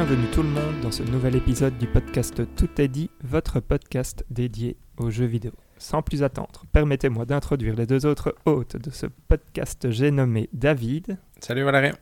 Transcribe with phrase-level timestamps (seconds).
[0.00, 4.24] Bienvenue tout le monde dans ce nouvel épisode du podcast Tout est dit, votre podcast
[4.30, 5.50] dédié aux jeux vidéo.
[5.76, 9.90] Sans plus attendre, permettez-moi d'introduire les deux autres hôtes de ce podcast.
[9.90, 11.18] J'ai nommé David.
[11.40, 11.96] Salut Valérie.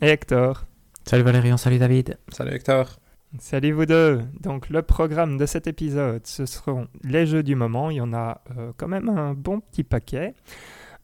[0.00, 0.66] Et Hector.
[1.04, 2.16] Salut Valérian, salut David.
[2.28, 2.96] Salut Hector.
[3.40, 4.22] Salut vous deux.
[4.40, 7.90] Donc le programme de cet épisode, ce seront les jeux du moment.
[7.90, 10.36] Il y en a euh, quand même un bon petit paquet.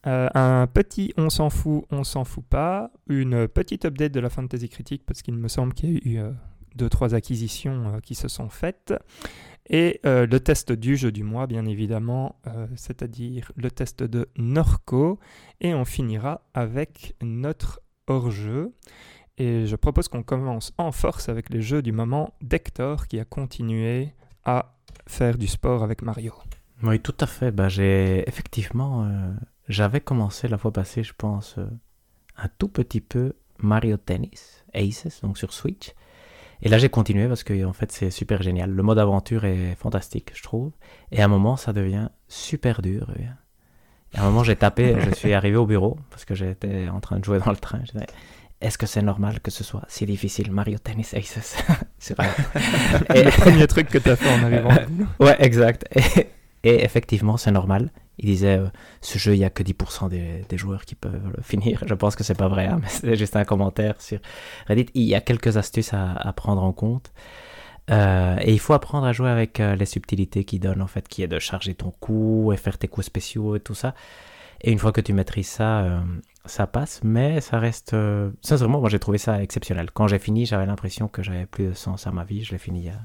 [0.05, 2.91] Euh, un petit on s'en fout, on s'en fout pas.
[3.07, 6.19] Une petite update de la fantasy critique parce qu'il me semble qu'il y a eu
[6.19, 6.31] euh,
[6.75, 8.93] deux trois acquisitions qui se sont faites.
[9.69, 12.35] Et le test du jeu du mois, bien évidemment,
[12.75, 15.19] c'est-à-dire le test de Norco.
[15.61, 18.73] Et on finira avec notre hors-jeu.
[19.37, 23.25] Et je propose qu'on commence en force avec les jeux du moment d'Hector qui a
[23.25, 24.13] continué
[24.45, 24.75] à
[25.07, 26.33] faire du sport avec Mario.
[26.83, 27.51] Oui, tout à fait.
[27.51, 29.31] Bah, j'ai effectivement, euh,
[29.67, 31.67] j'avais commencé la fois passée, je pense, euh,
[32.37, 35.93] un tout petit peu Mario Tennis Aces, donc sur Switch.
[36.61, 38.69] Et là, j'ai continué parce que en fait, c'est super génial.
[38.69, 40.71] Le mode aventure est fantastique, je trouve.
[41.11, 43.11] Et à un moment, ça devient super dur.
[43.19, 47.01] Et à un moment, j'ai tapé, je suis arrivé au bureau parce que j'étais en
[47.01, 47.81] train de jouer dans le train
[48.63, 51.57] est-ce que c'est normal que ce soit si difficile Mario Tennis Aces?
[51.99, 52.17] C'est
[53.09, 54.71] le premier truc que tu as fait en arrivant.
[55.19, 55.85] ouais, exact.
[56.63, 57.91] Et, effectivement, c'est normal.
[58.19, 58.67] Il disait, euh,
[59.01, 61.83] ce jeu, il n'y a que 10% des, joueurs qui peuvent le finir.
[61.85, 64.19] Je pense que c'est pas vrai, hein, mais c'est juste un commentaire sur
[64.67, 64.87] Reddit.
[64.93, 67.11] Il y a quelques astuces à, prendre en compte.
[67.91, 71.07] Euh, et il faut apprendre à jouer avec euh, les subtilités qui donnent, en fait,
[71.07, 73.93] qui est de charger ton coup et faire tes coups spéciaux et tout ça.
[74.61, 76.01] Et une fois que tu maîtrises ça,
[76.45, 77.93] ça passe, mais ça reste.
[78.41, 79.91] Sincèrement, moi j'ai trouvé ça exceptionnel.
[79.91, 82.45] Quand j'ai fini, j'avais l'impression que j'avais plus de sens à ma vie.
[82.45, 82.99] Je l'ai fini il y a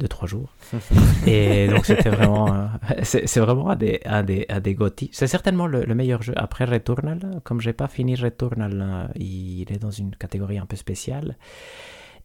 [0.00, 0.54] 2-3 jours.
[1.26, 2.52] et donc c'était vraiment.
[2.52, 2.66] Euh,
[3.02, 4.76] c'est vraiment un des, un des, un des
[5.12, 6.32] C'est certainement le, meilleur jeu.
[6.36, 10.76] Après Returnal, comme j'ai pas fini Returnal, euh, il est dans une catégorie un peu
[10.76, 11.36] spéciale.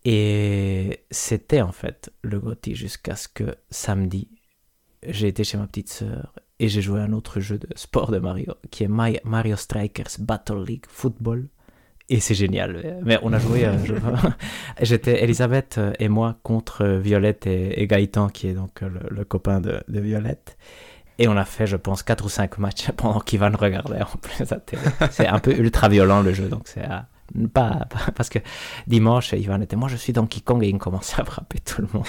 [0.06, 4.28] Et c'était en fait le GOTY jusqu'à ce que samedi,
[5.08, 8.12] j'ai été chez ma petite sœur et j'ai joué à un autre jeu de sport
[8.12, 11.48] de Mario qui est Mario Strikers Battle League Football.
[12.10, 13.02] Et c'est génial.
[13.04, 13.66] Mais on a joué.
[13.66, 13.76] Euh,
[14.82, 20.58] j'étais Elisabeth et moi contre Violette et, Gaëtan, qui est donc le, copain de, Violette.
[21.20, 24.44] Et on a fait, je pense, 4 ou 5 matchs pendant qu'Ivan regardait en plus
[25.12, 26.82] C'est un peu ultra violent le jeu, donc c'est
[27.54, 28.40] pas, parce que
[28.86, 31.88] dimanche, Ivan était moi je suis Donkey Kong et il commençait à frapper tout le
[31.94, 32.06] monde.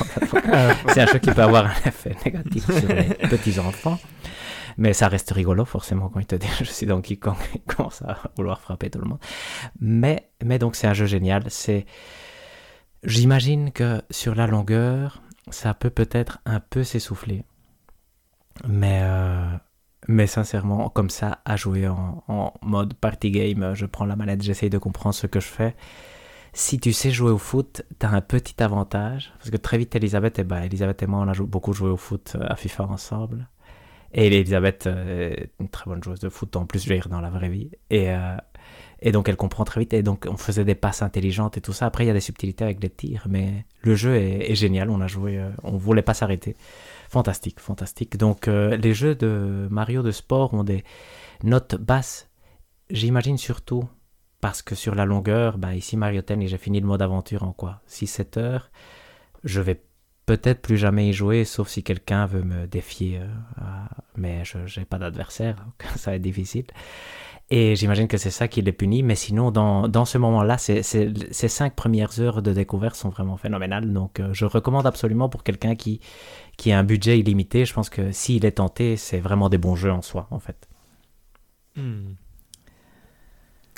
[0.88, 3.98] C'est un jeu qui peut avoir un effet négatif sur les petits enfants.
[4.76, 8.02] Mais ça reste rigolo, forcément, quand il te dit je suis Donkey Kong, il commence
[8.02, 9.20] à vouloir frapper tout le monde.
[9.80, 11.44] Mais, donc, c'est un jeu génial.
[13.04, 17.44] J'imagine que sur la longueur, ça peut peut-être un peu s'essouffler.
[18.66, 24.42] Mais, euh, sincèrement, comme ça, à jouer en, mode party game, je prends la manette,
[24.42, 25.76] j'essaye de comprendre ce que je fais.
[26.52, 29.32] Si tu sais jouer au foot, tu as un petit avantage.
[29.38, 31.96] Parce que très vite, Elisabeth et, bah, Elisabeth et moi, on a beaucoup joué au
[31.96, 33.48] foot euh, à FIFA ensemble.
[34.14, 37.08] Et Elisabeth euh, est une très bonne joueuse de foot, en plus, je vais dire,
[37.08, 37.72] dans la vraie vie.
[37.90, 38.36] Et, euh,
[39.00, 39.92] et donc, elle comprend très vite.
[39.92, 41.86] Et donc, on faisait des passes intelligentes et tout ça.
[41.86, 44.88] Après, il y a des subtilités avec les tirs, mais le jeu est, génial.
[44.88, 46.56] On a joué, euh, on voulait pas s'arrêter.
[47.08, 48.16] Fantastique, fantastique.
[48.16, 50.84] Donc, les jeux de Mario de sport ont des
[51.42, 52.30] notes basses.
[52.90, 53.84] J'imagine surtout
[54.40, 57.52] parce que sur la longueur, bah, ici Mario Tennis, j'ai fini le mode aventure en
[57.52, 57.80] quoi?
[57.88, 58.70] 6-7 heures.
[59.42, 59.80] Je vais
[60.26, 63.20] peut-être plus jamais y jouer, sauf si quelqu'un veut me défier.
[63.20, 63.64] Euh,
[64.16, 65.56] mais je n'ai pas d'adversaire,
[65.96, 66.66] ça va être difficile.
[67.50, 69.02] Et j'imagine que c'est ça qui les punit.
[69.02, 73.92] Mais sinon, dans, dans ce moment-là, ces cinq premières heures de découverte sont vraiment phénoménales.
[73.92, 76.00] Donc, euh, je recommande absolument pour quelqu'un qui,
[76.56, 77.66] qui a un budget illimité.
[77.66, 80.68] Je pense que s'il est tenté, c'est vraiment des bons jeux en soi, en fait.
[81.76, 82.14] Hmm.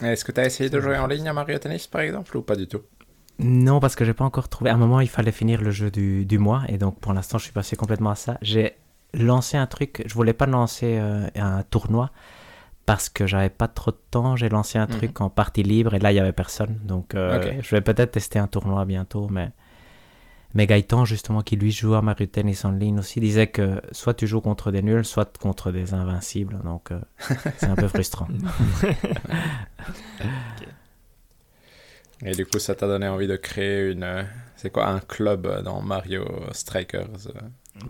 [0.03, 2.43] Est-ce que tu as essayé de jouer en ligne à Mario Tennis, par exemple, ou
[2.43, 2.83] pas du tout?
[3.39, 4.71] Non, parce que j'ai pas encore trouvé.
[4.71, 7.39] À un moment, il fallait finir le jeu du, du mois, et donc pour l'instant,
[7.39, 8.39] je suis passé complètement à ça.
[8.41, 8.77] J'ai
[9.13, 10.03] lancé un truc.
[10.07, 12.11] Je voulais pas lancer euh, un tournoi
[12.87, 14.37] parce que j'avais pas trop de temps.
[14.37, 15.27] J'ai lancé un truc mhm.
[15.27, 16.79] en partie libre, et là, il y avait personne.
[16.85, 19.51] Donc, euh, je vais peut-être tester un tournoi bientôt, mais.
[20.55, 24.15] Mais Gaëtan, justement, qui lui joue à Mario Tennis en ligne aussi, disait que soit
[24.15, 26.59] tu joues contre des nuls, soit contre des invincibles.
[26.65, 27.01] Donc, euh,
[27.59, 28.27] c'est un peu frustrant.
[32.25, 34.03] Et du coup, ça t'a donné envie de créer une.
[34.03, 34.23] Euh,
[34.57, 37.29] c'est quoi un club dans Mario Strikers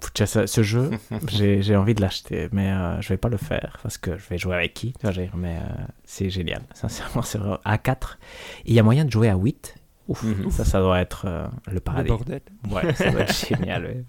[0.01, 0.91] Putain, ce, ce jeu,
[1.29, 4.37] j'ai envie de l'acheter, mais euh, je vais pas le faire parce que je vais
[4.37, 4.93] jouer avec qui
[5.37, 8.19] Mais euh, c'est génial, sincèrement, c'est à 4.
[8.65, 9.77] Il y a moyen de jouer à 8
[10.09, 10.51] Ouf, mhm.
[10.51, 12.09] ça, ça doit être euh, le paradis.
[12.09, 12.41] Le bordel.
[12.71, 14.05] Ouais, ça doit être génial.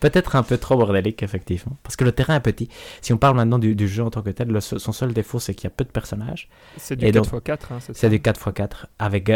[0.00, 1.76] Peut-être un peu trop bordélique, effectivement.
[1.82, 2.68] Parce que le terrain est petit.
[3.02, 5.54] Si on parle maintenant du, jeu en tant que tel, le, son seul défaut, c'est
[5.54, 6.48] qu'il y a peu de personnages.
[6.78, 8.86] C'est du 4x4, hein, c'est du 4x4.
[8.98, 9.30] Avec,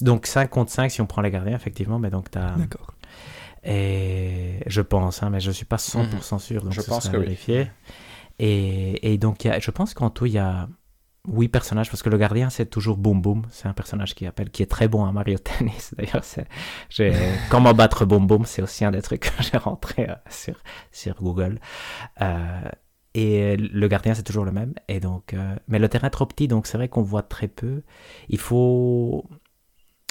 [0.00, 1.98] Donc 5 contre 5 si on prend les gardiens, effectivement.
[1.98, 2.56] Mais donc t'as...
[2.56, 2.94] D'accord.
[3.62, 7.16] Et je pense, hein, mais je ne suis pas 100% sûr, donc Je pense que
[7.16, 7.38] oui.
[8.38, 10.66] Et, et donc, il y a- je pense qu'en tout, il y a
[11.28, 13.42] 8 personnages, parce que le gardien, c'est toujours Boom Boom.
[13.50, 15.94] C'est un personnage qui appelle, qui est très bon à Mario Tennis.
[15.96, 16.24] D'ailleurs,
[16.88, 17.12] j'ai,
[17.50, 20.56] comment battre Boom Boom, c'est aussi un des trucs que j'ai rentré euh, sur,
[20.92, 21.60] sur Google.
[22.20, 22.60] Euh,
[23.14, 24.74] et le gardien, c'est toujours le même.
[24.88, 27.48] Et donc, euh, mais le terrain est trop petit, donc c'est vrai qu'on voit très
[27.48, 27.82] peu.
[28.28, 29.28] Il faut,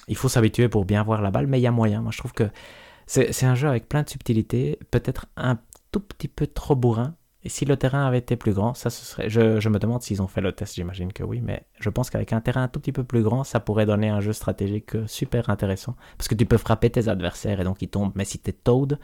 [0.08, 2.02] il faut s'habituer pour bien voir la balle, mais il y a moyen.
[2.02, 2.50] Moi, je trouve que
[3.08, 5.58] c'est c'est un jeu avec plein de subtilités, peut-être un
[5.92, 7.16] tout petit peu trop bourrin.
[7.44, 9.30] Et si le terrain avait été plus grand, ça ce serait.
[9.30, 12.34] Je, me demande s'ils ont fait le test, j'imagine que oui, mais je pense qu'avec
[12.34, 15.08] un terrain un tout petit peu plus grand, ça pourrait donner un jeu stratégique euh,
[15.08, 15.96] super intéressant.
[16.18, 18.12] Parce que tu peux frapper tes adversaires et donc ils tombent.
[18.16, 19.00] Mais si t'es Toad,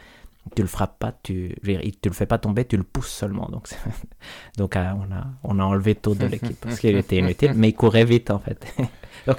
[0.54, 3.48] tu le frappes pas, tu, je le fais pas tomber, tu le pousses seulement.
[3.48, 3.70] Donc,
[4.58, 7.70] donc euh, on, a, on a enlevé Toad de l'équipe parce qu'il était inutile, mais
[7.70, 8.68] il courait vite en fait.
[9.28, 9.38] donc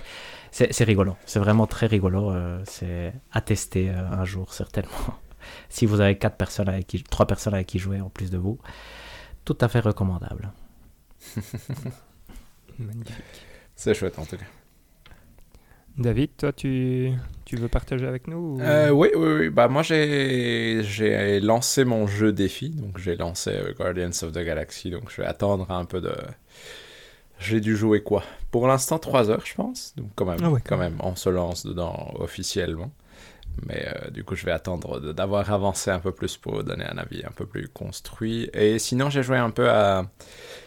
[0.51, 2.31] c'est rigolo, c'est vraiment très rigolo.
[2.31, 5.19] euh, c'est à tester un jour certainement.
[5.69, 8.39] Si vous avez quatre personnes avec qui, trois personnes avec qui jouer en plus de
[8.39, 8.59] vous,
[9.45, 10.53] tout à fait recommandable.
[12.79, 13.15] Magnifique.
[13.75, 14.45] C'est chouette en tout cas.
[15.99, 17.11] David, toi, tu,
[17.47, 19.49] tu veux partager avec nous ou- Euh, oui, oui, oui.
[19.49, 22.69] Bah, moi, j'ai, j'ai lancé mon jeu défi.
[22.69, 24.91] Donc, j'ai lancé euh, Guardians of the Galaxy.
[24.91, 26.15] Donc, je vais attendre un peu de.
[27.39, 28.25] J'ai dû jouer quoi?
[28.51, 29.95] Pour l'instant, 3 heures, je pense.
[29.97, 32.91] Donc, quand même, Ah ouais, quand même, on se lance dedans officiellement.
[33.64, 36.99] Mais euh, du coup, je vais attendre d'avoir avancé un peu plus pour donner un
[36.99, 38.50] avis un peu plus construit.
[38.53, 40.05] Et sinon, j'ai joué un peu à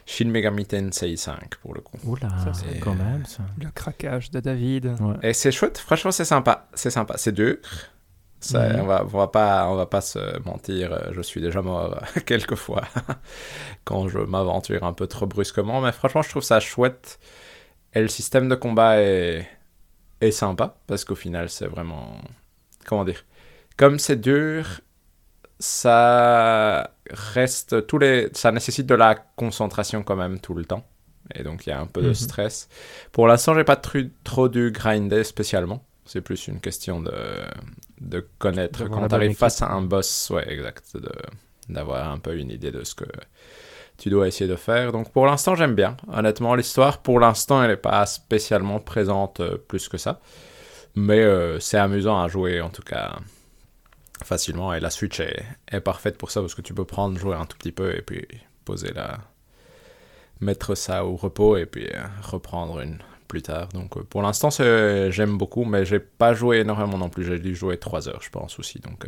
[0.06, 1.98] Shin Megami Tensei 5 pour le coup.
[2.04, 3.44] Oula, Ça, c'est- quand même ça.
[3.62, 4.96] Le craquage de David.
[5.00, 5.16] Ouais.
[5.30, 6.68] Et c'est chouette, franchement, c'est sympa.
[6.74, 7.58] C'est sympa, c'est dur.
[8.42, 8.80] Ça, Mhm.
[8.80, 12.20] on, va, on, va pas, on va pas se mentir, je suis déjà mort euh,
[12.26, 12.84] quelques fois
[13.84, 17.20] quand je m'aventure un peu trop brusquement, mais franchement, je trouve ça chouette.
[17.94, 19.46] Et le système de combat est,
[20.22, 22.18] est sympa, parce qu'au final, c'est vraiment.
[22.90, 23.24] Comment dire
[23.78, 24.66] Comme c'est dur,
[25.60, 27.86] ça reste.
[27.88, 30.84] Tous les, ça nécessite de la concentration quand même tout le temps.
[31.36, 32.14] Et donc, il y a un peu de Mhm.
[32.16, 32.68] stress.
[33.12, 35.86] Pour l'instant, j'ai pas trop dû grinder spécialement.
[36.06, 37.14] C'est plus une question de,
[38.02, 38.86] de connaître.
[38.90, 40.98] Quand tu arrives face à un boss, ouais, exact.
[41.68, 43.06] D'avoir un peu une idée de ce que
[43.98, 44.92] tu dois essayer de faire.
[44.92, 45.98] Donc pour l'instant, j'aime bien.
[46.12, 50.20] Honnêtement, l'histoire, pour l'instant, elle n'est pas spécialement présente euh, plus que ça.
[51.00, 53.20] Mais euh, c'est amusant à jouer, en tout cas,
[54.24, 54.74] facilement.
[54.74, 57.46] Et la Switch est, est parfaite pour ça, parce que tu peux prendre, jouer un
[57.46, 58.28] tout petit peu, et puis
[58.66, 59.20] poser la...
[60.40, 63.68] mettre ça au repos, et puis euh, reprendre une plus tard.
[63.70, 67.24] Donc euh, pour l'instant, c'est- j'aime beaucoup, mais j'ai pas joué énormément non plus.
[67.26, 68.80] J'ai dû jouer 3 heures, je pense, aussi.
[68.80, 69.06] Donc...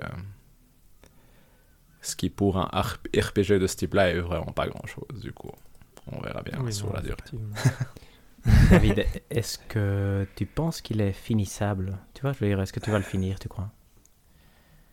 [2.02, 5.52] ce qui pour un RPG de ce type-là est vraiment pas grand-chose, du coup.
[6.12, 7.18] On verra bien Oui, sur non, la durée.
[8.70, 11.98] David, est-ce que tu penses qu'il est finissable?
[12.14, 13.70] Tu vois, je veux dire, est-ce que tu vas le finir, tu crois?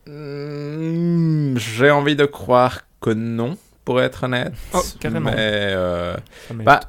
[0.06, 4.52] Hmm, J'ai envie de croire que non, pour être honnête.
[4.74, 5.30] Oh, carrément.
[5.30, 6.16] Mais euh,
[6.50, 6.80] Bah,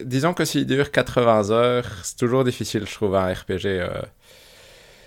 [0.00, 3.66] disons que s'il dure 80 heures, c'est toujours difficile, je trouve, un RPG.
[3.66, 3.88] euh.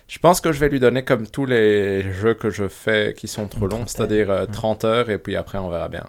[0.07, 3.27] Je pense que je vais lui donner comme tous les jeux que je fais qui
[3.27, 4.51] sont trop longs, c'est-à-dire euh, ouais.
[4.51, 6.05] 30 heures, et puis après on verra bien.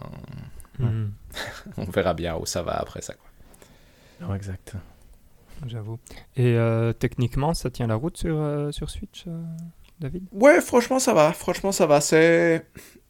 [0.79, 1.11] Mhm,
[1.77, 3.15] On verra bien où ça va après ça.
[3.15, 3.28] quoi.
[4.21, 4.75] Non, exact.
[5.67, 5.99] J'avoue.
[6.37, 9.43] Et euh, techniquement, ça tient la route sur, euh, sur Switch, euh,
[10.01, 10.27] David?
[10.33, 11.33] Ouais, franchement, ça va.
[11.33, 12.01] Franchement, ça va.
[12.01, 12.67] C'est.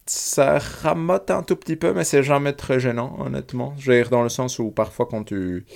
[0.06, 3.74] Ça ramote un tout petit peu, mais c'est jamais très gênant, honnêtement.
[3.78, 5.66] Je veux dire, dans le sens où parfois, quand tu.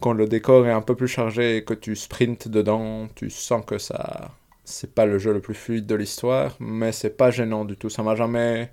[0.00, 3.64] Quand le décor est un peu plus chargé et que tu sprintes dedans, tu sens
[3.64, 4.32] que ça.
[4.64, 7.90] C'est pas le jeu le plus fluide de l'histoire, mais c'est pas gênant du tout.
[7.90, 8.72] Ça m'a jamais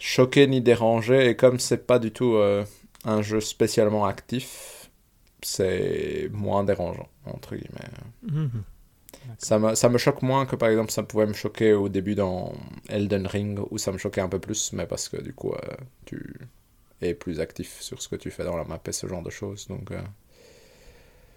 [0.00, 2.64] choqué ni dérangé, et comme c'est pas du tout euh,
[3.04, 4.83] un jeu spécialement actif,
[5.46, 7.90] c'est moins dérangeant, entre guillemets.
[8.22, 8.62] Mhm.
[9.38, 12.14] Ça me, ça me choque moins que par exemple ça pouvait me choquer au début
[12.14, 12.52] dans
[12.88, 15.58] Elden Ring où ça me choquait un peu plus, mais parce que du coup euh,
[16.06, 16.34] tu
[17.02, 19.30] es plus actif sur ce que tu fais dans la map et ce genre de
[19.30, 19.68] choses.
[19.68, 20.00] Donc euh,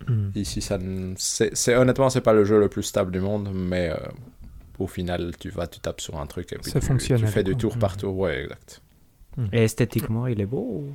[0.08, 0.32] Mhm.
[0.36, 0.78] ici, ça
[1.18, 3.98] c'est, honnêtement, c'est pas le jeu le plus stable du monde, mais euh,
[4.80, 7.74] au final, tu vas, tu tapes sur un truc et puis tu, fais du tour
[7.76, 7.80] Mhm.
[7.80, 8.18] par tour.
[8.18, 8.82] Ouais, exact.
[9.52, 10.94] Et esthétiquement, il est beau ou-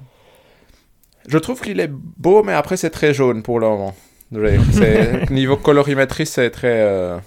[1.28, 3.94] Je trouve qu'il est beau, mais après c'est très jaune pour le moment.
[5.30, 6.80] Niveau colorimétrie, c'est très.
[6.82, 7.18] euh,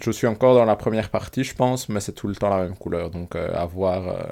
[0.00, 2.62] Je suis encore dans la première partie, je pense, mais c'est tout le temps la
[2.62, 3.10] même couleur.
[3.10, 4.22] Donc euh, à voir euh,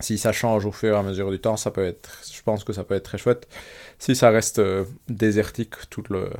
[0.00, 2.22] si ça change au fur et à mesure du temps, ça peut être.
[2.32, 3.48] Je pense que ça peut être très chouette.
[3.98, 4.60] Si ça reste
[5.08, 6.30] désertique tout le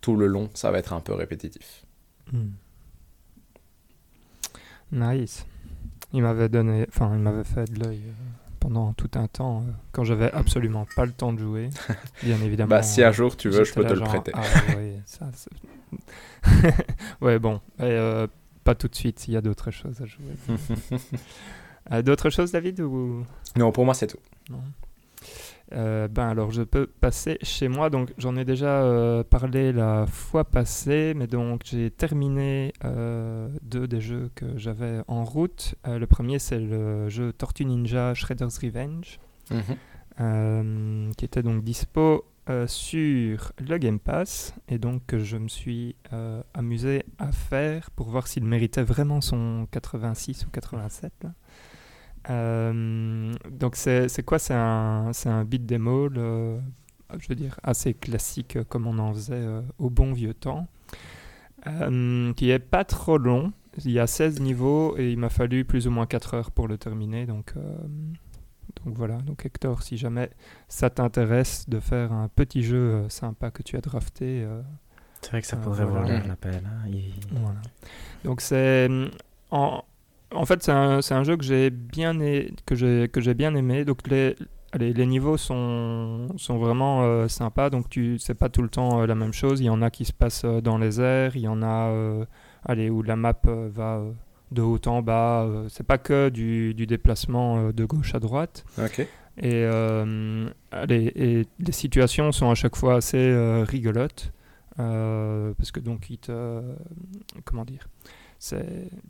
[0.00, 1.84] tout le long, ça va être un peu répétitif.
[2.32, 2.52] Mhm.
[4.92, 5.44] Nice.
[6.14, 8.00] Il m'avait donné, enfin, il m'avait fait de l'œil
[8.60, 11.70] pendant tout un temps, euh, quand j'avais absolument pas le temps de jouer.
[12.22, 12.70] Bien évidemment.
[12.70, 14.32] Bah, si un jour tu veux, je peux te le prêter.
[14.34, 14.42] Ah,
[14.76, 15.50] ouais, ça, c'est-
[17.20, 17.60] ouais, bon.
[17.78, 18.26] Et, euh,
[18.64, 20.24] pas tout de suite, il y a d'autres choses à jouer.
[21.90, 23.24] Euh, d'autres choses, David ou...
[23.56, 24.18] Non, pour moi, c'est tout.
[24.50, 24.60] Non.
[25.72, 27.90] Euh, ben alors je peux passer chez moi.
[27.90, 33.86] Donc j'en ai déjà euh, parlé la fois passée, mais donc j'ai terminé euh, deux
[33.86, 35.74] des jeux que j'avais en route.
[35.86, 39.18] Le premier c'est le jeu Tortue Ninja Shredder's Revenge,
[39.50, 41.12] Mhm.
[41.16, 42.24] qui était donc dispo
[42.66, 45.96] sur le Game Pass et donc que je me suis
[46.54, 51.12] amusé à faire pour voir s'il méritait vraiment son 86 ou 87.
[51.22, 51.30] là.
[52.30, 56.58] Euh, donc c'est c'est quoi C'est un, c'est un beat demo, le-
[57.18, 60.66] je veux dire, assez classique euh, comme on en faisait euh, au bon vieux temps,
[61.66, 63.52] euh, qui est pas trop long.
[63.84, 66.66] Il y a 16 niveaux et il m'a fallu plus ou moins 4 heures pour
[66.66, 67.26] le terminer.
[67.26, 67.54] Donc,
[68.84, 70.30] donc voilà, donc Hector, si jamais
[70.68, 74.44] ça t'intéresse de faire un petit jeu sympa que tu as drafté,
[75.22, 76.66] C'est vrai que ça pourrait valoir la peine.
[76.66, 76.88] hein.
[76.88, 77.60] Il- voilà.
[78.24, 78.88] Donc c'est
[79.52, 79.84] en,
[80.34, 83.34] en fait c'est un, c'est un jeu que j'ai bien a- que j'ai que j'ai
[83.34, 83.84] bien aimé.
[83.84, 84.36] Donc les
[84.72, 87.70] allez, les niveaux sont sont vraiment euh, sympas.
[87.70, 89.60] Donc tu c'est pas tout le temps euh, la même chose.
[89.60, 91.36] Il y en a qui se passent euh, dans les airs.
[91.36, 91.92] Il y en a
[92.64, 94.02] allez où la map va
[94.50, 95.46] de haut en bas.
[95.68, 98.64] c'est pas que du, du déplacement de gauche à droite.
[98.78, 99.06] Ok.
[99.40, 99.64] Et,
[100.72, 104.32] allez, et les situations sont à chaque fois assez rigolotes.
[104.76, 106.60] parce que donc, te.
[107.44, 107.86] Comment dire?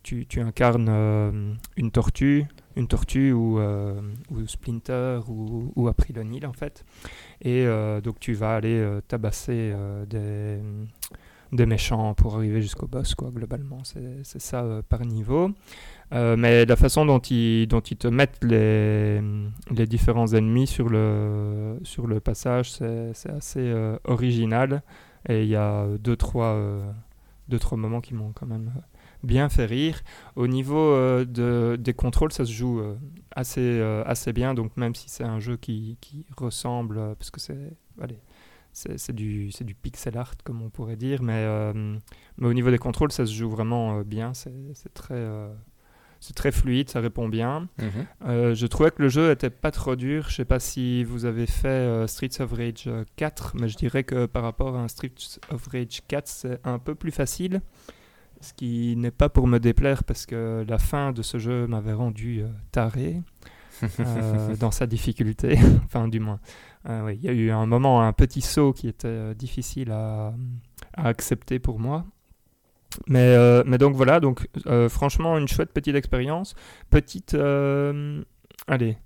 [0.03, 6.19] Tu, tu incarnes euh, une tortue, une tortue ou, euh, ou Splinter ou, ou April
[6.19, 6.85] O'Neil en fait.
[7.43, 9.75] Et euh, donc tu vas aller tabasser
[10.09, 10.59] des,
[11.53, 13.83] des méchants pour arriver jusqu'au boss, quoi, globalement.
[13.85, 15.51] C'est, ça par niveau.
[16.13, 19.21] Mais la façon dont ils, dont ils te mettent les,
[19.71, 24.83] les différents ennemis sur le, sur le passage, c'est, assez original.
[25.29, 26.59] Et il y a deux trois,
[27.49, 28.73] deux, trois moments qui m'ont quand même
[29.23, 30.01] bien fait rire.
[30.37, 32.97] Au niveau euh, de, des contrôles, ça se joue euh,
[33.35, 34.55] assez, euh, assez bien.
[34.55, 37.73] Donc même si c'est un jeu qui, qui ressemble, parce que c'est...
[38.01, 38.21] Allez,
[38.73, 41.97] c'est c'est du, du pixel art, comme on pourrait dire, mais, euh,
[42.37, 44.35] mais au niveau des contrôles, ça se joue vraiment euh, bien.
[44.35, 44.53] C'est
[44.95, 45.53] très, euh,
[46.21, 47.69] c'est très fluide, ça répond bien.
[47.79, 48.55] Mhm.
[48.55, 50.29] Je trouvais que le jeu était pas trop dur.
[50.29, 54.05] Je sais pas si vous avez fait Streets of Rage euh, 4, mais je dirais
[54.05, 57.61] que par rapport à un Streets of Rage 4, c'est un peu plus facile.
[58.40, 61.92] Ce qui n'est pas pour me déplaire parce que la fin de ce jeu m'avait
[61.92, 63.21] rendu euh, taré
[63.99, 65.59] euh, dans sa difficulté.
[65.85, 66.38] enfin, du moins.
[66.88, 70.33] Euh, oui, il y a eu un moment, un petit saut qui était difficile à,
[70.95, 72.04] à accepter pour moi.
[73.07, 74.49] Mais, euh, mais donc voilà, donc
[74.88, 76.54] franchement une chouette petite expérience.
[76.90, 77.37] Petite,
[78.66, 78.97] allez,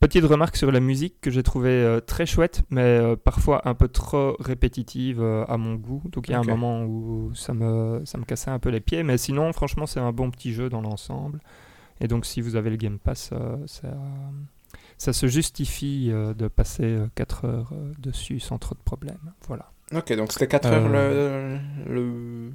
[0.00, 3.74] petite remarque sur la musique que j'ai trouvé euh, très chouette, mais euh, parfois un
[3.74, 6.02] peu trop répétitive euh, à mon goût.
[6.10, 8.80] Donc il y a un moment où ça me, ça me cassait un peu les
[8.80, 11.40] pieds, mais sinon franchement c'est un bon petit jeu dans l'ensemble.
[12.00, 13.88] Et donc si vous avez le Game Pass, euh, ça,
[14.98, 19.32] ça se justifie euh, de passer 4 heures euh, dessus sans trop de problèmes.
[19.46, 19.70] Voilà.
[19.94, 22.50] Ok, donc c'était 4 heures le, le...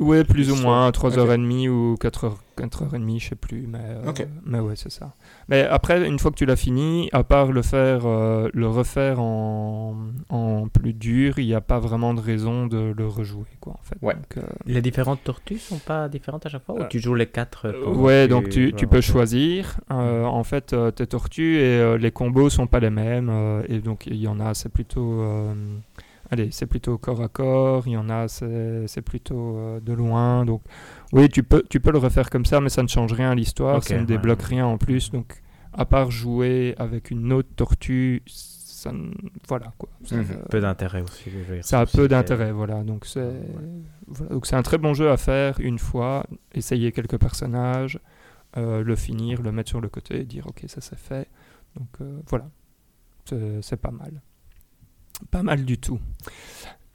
[0.00, 0.94] Ouais, plus ou moins, ok.
[0.94, 4.12] 3h30 ou 4h, 4h30, je sais plus, mais, euh,
[4.46, 5.12] mais ouais, c'est ça.
[5.48, 9.18] Mais après, une fois que tu l'as fini, à part le faire, euh, le refaire
[9.20, 9.96] en,
[10.28, 13.82] en plus dur, il n'y a pas vraiment de raison de le rejouer, quoi, en
[13.82, 13.96] fait.
[14.00, 14.14] Ouais.
[14.14, 17.14] Donc, euh, Les différentes tortues sont pas différentes à chaque fois Euh, ou tu joues
[17.16, 19.80] les quatre euh, pendant ouais, que donc tu, tu peux choisir.
[19.90, 23.30] Euh, en fait, euh, tes tortues et euh, les combos sont pas les mêmes.
[23.30, 25.22] euh, et donc, il y en a, c'est plutôt.
[26.30, 27.86] Euh, allez, c'est plutôt corps à corps.
[27.86, 30.44] Il y en a, c'est plutôt euh, de loin.
[30.44, 30.62] Donc,
[31.12, 33.34] oui, tu peux, tu peux le refaire comme ça, mais ça ne change rien à
[33.34, 33.82] l'histoire.
[33.82, 34.46] Ça ne débloque ouais.
[34.46, 35.10] rien en plus.
[35.10, 35.42] Donc,
[35.72, 38.92] à part jouer avec une autre tortue, ça.
[38.92, 39.10] ne-
[39.48, 39.88] Voilà, quoi.
[40.04, 40.22] Ça Mhm.
[40.28, 41.30] ne- Peu d'intérêt aussi.
[41.62, 42.84] ça a peu d'intérêt, voilà.
[42.84, 43.32] Donc c'est
[44.06, 44.30] voilà.
[44.34, 47.98] donc c'est un très bon jeu à faire une fois, essayer quelques personnages,
[48.56, 51.28] euh, le finir, le mettre sur le côté, et dire ok ça c'est fait.
[51.76, 52.48] Donc euh, voilà,
[53.62, 54.22] c'est pas mal,
[55.30, 56.00] pas mal du tout.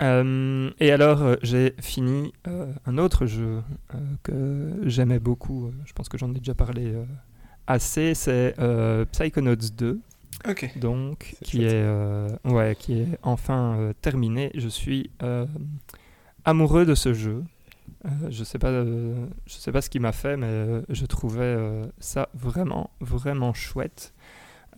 [0.02, 3.62] Euh, et alors euh, j'ai fini euh, un autre jeu
[3.94, 5.72] euh, que j'aimais beaucoup.
[5.86, 6.94] je pense que j'en ai déjà parlé
[7.68, 8.14] assez.
[8.16, 8.56] C'est
[9.12, 10.00] Psychonauts 2
[10.50, 10.78] Ok.
[10.78, 11.74] donc qui chouette.
[11.74, 14.52] est ouais qui est enfin terminé.
[14.56, 15.12] Je suis
[16.44, 17.44] amoureux de ce jeu.
[18.30, 21.56] Je sais pas je sais pas ce qui m'a fait, mais je trouvais
[22.00, 24.14] ça vraiment vraiment chouette.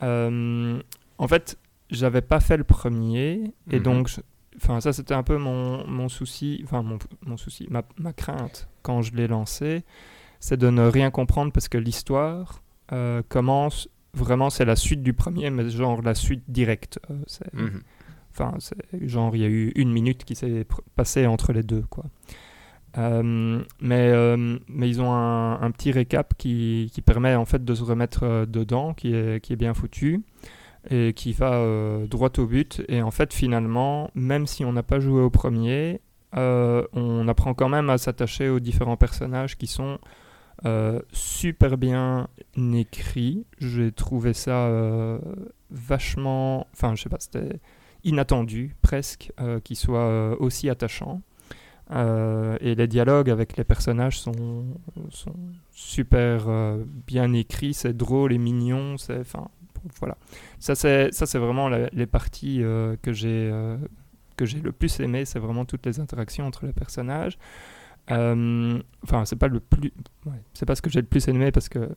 [0.02, 1.58] En fait,
[1.96, 3.84] j'avais pas fait le premier et Mhm.
[3.84, 4.10] donc
[4.58, 8.70] Enfin, ça, c'était un peu mon, mon souci, enfin, mon, mon souci, ma, ma crainte
[8.84, 9.84] quand je l'ai lancé.
[10.40, 12.62] c'est de ne rien comprendre parce que l'histoire
[12.94, 17.00] euh, commence vraiment, c'est la suite du premier, mais genre la suite directe.
[17.10, 17.16] Euh,
[17.54, 17.82] Mhm.
[18.32, 18.54] Enfin,
[19.02, 22.06] genre, il y a eu une minute qui s'est passée entre les deux, quoi.
[22.98, 27.64] Euh, mais, euh, mais ils ont un, un petit récap qui, qui permet en fait
[27.66, 30.22] de se remettre dedans, qui est, qui est bien foutu
[30.90, 32.84] et qui va euh, droit au but.
[32.88, 36.02] Et en fait, finalement, même si on n'a pas joué au premier,
[36.36, 40.00] euh, on apprend quand même à s'attacher aux différents personnages qui sont
[40.66, 42.28] euh, super bien
[42.74, 43.46] écrits.
[43.60, 44.70] J'ai trouvé ça
[45.72, 46.68] vachement.
[46.74, 47.60] Enfin, je sais pas, c'était
[48.04, 49.32] inattendu presque
[49.64, 51.22] qu'il soit euh, aussi attachant.
[51.92, 54.66] Euh, et les dialogues avec les personnages sont,
[55.12, 55.36] sont
[55.72, 56.48] super
[57.06, 59.50] bien écrits, c'est drôle et mignon, c'est enfin
[60.00, 60.18] voilà.
[60.60, 63.78] Ça c'est ça c'est vraiment les parties euh, que j'ai euh,
[64.38, 67.38] que j'ai le plus aimé, c'est vraiment toutes les interactions entre les personnages.
[68.12, 69.94] Euh, Enfin, c'est pas le plus,
[70.54, 71.90] c'est pas ce que j'ai le plus aimé parce que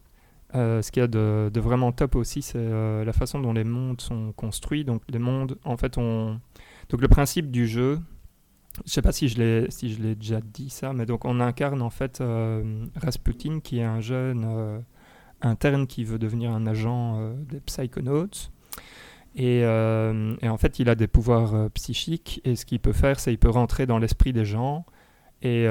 [0.52, 4.00] ce qu'il y a de, de vraiment top aussi, c'est la façon dont les mondes
[4.00, 4.85] sont construits.
[4.85, 6.40] Donc les mondes, en fait, on
[6.88, 7.99] donc le principe du jeu.
[8.87, 11.40] Je sais pas si je l'ai si je l'ai déjà dit ça, mais donc on
[11.40, 12.23] incarne en fait
[12.97, 14.47] Rasputin qui est un jeune
[15.42, 18.50] interne qui veut devenir un agent euh, des Psychonauts.
[19.37, 22.40] Et, euh, et en fait, il a des pouvoirs euh, psychiques.
[22.45, 24.85] Et ce qu'il peut faire, c'est qu'il peut rentrer dans l'esprit des gens.
[25.42, 25.66] Et,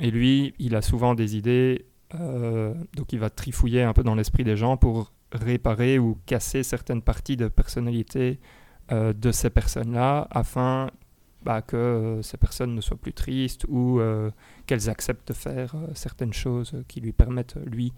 [0.00, 1.86] lui, il a souvent des idées.
[2.12, 7.02] donc, il va trifouiller un peu dans l'esprit des gens pour réparer ou casser certaines
[7.02, 8.40] parties de personnalité
[8.90, 10.90] de ces personnes-là afin
[11.44, 14.00] bah, que ces personnes ne soient plus tristes ou
[14.66, 17.92] qu'elles acceptent de faire certaines choses qui lui permettent, lui,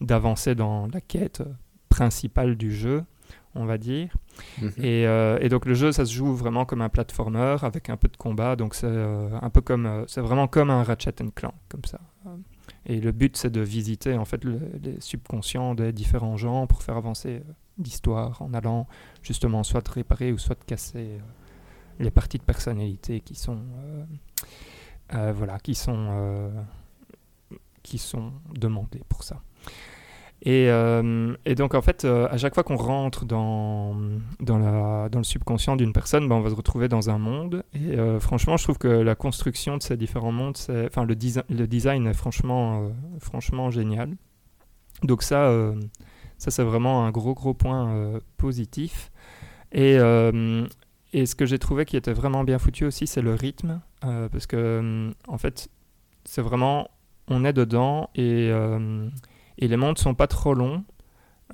[0.00, 1.42] d'avancer dans la quête
[1.88, 3.04] principale du jeu,
[3.54, 4.14] on va dire.
[4.62, 4.72] Mhm.
[4.78, 7.96] Et, euh, et donc le jeu, ça se joue vraiment comme un platformer avec un
[7.96, 8.54] peu de combat.
[8.56, 11.84] Donc c'est euh, un peu comme, euh, c'est vraiment comme un Ratchet and Clank comme
[11.84, 12.00] ça.
[12.86, 16.82] Et le but, c'est de visiter en fait le- les subconscients des différents gens pour
[16.82, 17.42] faire avancer
[17.82, 18.86] l'histoire en allant
[19.22, 21.18] justement soit réparer ou soit casser
[21.98, 23.58] les parties de personnalité qui sont,
[25.10, 26.50] voilà, qui sont,
[27.88, 29.42] qui sont demandées pour ça.
[30.42, 33.96] Et, euh, et donc en fait, euh, à chaque fois qu'on rentre dans,
[34.38, 37.64] dans, la, dans le subconscient d'une personne, ben, on va se retrouver dans un monde.
[37.74, 41.16] Et euh, franchement, je trouve que la construction de ces différents mondes, enfin le,
[41.48, 44.16] le design est franchement, franchement génial.
[45.02, 45.52] Donc ça,
[46.38, 49.10] ça c'est vraiment un gros gros point positif.
[49.72, 49.96] Et,
[51.12, 54.46] et ce que j'ai trouvé qui était vraiment bien foutu aussi, c'est le rythme, parce
[54.46, 55.68] que en fait,
[56.24, 56.88] c'est vraiment,
[57.30, 59.08] on est dedans et euh,
[59.58, 60.84] et les mondes sont pas trop longs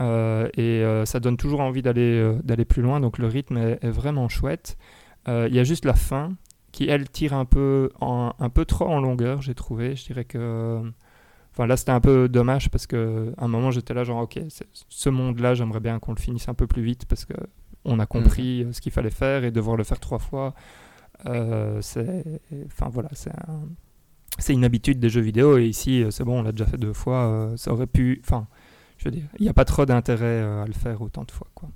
[0.01, 3.79] euh, et euh, ça donne toujours envie d'aller d'aller plus loin donc le rythme est,
[3.83, 4.77] est vraiment chouette.
[5.27, 6.33] Il y a juste la fin
[6.73, 9.97] qui elle tire un peu en- un peu trop en longueur j'ai trouvé.
[9.97, 10.83] Je dirais que
[11.53, 14.41] enfin là c'était un peu dommage parce que à un moment j'étais là genre ok
[14.89, 17.35] ce monde là j'aimerais bien qu'on le finisse un peu plus vite parce que
[17.87, 20.55] on a compris euh, ce qu'il fallait faire et devoir le faire trois fois.
[21.27, 22.25] Euh, c'est
[22.67, 23.61] enfin voilà c'est un
[24.39, 26.77] c'est une habitude des jeux vidéo et ici euh, c'est bon on l'a déjà fait
[26.77, 28.47] deux fois euh, ça aurait pu enfin
[28.99, 31.31] je veux dire il n'y a pas trop d'intérêt euh, à le faire autant de
[31.31, 31.69] fois quoi.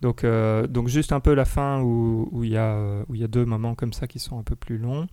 [0.00, 3.74] Donc donc juste un peu la fin où il y a y a deux moments
[3.74, 5.06] comme ça qui sont un peu plus longs.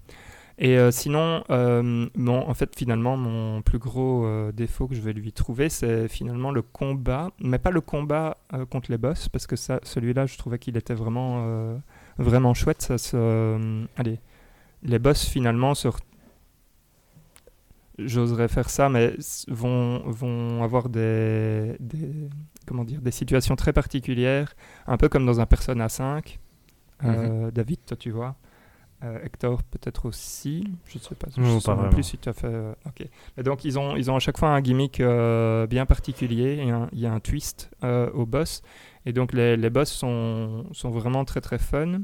[0.60, 5.68] Et sinon mon, en fait finalement mon plus gros défaut que je vais lui trouver
[5.68, 8.38] c'est finalement le combat mais pas le combat
[8.70, 11.82] contre les boss parce que ça celui-là je trouvais qu'il était vraiment
[12.18, 14.22] vraiment chouette ça se allez
[14.84, 15.90] les boss finalement se
[18.00, 19.16] j'oserais faire ça, mais
[19.48, 22.30] vont, vont avoir des, des,
[22.66, 24.54] comment dire, des situations très particulières,
[24.88, 26.40] un peu comme dans un Persona 5.
[27.04, 28.36] Euh, David, toi tu vois.
[29.04, 32.30] Euh, Hector peut-être aussi, je ne sais pas, je Non, sais pas plus si tu
[32.30, 32.48] as fait.
[32.48, 33.08] euh, ok.
[33.38, 36.72] Et donc ils ont, ils ont à chaque fois un gimmick euh, bien particulier, et
[36.72, 38.64] un- il y a un twist au boss,
[39.06, 42.00] et donc les, les boss sont, sont vraiment très très fun.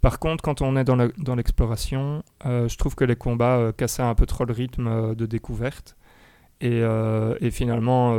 [0.00, 4.02] Par contre, quand on est dans l'exploration, euh, je trouve que les combats euh, cassaient
[4.02, 5.96] un peu trop le rythme euh, de découverte.
[6.62, 6.82] Et,
[7.50, 8.14] finalement,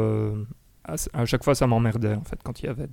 [0.84, 2.88] à, chaque fois, ça m'emmerdait en fait quand il y avait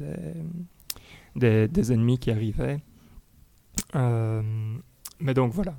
[1.34, 2.80] des, ennemis qui arrivaient.
[3.94, 5.74] Mais donc voilà.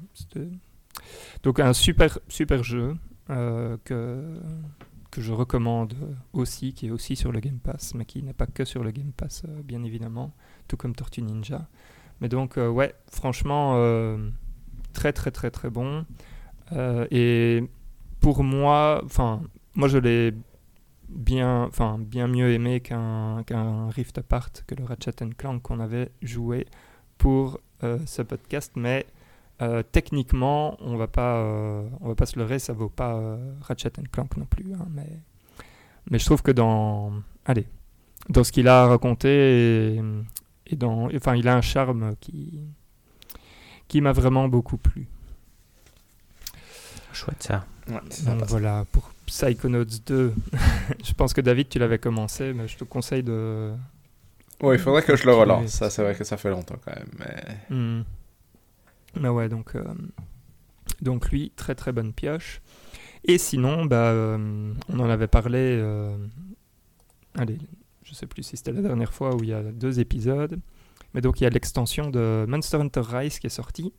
[1.43, 2.95] Donc un super, super jeu
[3.27, 4.41] que,
[5.11, 5.93] que je recommande
[6.33, 8.89] aussi, qui est aussi sur le Game Pass, mais qui n'est pas que sur le
[8.89, 10.33] Game Pass, bien évidemment,
[10.67, 11.67] tout comme Tortue Ninja.
[12.21, 14.17] Mais donc, euh, ouais, franchement, euh,
[14.93, 16.05] très, très, très, très bon.
[16.73, 17.63] Euh, et
[18.19, 19.41] pour moi, enfin,
[19.75, 20.33] moi, je l'ai
[21.07, 26.67] bien, enfin, bien mieux aimé qu'un Rift Apart, que le Ratchet Clank qu'on avait joué
[27.17, 28.73] pour ce podcast.
[28.75, 29.07] Mais
[29.91, 31.41] techniquement, on va pas,
[32.01, 34.73] on va pas se leurrer, ça vaut pas Ratchet Clank non plus.
[34.73, 35.09] Hein, mais,
[36.11, 37.13] mais je trouve que dans,
[37.45, 37.65] allez,
[38.27, 40.01] dans ce qu'il a raconté et,
[40.69, 42.59] et, dans, enfin, il a un charme qui,
[43.87, 45.07] qui m'a vraiment beaucoup plu.
[47.11, 47.65] Chouette ça.
[47.87, 50.33] Donc voilà, pour Psychonauts 2,
[51.03, 53.73] je pense que David, tu l'avais commencé, mais je te conseille de.
[54.61, 55.71] Oui, il faudrait que je le relance.
[55.71, 57.09] Ça, c'est vrai que ça fait longtemps quand même.
[57.17, 58.03] Mais,
[59.19, 59.83] mais ouais, donc, euh,
[61.01, 62.61] donc lui, très très bonne pioche.
[63.23, 65.77] Et sinon, bah, euh, on en avait parlé.
[65.81, 66.15] Euh,
[67.35, 67.57] allez,
[68.09, 70.59] je sais plus si c'était la dernière fois où il y a deux épisodes.
[71.13, 73.93] Mais donc il y a l'extension de Monster Hunter Rise qui est sortie.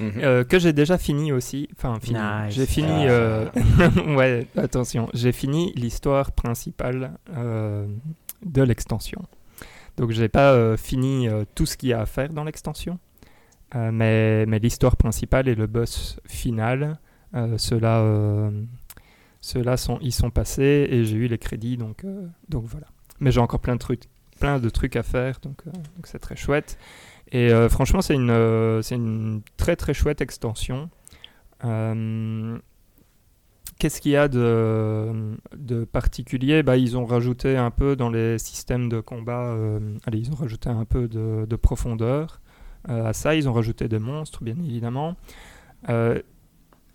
[0.00, 0.12] Mhm.
[0.18, 1.68] Euh, que j'ai déjà fini aussi.
[1.76, 2.18] Enfin, fini.
[2.50, 3.06] J'ai fini.
[3.06, 3.46] Euh,
[4.16, 5.08] ouais, attention.
[5.14, 7.86] J'ai fini l'histoire principale euh,
[8.44, 9.22] de l'extension.
[9.96, 12.98] Donc, j'ai pas fini tout ce qu'il y a à faire dans l'extension.
[13.74, 17.00] mais mais l'histoire principale et le boss final,
[19.40, 21.76] ceux-là, ceux sont, ils sont passés et j'ai eu les crédits.
[21.76, 22.04] Donc,
[22.48, 22.86] donc voilà.
[23.20, 24.04] Mais j'ai encore plein de trucs,
[24.38, 25.40] plein de trucs à faire.
[25.40, 26.78] Donc, donc c'est très chouette.
[27.32, 30.88] Et euh, franchement, c'est une, euh, une très très chouette extension.
[31.64, 32.58] Euh,
[33.78, 36.62] qu'est-ce qu'il y a de, de particulier?
[36.62, 39.56] Bah, Ils ont rajouté un peu dans les systèmes de combat,
[40.06, 42.40] allez, ils ont rajouté un peu de, de profondeur
[42.88, 43.34] à ça.
[43.34, 45.16] Ils ont rajouté des monstres, bien évidemment.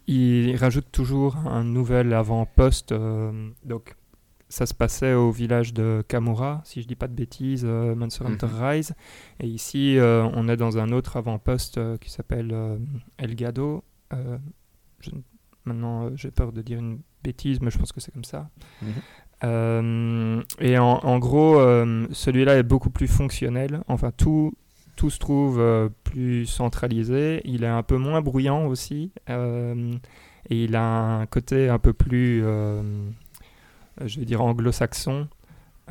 [0.07, 2.93] Ils rajoutent toujours un nouvel avant-poste.
[3.65, 3.95] donc,
[4.53, 8.25] ça se passait au village de Kamura, si je dis pas de bêtises, euh, Monster
[8.25, 8.63] Hunter mhm.
[8.63, 8.93] Rise.
[9.39, 12.55] Et ici, euh, on est dans un autre avant-poste euh, qui s'appelle
[13.17, 13.83] Elgado.
[15.65, 18.51] maintenant, j'ai peur de dire une bêtise, mais je pense que c'est comme ça.
[18.83, 20.43] Mhm.
[20.59, 21.55] et en, gros,
[22.11, 23.81] celui-là est beaucoup plus fonctionnel.
[23.87, 24.53] Enfin, tout,
[24.95, 25.62] tout se trouve
[26.03, 27.41] plus centralisé.
[27.45, 29.12] Il est un peu moins bruyant aussi.
[29.29, 32.43] et il a un côté un peu plus
[34.01, 35.27] euh, je vais dire anglo-saxon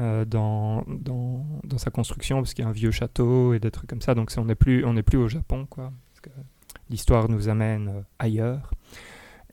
[0.01, 3.71] euh, dans, dans, dans, sa construction, parce qu'il y a un vieux château et des
[3.71, 4.15] trucs comme ça.
[4.15, 5.93] Donc on n'est plus, plus au Japon, quoi.
[6.88, 8.71] L'histoire nous amène euh, ailleurs.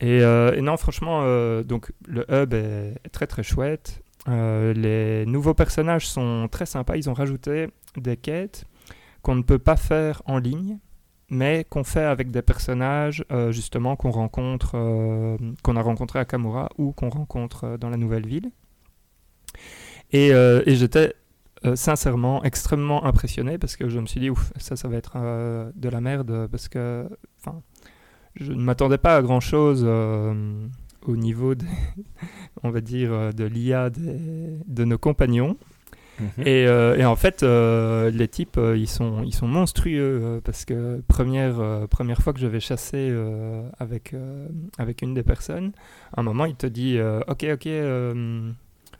[0.01, 0.21] Et,
[0.61, 1.23] non, franchement,
[1.63, 4.01] donc le hub est, très très chouette.
[4.27, 6.95] les nouveaux personnages sont très sympas.
[6.95, 8.63] Ils ont rajouté des quêtes
[9.21, 10.79] qu'on ne peut pas faire en ligne
[11.29, 16.25] mais qu'on fait avec des personnages euh, justement qu'on rencontre, euh, qu'on a rencontré à
[16.25, 18.51] Kamura ou qu'on rencontre euh, dans la nouvelle ville.
[20.11, 20.31] Et,
[20.65, 21.13] j'étais
[21.75, 25.17] sincèrement extrêmement impressionné parce que je me suis dit ouf ça ça va être
[25.75, 27.07] de la merde parce que
[28.35, 31.53] je ne m'attendais pas à grand chose au niveau
[32.63, 35.57] on va dire de l'IA de nos compagnons
[36.19, 36.29] Mhm.
[36.45, 41.01] Euh, et, en fait, euh, les types, euh, ils, sont, ils sont monstrueux parce que
[41.07, 43.13] première, première fois que je vais chasser
[43.79, 44.15] avec,
[44.77, 45.71] avec une des personnes,
[46.15, 47.67] à un moment, il te dit Ok, ok,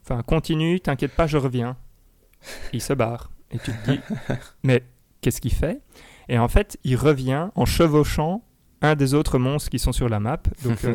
[0.03, 1.77] enfin, continue, t'inquiète pas, je reviens.
[2.73, 3.31] Il se barre.
[3.51, 3.99] Et tu te dis
[4.63, 4.83] Mais
[5.21, 5.81] qu'est-ce qu'il fait?
[6.29, 8.43] Et en fait, il revient en chevauchant
[8.81, 10.41] un des autres monstres qui sont sur la map.
[10.63, 10.77] Donc.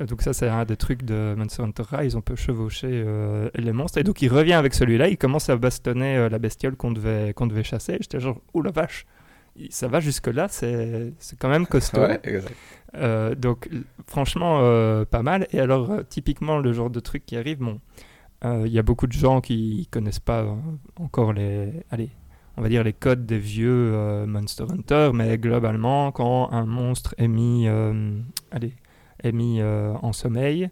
[0.00, 3.72] Donc ça, c'est un des trucs de Monster Hunter Rise, on peut chevaucher euh, les
[3.72, 3.98] monstres.
[3.98, 7.32] Et donc il revient avec celui-là, il commence à bastonner euh, la bestiole qu'on devait,
[7.34, 7.96] qu'on devait chasser.
[8.00, 9.06] J'étais genre, oh la vache,
[9.70, 12.02] ça va jusque-là, c'est quand même costaud.
[12.96, 13.68] Euh, donc
[14.06, 14.60] franchement,
[15.06, 15.46] pas mal.
[15.52, 17.80] Et alors, typiquement, le genre de truc qui arrive, bon,
[18.44, 20.46] il y a beaucoup de gens qui connaissent pas
[20.96, 21.72] encore les...
[21.90, 22.10] Allez,
[22.56, 27.28] on va dire les codes des vieux Monster Hunter, mais globalement, quand un monstre est
[27.28, 27.66] mis...
[28.52, 28.74] allez
[29.22, 30.70] est mis euh, en sommeil,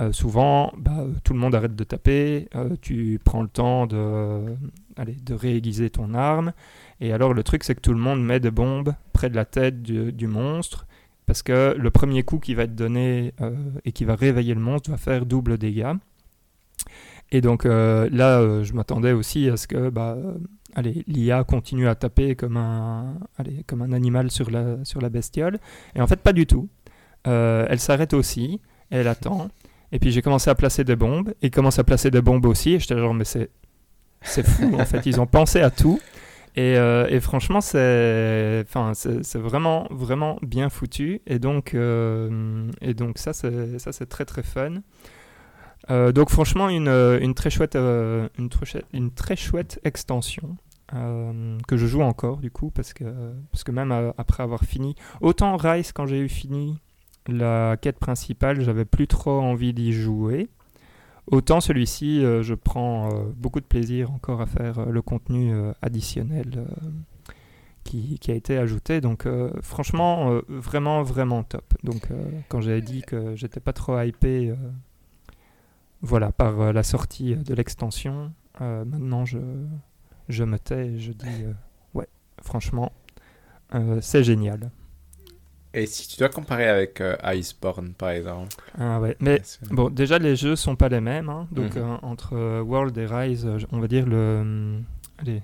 [0.00, 4.56] euh, souvent, bah, tout le monde arrête de taper, euh, tu prends le temps de,
[4.96, 6.52] allez, de réaiguiser ton arme,
[7.00, 9.44] et alors le truc c'est que tout le monde met des bombes près de la
[9.44, 10.86] tête du, monstre,
[11.24, 13.32] parce que le premier coup qui va être donné
[13.84, 15.94] et qui va réveiller le monstre va faire double dégâts.
[17.32, 20.16] Et donc là, je m'attendais aussi à ce que bah,
[20.82, 25.58] l'IA continue à taper comme un, allez, comme un animal sur la, sur la bestiole,
[25.94, 26.68] et en fait pas du tout.
[27.26, 28.60] Euh, elle s'arrête aussi,
[28.90, 29.48] elle attend.
[29.92, 32.74] Et puis j'ai commencé à placer des bombes, et commence à placer des bombes aussi,
[32.74, 33.50] et j'étais genre, mais c'est,
[34.22, 36.00] c'est fou, en fait, ils ont pensé à tout.
[36.56, 41.20] Et, euh, et franchement, c'est, enfin, c'est, vraiment, vraiment bien foutu.
[41.26, 44.80] Et donc, euh, et donc ça, c'est, ça, c'est très, très fun.
[46.12, 48.48] donc franchement, une, une, très chouette, une,
[48.92, 50.56] une très chouette extension.
[50.92, 53.04] que je joue encore du coup parce que,
[53.52, 56.78] parce que même après avoir fini autant Rise quand j'ai eu fini
[57.28, 60.48] la quête principale, j'avais plus trop envie d'y jouer.
[61.28, 65.52] Autant celui-ci, euh, je prends euh, beaucoup de plaisir encore à faire euh, le contenu
[65.82, 66.66] additionnel
[67.82, 69.00] qui, a été ajouté.
[69.00, 69.28] Donc
[69.62, 71.74] franchement, vraiment, vraiment top.
[71.84, 72.08] Donc
[72.48, 74.52] quand j'avais dit que j'étais pas trop hypé
[76.02, 79.38] voilà, par la sortie de l'extension, maintenant je,
[80.42, 81.44] me tais et je dis
[81.94, 82.08] ouais,
[82.42, 82.90] franchement,
[84.00, 84.72] c'est génial.
[85.78, 90.18] Et si tu dois comparer avec euh, Iceborne, par exemple Ah ouais, mais Bon, déjà,
[90.18, 91.28] les jeux sont pas les mêmes.
[91.28, 91.46] hein.
[91.52, 91.82] Donc, Mhm.
[91.82, 94.80] euh, entre euh, World et Rise, on va dire le,
[95.18, 95.42] allez,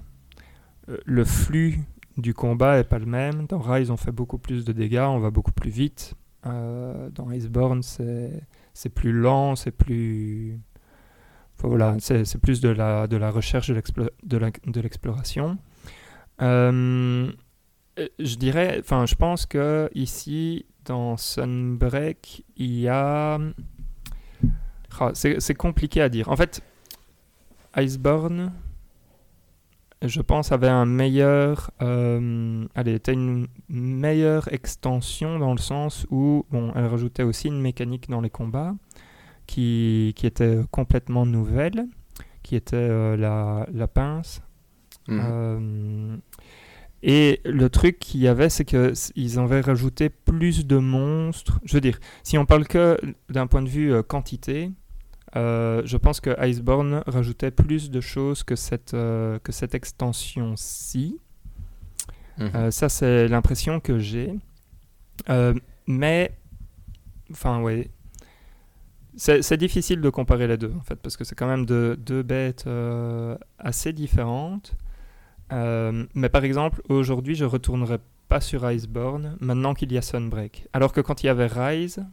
[1.05, 1.81] le flux
[2.17, 3.47] du combat est pas le même.
[3.47, 6.15] Dans Rise, on fait beaucoup plus de dégâts, on va beaucoup plus vite.
[6.47, 10.59] Euh, dans Iceborne, c'est plus lent, c'est plus.
[11.59, 15.59] enfin, voilà, c'est plus de la, de la recherche de l'exploration.
[16.41, 17.31] Euh,
[17.97, 23.39] je dirais, enfin, je pense que ici, dans Sunbreak, il y a.
[25.01, 26.29] Ah, c'est compliqué à dire.
[26.29, 26.63] En fait,
[27.77, 28.53] Iceborne,
[30.03, 31.71] je pense, avait un meilleur.
[31.81, 37.61] Euh, allez, était une meilleure extension dans le sens où, bon, elle rajoutait aussi une
[37.61, 38.75] mécanique dans les combats
[39.47, 41.87] qui, qui était complètement nouvelle,
[42.43, 44.43] qui était euh, la, la pince.
[45.09, 45.21] Mhm.
[45.23, 46.17] Euh,
[47.03, 51.59] et le truc qu'il y avait, c'est qu'ils avaient rajouté plus de monstres.
[51.65, 52.97] Je veux dire, si on parle que
[53.29, 54.71] d'un point de vue euh, quantité,
[55.35, 61.19] euh, je pense que Iceborne rajoutait plus de choses que cette, euh, que cette extension-ci.
[62.39, 62.71] Mhm.
[62.71, 64.35] Ça, c'est l'impression que j'ai.
[65.87, 66.33] Mais,
[67.33, 67.91] enfin, ouais.
[69.17, 72.23] C'est difficile de comparer les deux, en fait, parce que c'est quand même deux, deux
[72.23, 72.67] bêtes
[73.59, 74.77] assez différentes.
[75.53, 80.67] Euh, mais par exemple, aujourd'hui, je retournerai pas sur Iceborne maintenant qu'il y a Sunbreak.
[80.73, 82.05] Alors que quand il y avait Rise,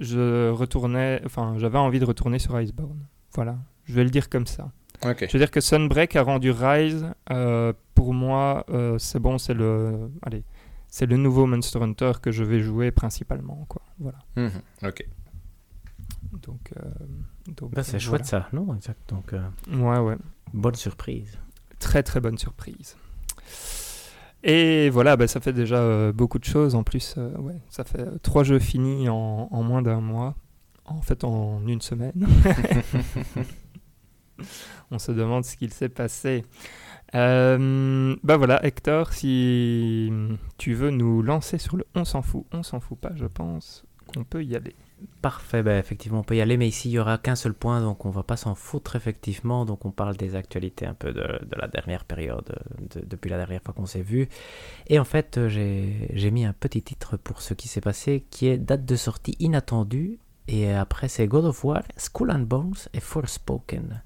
[0.00, 3.06] je retournais, enfin, j'avais envie de retourner sur Iceborne.
[3.34, 4.70] Voilà, je vais le dire comme ça.
[5.04, 9.54] Je veux dire que Sunbreak a rendu Rise, euh, pour moi, euh, c'est bon, c'est
[9.54, 10.44] le, allez,
[10.88, 13.82] c'est le nouveau Monster Hunter que je vais jouer principalement, quoi.
[13.98, 14.18] Voilà.
[14.36, 14.50] Mhm.
[14.84, 15.06] Ok.
[16.46, 16.90] Donc, euh,
[17.56, 18.98] donc Bah, c'est euh, chouette ça, non Exact.
[19.08, 19.48] Donc, euh.
[19.72, 20.16] Ouais, ouais.
[20.52, 21.38] bonne surprise.
[21.78, 22.96] Très très bonne surprise.
[24.44, 26.74] Et voilà, bah, ça fait déjà euh, beaucoup de choses.
[26.74, 27.30] En plus, euh,
[27.70, 30.36] ça fait euh, trois jeux finis en, moins d'un mois.
[30.84, 32.14] En fait, en une semaine.
[34.90, 36.44] On se demande ce qu'il s'est passé.
[37.12, 40.12] Bah voilà, Hector, si
[40.56, 43.84] tu veux nous lancer sur le on s'en fout, on s'en fout pas, je pense
[44.06, 44.76] qu'on peut y aller.
[45.22, 47.80] Parfait, ben effectivement, on peut y aller, mais ici, il y aura qu'un seul point,
[47.80, 49.64] donc on va pas s'en foutre, effectivement.
[49.64, 52.56] Donc on parle des actualités un peu de, la dernière période,
[52.94, 54.28] de- depuis la dernière fois qu'on s'est vu.
[54.88, 58.46] Et en fait, euh, j'ai mis un petit titre pour ce qui s'est passé, qui
[58.48, 60.18] est date de sortie inattendue.
[60.46, 64.02] Et après, c'est God of War, Skull and Bones et Forspoken.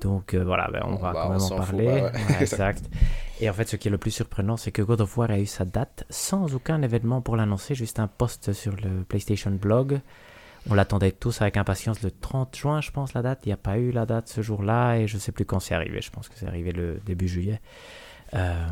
[0.00, 1.86] Donc euh, voilà, ben, on va bah, quand même en fout parler.
[1.86, 2.02] ouais.
[2.02, 2.84] Ouais, exact.
[3.40, 5.38] Et en fait, ce qui est le plus surprenant, c'est que God of War a
[5.38, 10.00] eu sa date sans aucun événement pour l'annoncer, juste un post sur le PlayStation Blog.
[10.70, 13.40] On l'attendait tous avec impatience le 30 juin, je pense, la date.
[13.44, 15.74] Il n'y a pas eu la date ce jour-là et je sais plus quand c'est
[15.74, 16.00] arrivé.
[16.02, 17.60] Je pense que c'est arrivé le début juillet.
[18.34, 18.66] Euh,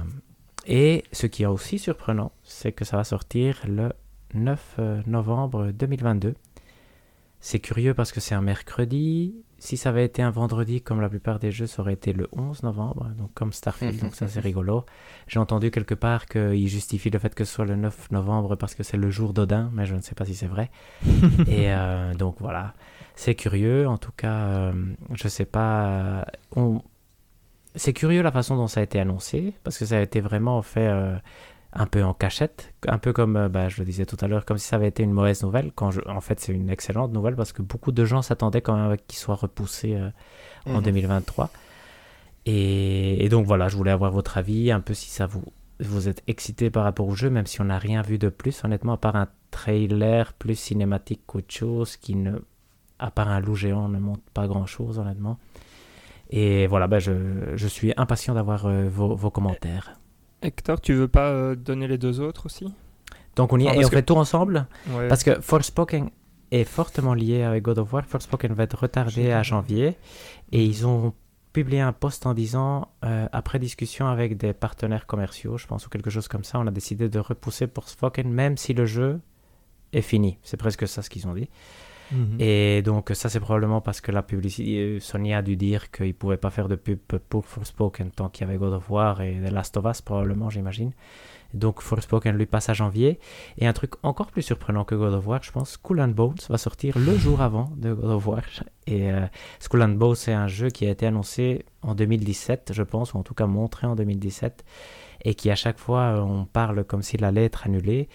[0.67, 3.93] et ce qui est aussi surprenant, c'est que ça va sortir le
[4.35, 6.35] 9 euh, novembre 2022.
[7.41, 9.37] C'est curieux parce que c'est un mercredi.
[9.59, 12.29] Si ça avait été un vendredi, comme la plupart des jeux, ça aurait été le
[12.33, 14.85] 11 novembre, donc comme Starfield, donc ça c'est rigolo.
[15.29, 18.75] J'ai entendu quelque part qu'il justifie le fait que ce soit le 9 novembre parce
[18.75, 20.71] que c'est le jour d'Odin, mais je ne sais pas si c'est vrai.
[21.49, 22.75] Et euh, donc voilà,
[23.15, 23.89] c'est curieux.
[23.89, 24.73] En tout cas, euh,
[25.15, 25.87] je sais pas.
[25.87, 26.23] euh,
[26.55, 26.83] on...
[27.75, 30.61] C'est curieux la façon dont ça a été annoncé parce que ça a été vraiment
[30.63, 31.17] fait euh,
[31.79, 34.45] un peu en cachette, un peu comme euh, bah, je le disais tout à l'heure,
[34.47, 35.73] comme si ça avait été une mauvaise nouvelle.
[35.75, 36.01] Quand je...
[36.09, 39.19] En fait, c'est une excellente nouvelle parce que beaucoup de gens s'attendaient quand même qu'il
[39.19, 40.11] soit repoussé euh,
[40.67, 40.83] en Mhm.
[40.85, 41.51] 2023.
[42.47, 45.45] Et, et donc voilà, je voulais avoir votre avis, un peu si ça vous,
[45.81, 48.65] vous êtes excité par rapport au jeu, même si on n'a rien vu de plus,
[48.65, 52.39] honnêtement, à part un trailer plus cinématique qu'autre chose, qui ne,
[52.99, 55.39] à part un loup géant, ne montre pas grand-chose, honnêtement.
[56.31, 57.13] Et voilà, ben je,
[57.55, 59.99] je suis impatient d'avoir euh, vos, vos commentaires.
[60.47, 62.73] Hector, tu veux pas euh, donner les deux autres aussi?
[63.37, 64.67] Donc on y Ah, est, et on que- fait tout ensemble?
[64.91, 65.09] Ouais.
[65.09, 66.11] Parce que Forspoken
[66.53, 68.05] est fortement lié avec God of War.
[68.07, 69.97] Forspoken va être retardé à janvier.
[70.53, 71.13] Et ils ont
[71.53, 75.91] publié un post en disant, euh, après discussion avec des partenaires commerciaux, je pense, ou
[75.91, 79.21] quelque chose comme ça, on a décidé de repousser Forspoken, même si le jeu
[79.93, 80.39] est fini.
[80.43, 81.49] C'est presque ça ce qu'ils ont dit.
[82.13, 82.37] Mhm.
[82.39, 86.13] Et donc ça c'est probablement parce que la publicité, Sony a dû dire qu'ils ne
[86.13, 89.41] pouvaient pas faire de pub pour Forspoken tant qu'il y avait God of War et
[89.45, 90.93] The Last of Us probablement j'imagine.
[91.55, 93.19] Donc Forspoken lui passe à janvier.
[93.59, 96.37] Et un truc encore plus surprenant que God of War, je pense, Skull and Bones
[96.49, 98.43] va sortir le jour avant de God of War.
[98.87, 99.27] Et euh,
[99.59, 103.19] Skull and Bones c'est un jeu qui a été annoncé en 2017 je pense, ou
[103.19, 104.65] en tout cas montré en 2017
[105.25, 108.09] et qui à chaque fois on parle comme s'il allait être annulé.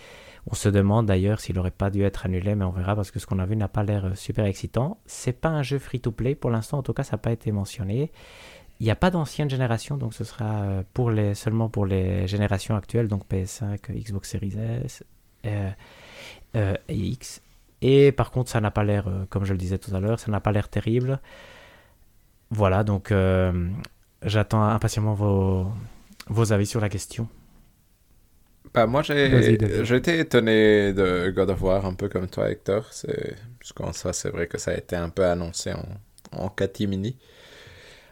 [0.47, 3.19] On se demande d'ailleurs s'il n'aurait pas dû être annulé, mais on verra parce que
[3.19, 4.97] ce qu'on a vu n'a pas l'air super excitant.
[5.05, 8.11] C'est pas un jeu free-to-play pour l'instant, en tout cas ça n'a pas été mentionné.
[8.79, 12.75] Il n'y a pas d'ancienne génération, donc ce sera pour les, seulement pour les générations
[12.75, 15.03] actuelles, donc PS5, Xbox Series S
[15.45, 15.69] euh,
[16.55, 17.43] euh, et X.
[17.83, 20.19] Et par contre, ça n'a pas l'air, euh, comme je le disais tout à l'heure,
[20.19, 21.19] ça n'a pas l'air terrible.
[22.49, 23.13] Voilà, donc
[24.23, 27.29] j'attends impatiemment vos avis sur la question.
[28.73, 32.83] Bah, moi, j'ai été étonné de God of War, un peu comme toi, Hector.
[32.83, 35.85] Parce ça, c'est vrai que ça a été un peu annoncé en,
[36.31, 37.17] en catimini.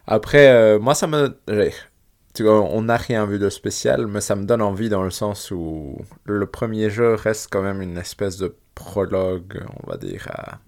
[0.07, 1.37] Après, euh, moi, ça me.
[2.33, 5.11] Tu vois, on n'a rien vu de spécial, mais ça me donne envie dans le
[5.11, 10.27] sens où le premier jeu reste quand même une espèce de prologue, on va dire,
[10.31, 10.59] à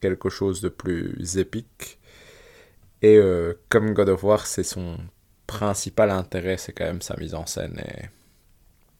[0.00, 1.98] quelque chose de plus épique.
[3.02, 4.96] Et euh, comme God of War, c'est son
[5.46, 8.08] principal intérêt, c'est quand même sa mise en scène et,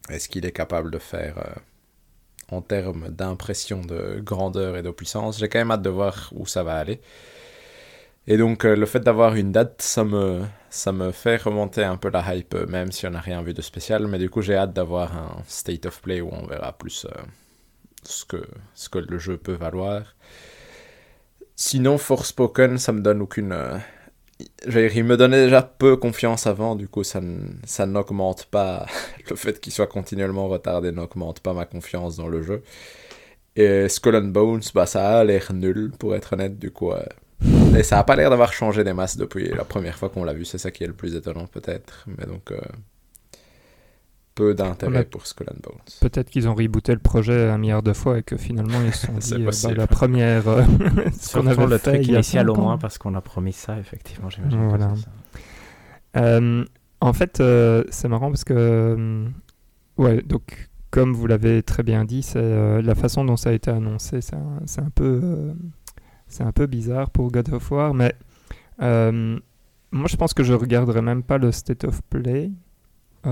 [0.08, 5.38] ce qu'il est capable de faire euh, en termes d'impression de grandeur et de puissance.
[5.38, 7.00] J'ai quand même hâte de voir où ça va aller.
[8.26, 10.42] Et donc, euh, le fait d'avoir une date, ça me,
[11.12, 14.06] fait remonter un peu la hype, euh, même si on n'a rien vu de spécial.
[14.06, 17.06] Mais du coup, j'ai hâte d'avoir un state of play où on verra plus
[18.04, 20.14] ce, que, ce que le jeu peut valoir.
[21.56, 23.56] Sinon, Forspoken, ça me donne aucune.
[24.66, 27.20] Il me donnait déjà peu confiance avant, du coup, ça,
[27.64, 28.86] ça n'augmente pas.
[29.30, 32.62] le fait qu'il soit continuellement retardé n'augmente pas ma confiance dans le jeu.
[33.56, 36.92] Et Skull and Bones, bah, ça a l'air nul, pour être honnête, du coup.
[37.76, 40.32] Et ça n'a pas l'air d'avoir changé des masses depuis la première fois qu'on l'a
[40.32, 42.06] vu, c'est ça qui est le plus étonnant peut-être.
[42.06, 42.60] Mais donc, euh,
[44.34, 45.80] peu d'intérêt pour Skull and Bones.
[46.00, 49.06] Peut-être qu'ils ont rebooté le projet un milliard de fois et que finalement ils se
[49.06, 50.62] sont dit, euh, bah, la première, euh,
[51.18, 54.30] ce qu'on avait le fait truc initial au moins parce qu'on a promis ça, effectivement,
[54.30, 54.68] j'imagine.
[54.68, 54.94] Voilà.
[57.00, 57.42] en fait,
[57.90, 59.26] c'est marrant parce que,
[59.98, 63.70] ouais, donc comme vous l'avez très bien dit, c'est la façon dont ça a été
[63.70, 65.54] annoncé, c'est un, un, peu
[66.26, 68.14] c'est un peu bizarre pour God of War, mais
[68.80, 69.38] euh,
[69.90, 72.61] moi je pense que je regarderai même pas le State of Play euh,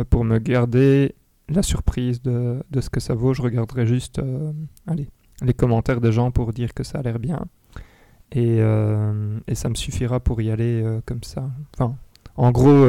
[0.08, 1.14] pour me garder
[1.48, 3.34] la surprise de, de, ce que ça vaut.
[3.34, 4.52] Je regarderai juste euh,
[4.86, 5.08] allez,
[5.42, 7.44] les commentaires des gens pour dire que ça a l'air bien.
[8.32, 8.58] Et,
[9.48, 11.50] et, ça me suffira pour y aller comme ça.
[11.74, 11.96] Enfin,
[12.36, 12.86] en gros,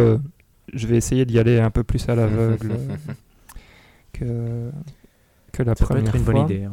[0.72, 2.78] je vais essayer d'y aller un peu plus à l'aveugle
[4.14, 4.70] que,
[5.52, 6.10] que la première fois.
[6.10, 6.68] être une bonne idée.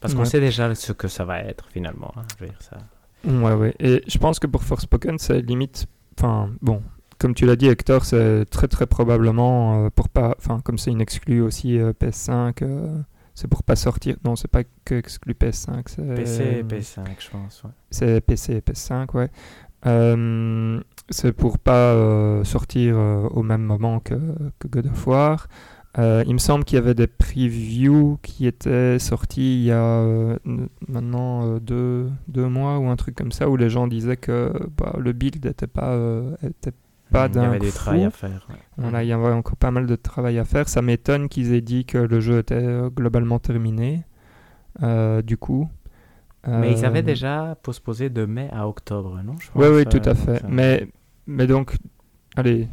[0.00, 2.12] Parce qu'on sait déjà ce que ça va être finalement.
[2.16, 2.76] Hein, je veux dire, ça...
[3.24, 3.74] Ouais, ouais.
[3.80, 5.86] Et je pense que pour Forspoken, c'est limite.
[6.18, 6.82] Enfin, bon,
[7.18, 10.34] comme tu l'as dit, Hector, c'est très très probablement euh, pour pas.
[10.38, 12.98] Enfin, comme c'est une exclue aussi euh, PS5, euh,
[13.34, 14.16] c'est pour pas sortir.
[14.24, 16.14] Non, c'est pas que exclu PS5.
[16.14, 17.62] PC et PS5, je pense.
[17.64, 17.70] Ouais.
[17.90, 19.30] C'est PC et PS5, ouais.
[21.10, 24.14] c'est pour pas sortir au même moment que,
[24.58, 25.48] que God of War.
[25.98, 30.04] Il me semble qu'il y avait des previews qui étaient sortis il y a
[30.88, 34.96] maintenant deux, deux, mois ou un truc comme ça où les gens disaient que bah,
[34.98, 35.96] le build n'était pas,
[36.42, 36.72] était
[37.14, 37.42] pas d'un.
[37.42, 38.46] Il y avait du travail à faire.
[38.78, 40.68] il y avait encore pas mal de travail à faire.
[40.68, 44.04] Ça m'étonne qu'ils aient dit que le jeu était globalement terminé.
[44.80, 45.68] du coup.
[46.46, 49.36] Mais ils avaient déjà postposé de mai à octobre, non?
[49.54, 50.42] Oui, oui, tout à fait.
[50.48, 50.88] Mais,
[51.26, 51.76] mais donc,
[52.36, 52.68] allez,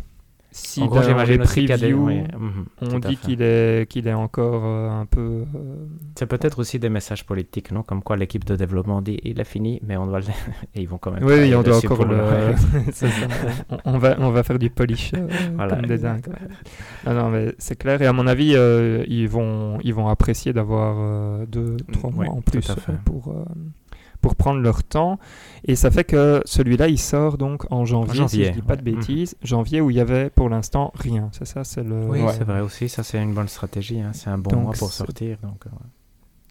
[0.54, 5.06] si en gros, j'imagine previews, mhm, on dit qu'il est, qu'il est encore euh, un
[5.06, 5.46] peu.
[5.56, 5.86] Euh,
[6.16, 7.84] c'est peut-être aussi des messages politiques, non?
[7.84, 10.26] Comme quoi l'équipe de développement dit il est fini, mais on doit le.
[10.76, 11.24] Et ils vont quand même.
[11.24, 12.20] Oui, on doit encore le.
[13.86, 16.28] on, va, on va faire du polish euh, comme des dingues.
[17.06, 18.02] Non, non, mais c'est clair.
[18.02, 18.54] Et à mon avis,
[19.08, 22.68] ils, vont, ils vont apprécier d'avoir deux, trois mois en plus
[23.06, 23.34] pour
[24.22, 25.20] pour prendre leur temps.
[25.66, 28.90] Et ça fait que celui-là, il sort donc en janvier, si je dis pas de
[28.90, 28.98] mhm.
[28.98, 29.36] bêtises.
[29.44, 31.30] Janvier où il y avait pour l'instant rien.
[31.34, 32.06] C'est ça, c'est le.
[32.08, 32.88] Oui, c'est vrai aussi.
[32.88, 34.00] Ça, c'est une bonne stratégie.
[34.00, 34.12] Hein.
[34.14, 35.38] C'est un bon mois pour sortir.
[35.44, 35.70] Donc, euh,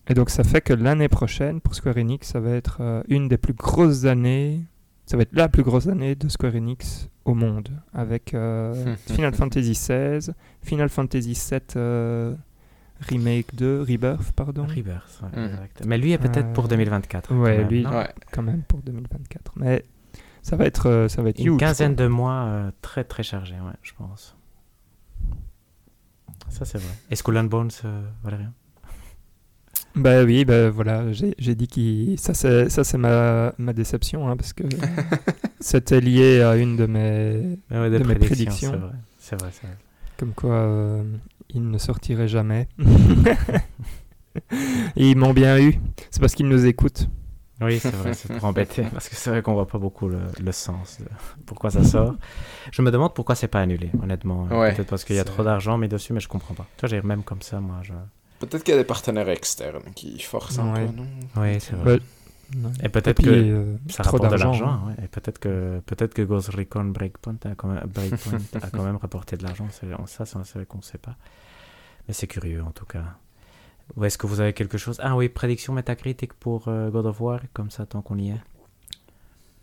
[0.08, 3.28] Et donc, ça fait que l'année prochaine, pour Square Enix, ça va être euh, une
[3.28, 4.60] des plus grosses années.
[5.06, 9.34] Ça va être la plus grosse année de Square Enix au monde, avec euh, Final
[9.34, 10.32] Fantasy XVI,
[10.62, 12.36] Final Fantasy VII
[13.00, 14.64] Remake 2, Rebirth, pardon.
[14.64, 15.82] Rebirth, ouais, exact.
[15.86, 17.34] Mais lui est peut-être pour 2024.
[17.34, 17.84] Ouais, lui,
[18.32, 19.52] quand même pour 2024.
[19.56, 19.84] Mais
[20.42, 23.54] ça va être, euh, ça va être Une quinzaine de mois euh, très très chargés,
[23.54, 24.36] ouais, je pense.
[26.48, 26.94] Ça, c'est vrai.
[27.10, 28.52] Est-ce que Bones, euh, Valérien
[29.96, 32.18] bah oui, bah voilà, j'ai dit qu'il.
[32.18, 34.62] Ça, c'est ma, ma déception, hein, parce que
[35.60, 38.70] c'était lié à une de mes, ah de mes prédictions.
[38.70, 39.76] C'est vrai, c'est vrai, vrai,
[40.16, 41.02] Comme quoi, euh,
[41.54, 42.68] ils ne sortiraient jamais.
[44.96, 45.74] Et ils m'ont bien eu.
[46.10, 47.08] C'est parce qu'ils nous écoutent.
[47.60, 50.20] Oui, c'est vrai, c'est pour embêter, parce que c'est vrai qu'on voit pas beaucoup le,
[50.42, 51.04] le sens de
[51.44, 52.14] pourquoi ça sort.
[52.72, 54.44] Je me demande pourquoi c'est pas annulé, honnêtement.
[54.44, 56.66] Ouais, Peut-être parce qu'il y a trop d'argent mis dessus, mais je comprends pas.
[56.78, 57.80] Toi, j'ai même comme ça, moi.
[57.82, 57.92] Je...
[58.38, 60.86] Peut-être qu'il y a des partenaires externes qui forcent un Ouais.
[60.86, 61.06] peu, non?
[61.36, 61.94] Oui, c'est vrai.
[61.94, 62.00] Ouais.
[62.56, 62.72] Euh, hein.
[62.82, 64.88] Et peut-être que ça rapporte de l'argent.
[65.02, 68.96] Et peut-être que, peut que Ghost Recon Breakpoint a quand même, Breakpoint a quand même
[68.96, 69.68] rapporté de l'argent.
[70.06, 71.16] Ça, c'est vrai qu'on ne sait pas.
[72.08, 73.04] Mais c'est curieux en tout cas.
[73.96, 75.00] Ou est-ce que vous avez quelque chose?
[75.02, 78.40] Ah oui, prédiction métacritique pour euh, God of War, comme ça, tant qu'on y est.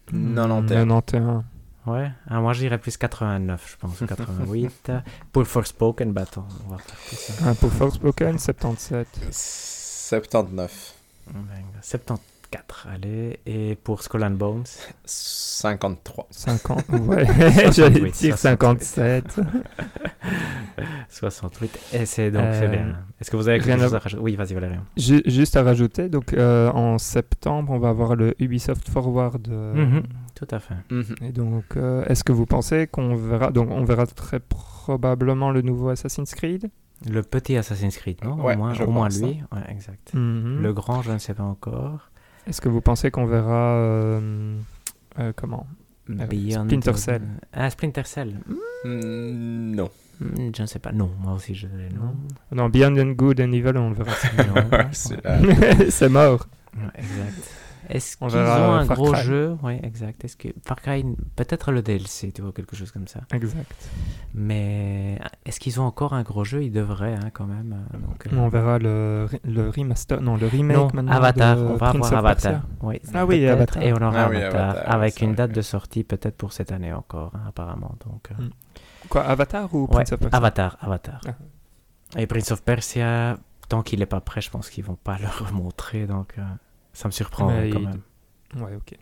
[0.08, 0.70] 91.
[0.70, 1.44] 91.
[1.86, 4.92] Ouais, ah, moi j'irais plus 89, je pense, 88.
[5.32, 7.34] pour Forspoken, bah attends, on va faire tout ça.
[7.34, 7.48] Hein.
[7.52, 9.08] Ah, pour Forspoken, 77.
[9.32, 10.94] 79.
[11.82, 12.37] 79.
[12.50, 13.40] 4, allez.
[13.46, 14.66] Et pour Skull and Bones?
[15.06, 16.28] 53.
[16.30, 17.26] 50, ouais.
[17.72, 19.40] J'allais dire 57.
[21.10, 21.80] 68.
[21.94, 22.96] Et c'est donc, euh, c'est bien.
[23.20, 24.00] Est-ce que vous avez quelque chose à...
[24.00, 24.22] rajouter?
[24.22, 24.84] Oui, vas-y Valérien.
[24.96, 29.48] Juste à rajouter, donc euh, en septembre, on va avoir le Ubisoft Forward.
[29.50, 30.04] Euh, mhm,
[30.36, 30.76] tout à fait.
[31.22, 31.78] Et donc,
[32.08, 33.52] est-ce que vous pensez qu'on verra...
[33.52, 36.70] Donc, on verra très probablement le nouveau Assassin's Creed?
[37.06, 38.34] Le petit Assassin's Creed, non?
[38.34, 39.44] Au, moins, au moins, lui.
[39.52, 40.14] Ouais, exact.
[40.14, 40.62] Mhm.
[40.62, 42.10] Le grand, je ne sais pas encore.
[42.48, 44.58] Est-ce que vous pensez qu'on verra euh,
[45.20, 45.68] euh, comment?
[46.10, 47.22] Euh, Beyond Splinter Cell.
[47.54, 48.40] Ah, Splinter Cell.
[48.86, 49.90] Mm, non.
[50.20, 50.92] Hmm, Je ne sais pas.
[50.94, 52.16] Non, moi aussi, je dirais non.
[52.52, 54.12] Non, Beyond and Good and Evil, on le verra.
[54.48, 54.88] non.
[54.92, 56.48] C'est- C'est mort.
[56.76, 57.50] Ouais, exact.
[57.90, 59.22] Est-ce qu'ils ont un Far gros Cry.
[59.24, 59.58] jeu?
[59.64, 60.24] Oui, exact.
[60.26, 63.22] Est-ce que Far Cry, peut-être le DLC, tu vois, quelque chose comme ça.
[63.34, 63.72] Exact.
[64.34, 66.64] Mais est-ce qu'ils ont encore un gros jeu?
[66.64, 67.76] Ils devraient, hein, quand même.
[67.94, 71.12] euh, Donc, euh, On verra le, le remaster, non, le remake non, maintenant.
[71.12, 71.58] Avatar.
[71.58, 72.18] On va Prince avoir.
[72.20, 72.62] Avatar.
[72.82, 73.82] Oui, Ah oui, Avatar.
[73.84, 75.36] Et on aura Ah oui, Avatar, Avatar, avec une vrai.
[75.38, 77.96] date de sortie peut-être pour cette année encore, hein, apparemment.
[78.06, 78.50] Donc, euh, Mm.
[79.10, 80.38] Quoi, Avatar ou ouais, Prince of Persia?
[80.38, 81.22] Avatar, Avatar.
[81.28, 82.20] Ah.
[82.20, 83.38] Et Prince of Persia,
[83.70, 86.08] tant qu'il n'est pas prêt, je pense qu'ils vont pas le remontrer.
[86.08, 86.42] Donc, euh,
[86.98, 88.02] ça me surprend Mais quand il- même.
[88.64, 88.98] Ouais, ok.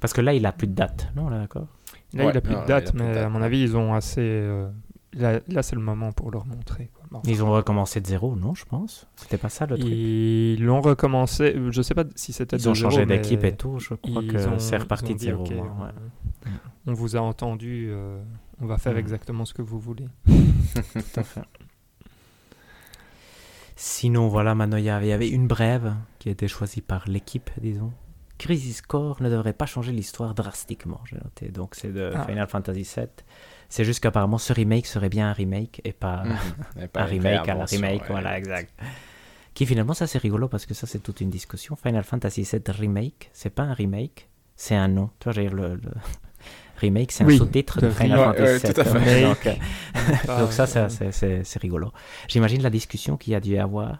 [0.00, 1.66] Parce que là, il a plus de date, non là, d'accord?
[2.14, 3.76] Là, Ouais, il a plus non, de date, de mais date, à mon avis, ils
[3.76, 4.20] ont assez.
[4.20, 4.70] euh,
[5.14, 6.90] Là, là, c'est le moment pour leur montrer.
[6.94, 7.20] Quoi.
[7.26, 9.06] Ils ont recommencé de zéro, non, je pense?
[9.16, 9.92] C'était pas ça le truc?
[9.92, 11.54] Ils l'ont recommencé.
[11.70, 13.78] Je sais pas si c'était Ils de ont zéro, changé mais d'équipe et tout.
[13.78, 15.44] Je crois ils que ont- c'est ils reparti ont de zéro.
[15.50, 16.50] on- ouais.
[16.86, 17.88] On vous a entendu.
[17.90, 18.22] euh,
[18.62, 18.98] on va faire Mm.
[18.98, 20.06] exactement ce que vous voulez.
[20.26, 21.42] Tout à fait.
[23.84, 27.92] Sinon, voilà, maintenant, il y avait une brève qui a été choisie par l'équipe, disons.
[28.38, 31.48] Crisis Core ne devrait pas changer l'histoire drastiquement, j'ai noté.
[31.48, 32.24] Donc, c'est de Ah.
[32.24, 33.06] Final Fantasy VII.
[33.68, 36.22] C'est juste qu'apparemment, ce remake serait bien un remake et pas.
[36.80, 38.02] Et pas un remake à la remake.
[38.02, 38.06] ouais.
[38.08, 38.70] Voilà, exact.
[39.52, 41.74] Qui finalement, ça c'est rigolo parce que ça c'est toute une discussion.
[41.74, 45.10] Final Fantasy VII Remake, c'est pas un remake, c'est un nom.
[45.18, 45.80] Tu vois, j'ai le, le-
[46.82, 48.18] remake, c'est un Oui, sous-titre de Final.
[48.18, 49.04] Ouais, Fantasy ouais, tout à VII.
[49.04, 49.22] fait.
[49.22, 49.46] Donc,
[50.28, 51.90] euh, donc ça, ça, c'est- rigolo.
[52.28, 53.98] J'imagine la discussion qu'il y a dû y avoir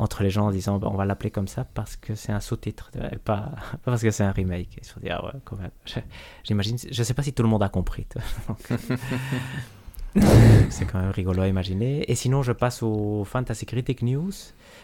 [0.00, 2.38] entre les gens en disant bah, on va l'appeler comme ça parce que c'est un
[2.40, 2.90] sous-titre,
[3.24, 4.68] pas, pas parce que c'est un remake.
[4.80, 5.70] Ils se sont dit ah ouais, quand même.
[5.86, 5.98] Je-
[6.44, 8.06] J'imagine, je sais pas si tout le monde a compris.
[10.70, 12.10] c'est quand même rigolo à imaginer.
[12.10, 14.32] Et sinon, je passe au Fantasy Critic News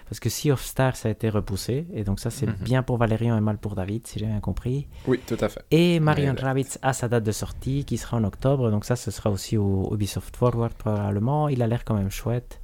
[0.08, 2.54] parce que Sea of Stars a été repoussé et donc ça c'est Mhm.
[2.60, 4.86] bien pour Valérian et mal pour David si j'ai bien compris.
[5.06, 5.62] Oui, tout à fait.
[5.70, 6.44] Et Marion Exact.
[6.46, 9.56] Rabbits a sa date de sortie qui sera en octobre, donc ça ce sera aussi
[9.56, 11.48] au Ubisoft Forward probablement.
[11.48, 12.60] Il a l'air quand même chouette.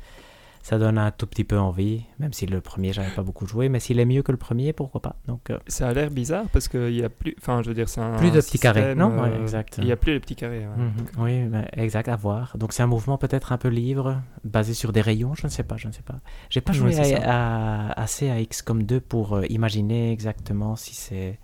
[0.63, 3.71] Ça donne un tout petit peu envie, même si le premier j'avais pas beaucoup joué,
[3.71, 5.17] mais s'il est mieux que le premier, pourquoi pas.
[5.27, 7.35] Donc euh, Ça a l'air bizarre parce qu'il y a plus.
[7.39, 8.17] Enfin, je veux dire, c'est un.
[8.19, 9.79] plus de petits carrés, non Ouais, euh, exact.
[9.79, 10.67] Il y a plus les petits carrés.
[10.67, 10.77] ouais.
[10.77, 12.57] Mhm, Oui, ben, exact, à voir.
[12.59, 15.63] Donc c'est un mouvement peut-être un peu libre, basé sur des rayons, je ne sais
[15.63, 16.17] pas, je ne sais pas.
[16.51, 20.95] J'ai pas joué c'est à, à- assez à XCOM 2 pour euh, imaginer exactement si
[20.95, 21.39] c'est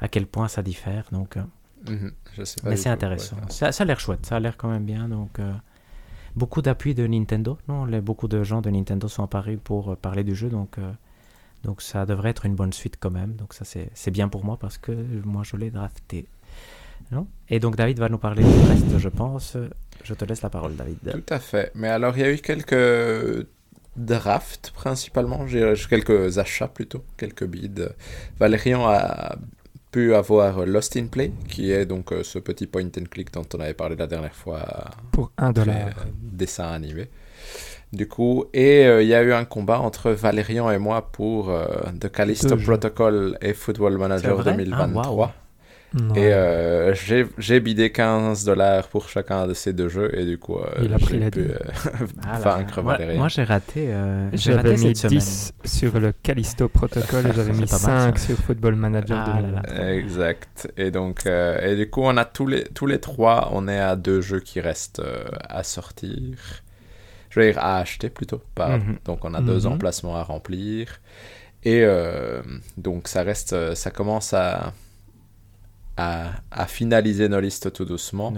[0.00, 1.04] à quel point ça diffère.
[1.12, 1.42] Donc, euh,
[1.88, 2.10] Mhm.
[2.36, 3.36] Je sais pas mais c'est tout, intéressant.
[3.36, 3.42] ouais.
[3.50, 5.08] Ça, ça a l'air chouette, ça a l'air quand même bien.
[5.08, 5.52] Donc euh,
[6.36, 7.58] beaucoup d'appui de Nintendo.
[7.68, 10.78] Non, beaucoup de gens de Nintendo sont apparus pour euh, parler du jeu, donc.
[10.78, 10.92] euh,
[11.64, 13.32] donc ça devrait être une bonne suite quand même.
[13.34, 14.92] Donc ça c'est bien pour moi parce que
[15.24, 16.28] moi je l'ai drafté.
[17.10, 17.26] Non?
[17.48, 19.56] Et donc David va nous parler du reste, je pense.
[20.04, 20.98] Je te laisse la parole, David.
[21.10, 21.72] Tout à fait.
[21.74, 23.46] Mais alors, il y a eu quelques
[23.96, 25.44] drafts, principalement.
[25.88, 27.04] Quelques achats, plutôt.
[27.16, 27.88] Quelques bids.
[28.38, 29.36] Valérian a
[29.90, 33.46] pu avoir Lost in Play, qui est donc euh, ce petit point and click dont
[33.54, 34.60] on avait parlé la dernière fois.
[35.12, 35.90] Pour un dollar.
[36.22, 37.08] dessin animé.
[37.92, 41.48] Du coup, et euh, il y a eu un combat entre Valérian et moi pour
[41.48, 41.64] euh,
[41.98, 42.56] The Callisto.
[42.56, 44.52] Protocol et Football Manager vrai?
[44.52, 45.02] 2023.
[45.06, 45.28] Ah, waouh.
[45.94, 46.14] Non.
[46.14, 46.92] Et euh,
[47.38, 50.92] j'ai bidé 15 dollars pour chacun de ces deux jeux et du coup, euh, Il
[50.92, 51.56] a pris j'ai la pu euh,
[52.26, 55.18] Ah vaincre moi, moi, j'ai raté, euh, J'avais raté mis cette semaine.
[55.18, 58.26] 10 sur le Callisto Protocol et j'avais mis pas mal, 5 ça.
[58.26, 59.62] sur Football Manager Ah là là.
[59.66, 59.86] 2023.
[59.94, 60.72] Exact.
[60.76, 63.78] Et donc, euh, et du coup, on a tous les, tous les trois, on est
[63.80, 66.18] à deux jeux qui restent euh, à sortir.
[67.30, 68.42] Je veux dire, à acheter plutôt.
[68.54, 68.98] Pas, Mhm.
[69.06, 69.72] Donc, on a deux Mhm.
[69.72, 71.00] emplacements à remplir.
[71.64, 72.40] Et euh,
[72.76, 74.72] donc ça reste, ça commence à,
[75.98, 78.32] à, à, finaliser nos listes tout doucement.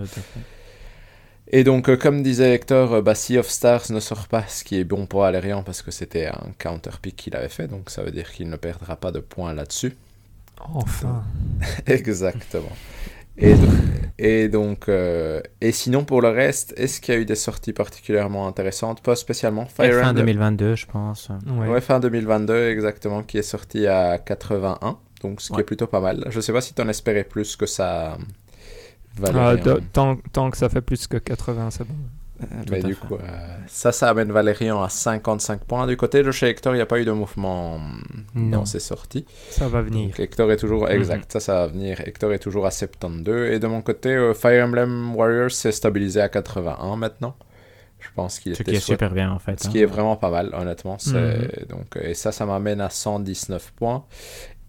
[1.52, 4.62] Et donc, euh, comme disait Hector, euh, bah, Sea of Stars ne sort pas, ce
[4.62, 7.90] qui est bon pour Alérian parce que c'était un counter pick qu'il avait fait, donc
[7.90, 9.96] ça veut dire qu'il ne perdra pas de points là-dessus.
[10.74, 11.24] Enfin.
[11.86, 12.72] Exactement.
[13.36, 13.74] Et, donc,
[14.18, 17.72] et, donc euh, et sinon pour le reste, est-ce qu'il y a eu des sorties
[17.72, 19.02] particulièrement intéressantes?
[19.02, 19.64] Pas spécialement.
[19.64, 21.30] Fire fin 2022, je pense.
[21.46, 21.80] Ouais.
[21.80, 26.26] fin 2022, exactement, qui est sorti à 81, donc ce qui est plutôt pas mal.
[26.30, 28.16] Je sais pas si tu en espérais plus que ça.
[29.34, 29.54] Ah,
[29.92, 31.94] tant, tant, que ça fait plus que 80, c'est bon.
[32.42, 33.18] Euh, mais du coup, euh,
[33.66, 35.86] ça, ça amène Valérian à 55 points.
[35.86, 37.78] Du côté de chez Hector, il n'y a pas eu de mouvement
[38.34, 38.58] non.
[38.58, 39.26] dans ses sorties.
[39.50, 40.18] Ça va venir.
[40.18, 40.92] Hector est toujours, mhm.
[40.92, 42.00] exact, ça, ça va venir.
[42.00, 43.50] Hector est toujours à 72.
[43.50, 47.36] Et de mon côté, euh, Fire Emblem Warriors s'est stabilisé à 81 maintenant.
[47.98, 49.62] Je pense qu'il Ce qui est super bien en fait.
[49.62, 49.82] Ce qui hein.
[49.82, 50.96] est vraiment pas mal, honnêtement.
[51.06, 51.66] Mhm.
[51.68, 54.04] Donc, et ça, ça m'amène à 119 points.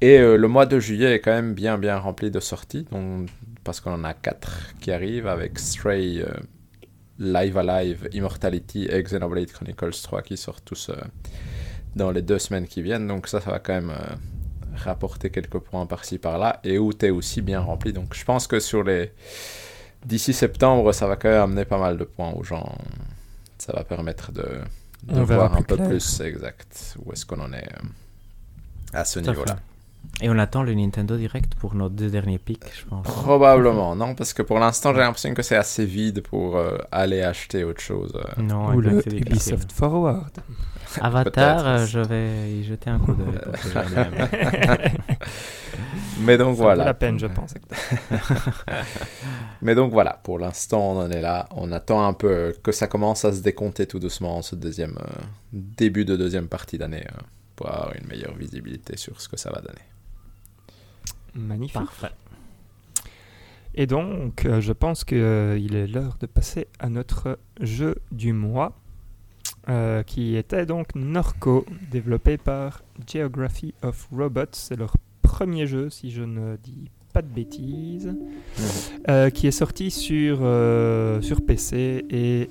[0.01, 2.87] Et le mois de juillet est quand même bien, bien rempli de sorties.
[2.91, 3.29] Donc,
[3.63, 6.25] parce qu'on en a 4 qui arrivent avec Stray.
[7.21, 10.95] Live Alive, Immortality et Xenoblade Chronicles 3 qui sortent tous euh,
[11.95, 13.07] dans les deux semaines qui viennent.
[13.07, 14.15] Donc ça, ça va quand même euh,
[14.75, 16.59] rapporter quelques points par-ci par-là.
[16.63, 17.93] Et où tu es aussi bien rempli.
[17.93, 19.11] Donc je pense que sur les...
[20.03, 22.75] D'ici septembre, ça va quand même amener pas mal de points aux gens.
[23.59, 24.43] Ça va permettre de,
[25.03, 27.87] voir un peu plus exact où est-ce qu'on en est euh,
[28.93, 29.57] à ce niveau-là.
[30.23, 33.07] Et on attend le Nintendo Direct pour nos deux derniers pics, je pense.
[33.07, 37.23] Probablement, non, parce que pour l'instant, j'ai l'impression que c'est assez vide pour euh, aller
[37.23, 38.13] acheter autre chose.
[38.15, 38.41] Euh.
[38.41, 40.31] Non, Ou le Ubisoft Forward.
[41.01, 43.39] Avatar, euh, je vais y jeter un coup d'œil.
[46.19, 46.85] Mais donc Ça voilà.
[46.85, 47.55] la peine, je pense.
[49.63, 51.47] Mais donc voilà, pour l'instant, on en est là.
[51.55, 54.99] On attend un peu que ça commence à se décompter tout doucement, ce deuxième
[55.51, 57.07] début de deuxième partie d'année,
[57.55, 59.81] pour avoir une meilleure visibilité sur ce que ça va donner.
[61.35, 61.73] Magnifique.
[61.73, 62.11] Parfait.
[63.73, 68.33] Et donc, euh, je pense qu'il euh, est l'heure de passer à notre jeu du
[68.33, 68.77] mois,
[69.69, 74.45] euh, qui était donc Norco, développé par Geography of Robots.
[74.51, 78.13] C'est leur premier jeu, si je ne dis pas de bêtises,
[79.07, 79.31] mhm.
[79.31, 80.37] qui est sorti sur,
[81.21, 82.47] sur PC et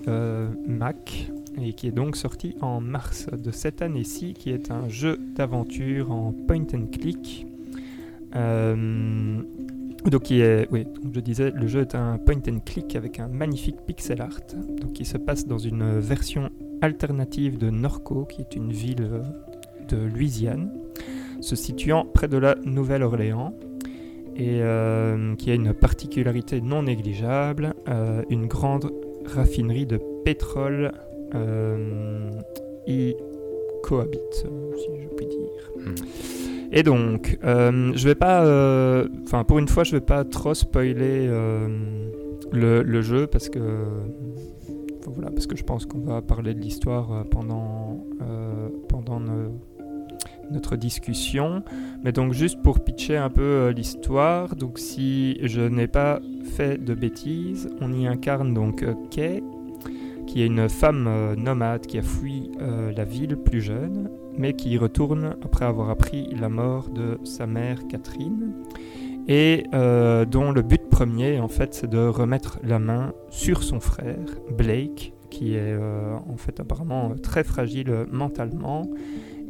[0.68, 5.18] Mac, et qui est donc sorti en mars de cette année-ci, qui est un jeu
[5.34, 7.46] d'aventure en point and click
[8.34, 13.28] donc, il est, oui, je disais, le jeu est un point and click avec un
[13.28, 14.40] magnifique pixel art.
[14.80, 16.50] Donc, il se passe dans une version
[16.80, 19.22] alternative de Norco, qui est une ville
[19.88, 20.72] de Louisiane,
[21.40, 23.54] se situant près de la Nouvelle-Orléans
[24.36, 28.90] et euh, qui a une particularité non négligeable, euh, une grande
[29.26, 30.92] raffinerie de pétrole
[32.86, 33.14] y
[33.82, 35.70] cohabite, si je puis dire.
[35.76, 36.39] Hmm.
[36.72, 38.44] Et donc, euh, je vais pas.
[38.44, 41.68] Euh, enfin, pour une fois, je vais pas trop spoiler euh,
[42.52, 43.58] le, jeu parce que.
[45.06, 48.04] voilà, parce que je pense qu'on va parler de l'histoire pendant,
[48.88, 49.20] pendant
[50.52, 51.64] notre discussion.
[52.04, 56.20] Mais donc, juste pour pitcher un peu l'histoire, donc si je n'ai pas
[56.56, 59.42] fait de bêtises, on y incarne donc Kay,
[60.30, 64.08] qui est une femme nomade qui a fui la ville plus jeune
[64.40, 68.54] mais qui y retourne après avoir appris la mort de sa mère Catherine,
[69.28, 73.80] et euh, dont le but premier, en fait, c'est de remettre la main sur son
[73.80, 74.24] frère,
[74.56, 78.90] Blake, qui est euh, en fait apparemment très fragile mentalement,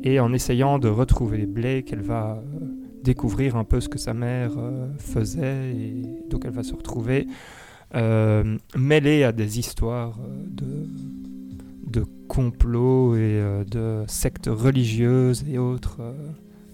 [0.02, 2.66] et en essayant de retrouver Blake, elle va euh,
[3.02, 4.52] découvrir un peu ce que sa mère
[4.98, 7.26] faisait, et donc elle va se retrouver
[7.94, 10.86] mêlée à des histoires de
[11.90, 16.12] de complots et euh, de sectes religieuses et autres euh,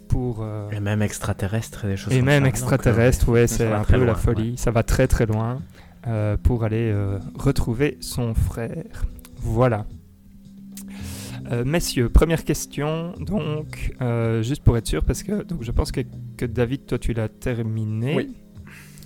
[0.08, 0.42] pour...
[0.42, 2.48] Euh, et même extraterrestres et des choses Et comme même ça.
[2.48, 4.56] extraterrestres, ouais, c'est un peu la folie.
[4.56, 5.60] Ça va très très loin
[6.44, 6.94] pour aller
[7.36, 9.04] retrouver son frère.
[9.38, 9.86] Voilà.
[11.64, 13.92] messieurs, première question, donc,
[14.42, 16.02] juste pour être sûr, parce que donc, je pense que,
[16.36, 18.14] que David, toi, tu l'as terminé.
[18.14, 18.36] Oui.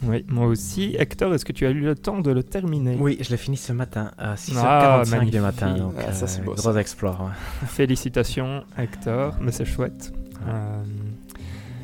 [0.03, 0.97] Oui, moi aussi.
[0.99, 2.97] Hector, est-ce que tu as eu le temps de le terminer?
[2.99, 5.75] Oui, je l'ai fini ce matin à 6h45 ah, du matin.
[5.75, 7.31] Donc, ah, ça, c'est euh, beau, gros exploit.
[7.67, 10.13] Félicitations, Hector, mais c'est chouette.
[10.47, 10.83] Euh,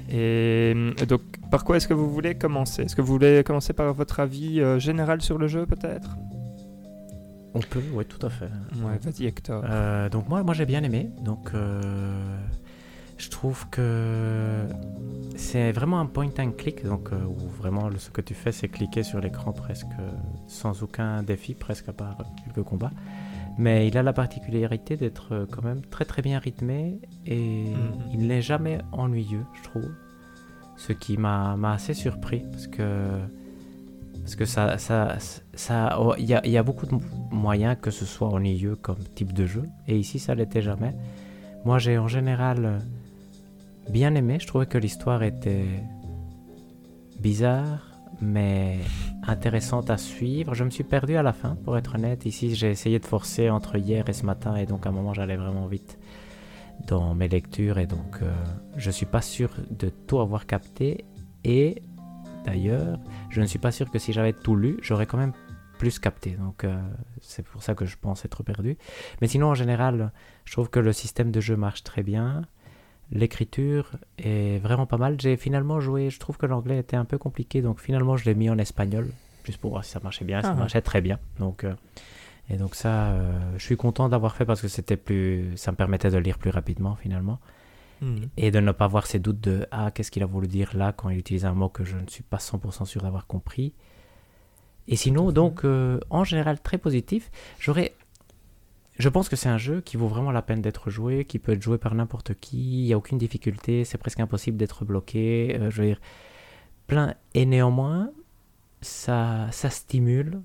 [0.08, 2.82] et euh, donc, par quoi est-ce que vous voulez commencer?
[2.82, 6.16] Est-ce que vous voulez commencer par votre avis général sur le jeu, peut-être?
[7.54, 8.50] On peut, oui, tout à fait.
[8.82, 9.62] Ouais, vas-y, Hector.
[10.10, 11.10] donc, moi, moi j'ai bien aimé.
[11.22, 11.50] Donc,
[13.18, 14.66] je trouve que
[15.36, 18.68] c'est vraiment un point and click, donc euh, où vraiment ce que tu fais c'est
[18.68, 19.86] cliquer sur l'écran presque
[20.46, 22.90] sans aucun défi, presque à part quelques combats.
[23.58, 27.76] Mais il a la particularité d'être euh, quand même très très bien rythmé et Mhm.
[28.12, 29.90] il n'est jamais ennuyeux, je trouve.
[30.76, 33.08] Ce qui m'a assez surpris parce que
[34.20, 35.16] parce que ça ça
[35.54, 36.96] ça oh, il y, a, y a beaucoup de
[37.30, 40.94] moyens que ce soit ennuyeux comme type de jeu et ici ça l'était jamais.
[41.64, 42.78] Moi j'ai en général euh,
[43.90, 45.82] bien aimé, je trouvais que l'histoire était
[47.20, 48.78] bizarre mais
[49.26, 50.54] intéressante à suivre.
[50.54, 52.26] Je me suis perdu à la fin, pour être honnête.
[52.26, 55.14] Ici, j'ai essayé de forcer entre hier et ce matin, et donc à un moment,
[55.14, 55.98] j'allais vraiment vite
[56.86, 58.32] dans mes lectures, et donc euh,
[58.76, 61.04] je suis pas sûr de tout avoir capté.
[61.44, 61.82] Et
[62.44, 62.98] d'ailleurs,
[63.30, 65.32] je ne suis pas sûr que si j'avais tout lu, j'aurais quand même
[65.78, 66.30] plus capté.
[66.30, 66.80] Donc euh,
[67.20, 68.76] c'est pour ça que je pense être perdu.
[69.20, 70.12] Mais sinon, en général,
[70.44, 72.42] je trouve que le système de jeu marche très bien.
[73.12, 75.20] L'écriture est vraiment pas mal.
[75.20, 78.34] J'ai finalement joué, je trouve que l'anglais était un peu compliqué, donc finalement je l'ai
[78.34, 79.08] mis en espagnol,
[79.44, 80.42] juste pour voir si ça marchait bien.
[80.42, 80.54] Ça Ah.
[80.54, 81.18] marchait très bien.
[81.38, 81.74] Donc, euh,
[82.50, 85.76] et donc ça, euh, je suis content d'avoir fait parce que c'était plus, ça me
[85.76, 87.38] permettait de lire plus rapidement finalement
[88.02, 88.28] Mhm.
[88.36, 90.92] et de ne pas avoir ces doutes de ah qu'est-ce qu'il a voulu dire là?
[90.92, 93.72] quand il utilise un mot que je ne suis pas 100% sûr d'avoir compris.
[94.88, 97.30] Et sinon, donc euh, en général très positif.
[97.58, 97.94] J'aurais,
[98.98, 101.52] je pense que c'est un jeu qui vaut vraiment la peine d'être joué, qui peut
[101.52, 102.56] être joué par n'importe qui.
[102.82, 105.56] Il y a aucune difficulté, c'est presque impossible d'être bloqué.
[105.60, 106.00] euh, je veux dire,
[106.86, 108.10] plein et néanmoins
[108.80, 110.40] ça, ça stimule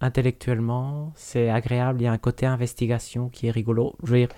[0.00, 2.00] intellectuellement, c'est agréable.
[2.00, 3.94] Il y a un côté investigation qui est rigolo.
[4.02, 4.28] Je veux dire,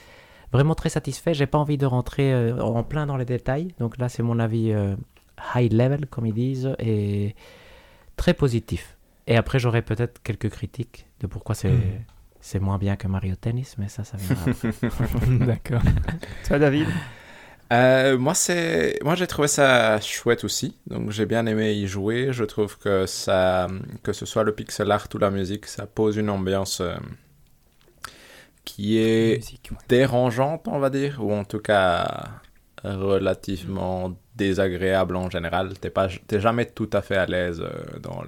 [0.53, 1.33] vraiment très satisfait.
[1.35, 3.69] J'ai pas envie de rentrer euh, en plein dans les détails.
[3.79, 4.95] Donc là, c'est mon avis euh,
[5.55, 7.35] high level, comme ils disent, et
[8.17, 8.97] très positif.
[9.27, 12.05] Et après, j'aurai peut-être quelques critiques de pourquoi c'est Mhm.
[12.47, 14.45] C'est moins bien que Mario Tennis, mais ça, ça viendra.
[15.47, 15.81] D'accord.
[16.47, 16.89] Toi, David
[17.73, 20.77] Euh, moi, c'est, moi, j'ai trouvé ça chouette aussi.
[20.87, 22.29] Donc, j'ai bien aimé y jouer.
[22.33, 23.69] Je trouve que ça,
[24.03, 26.95] que ce soit le pixel art ou la musique, ça pose une ambiance euh,
[28.65, 29.79] qui est Musique, ouais.
[29.89, 32.25] dérangeante, on va dire, ou en tout cas
[32.83, 35.79] relativement désagréable en général.
[35.79, 38.23] T'es pas, t'es jamais tout à fait à l'aise euh, dans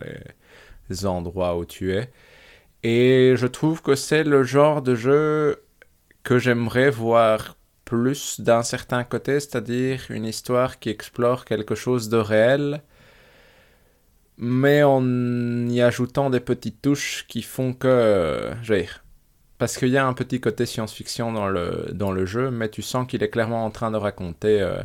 [0.91, 2.11] les endroits où tu es.
[2.83, 5.63] Et je trouve que c'est le genre de jeu
[6.23, 12.17] que j'aimerais voir plus d'un certain côté, c'est-à-dire une histoire qui explore quelque chose de
[12.19, 12.83] réel,
[14.39, 19.05] mais en y ajoutant des petites touches qui font que, dire,
[19.59, 22.83] parce qu'il y a un petit côté science-fiction dans le, dans le jeu, mais tu
[22.83, 24.79] sens qu'il est clairement en train de raconter euh,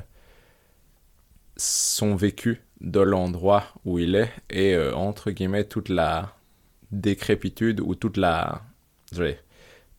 [1.58, 6.36] son vécu de l'endroit où il est et euh, entre guillemets toute la
[6.92, 8.62] décrépitude ou toute la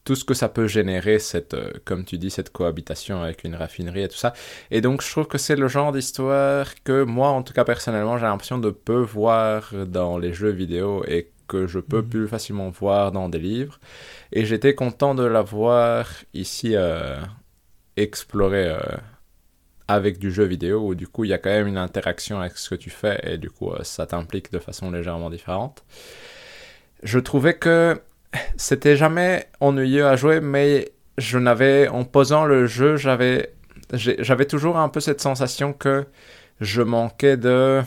[0.05, 3.55] tout ce que ça peut générer cette euh, comme tu dis cette cohabitation avec une
[3.55, 4.32] raffinerie et tout ça
[4.70, 8.18] et donc je trouve que c'est le genre d'histoire que moi en tout cas personnellement
[8.18, 12.09] j'ai l'impression de peu voir dans les jeux vidéo et que je peux Mhm.
[12.09, 13.78] plus facilement voir dans des livres
[14.32, 17.20] et j'étais content de la voir ici euh,
[17.97, 18.80] explorer euh,
[19.88, 22.57] avec du jeu vidéo où du coup il y a quand même une interaction avec
[22.57, 25.84] ce que tu fais et du coup euh, ça t'implique de façon légèrement différente.
[27.03, 28.00] Je trouvais que
[28.57, 33.55] c'était jamais ennuyeux à jouer mais je n'avais en posant le jeu j'avais
[33.92, 36.07] j'avais toujours un peu cette sensation que
[36.61, 37.82] je manquais de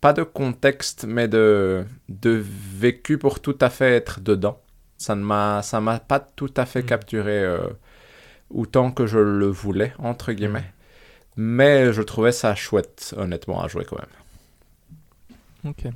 [0.00, 4.60] pas de contexte mais de de vécu pour tout à fait être dedans.
[4.98, 6.86] Ça ne m'a ça m'a pas tout à fait Mm.
[6.86, 7.58] capturé euh,
[8.50, 10.72] autant que je le voulais entre guillemets.
[11.36, 14.06] Mais je trouvais ça chouette, honnêtement, à jouer quand même.
[15.64, 15.86] Ok.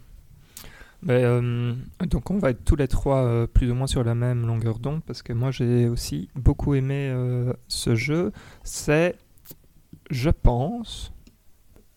[1.08, 4.44] Euh, donc on va être tous les trois euh, plus ou moins sur la même
[4.44, 8.32] longueur d'onde parce que moi j'ai aussi beaucoup aimé euh, ce jeu.
[8.64, 9.16] C'est,
[10.10, 11.12] je pense,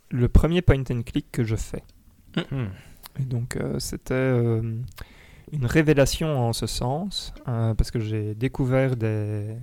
[0.10, 1.84] le premier point and click que je fais.
[2.52, 2.68] Hmm.
[3.20, 4.40] Et donc c'était
[5.52, 9.58] une révélation en ce sens, parce que j'ai découvert des,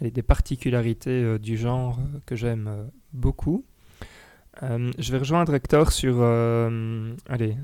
[0.00, 3.64] allez, des particularités du genre que j'aime beaucoup.
[4.60, 7.56] Je vais rejoindre Hector sur, allez,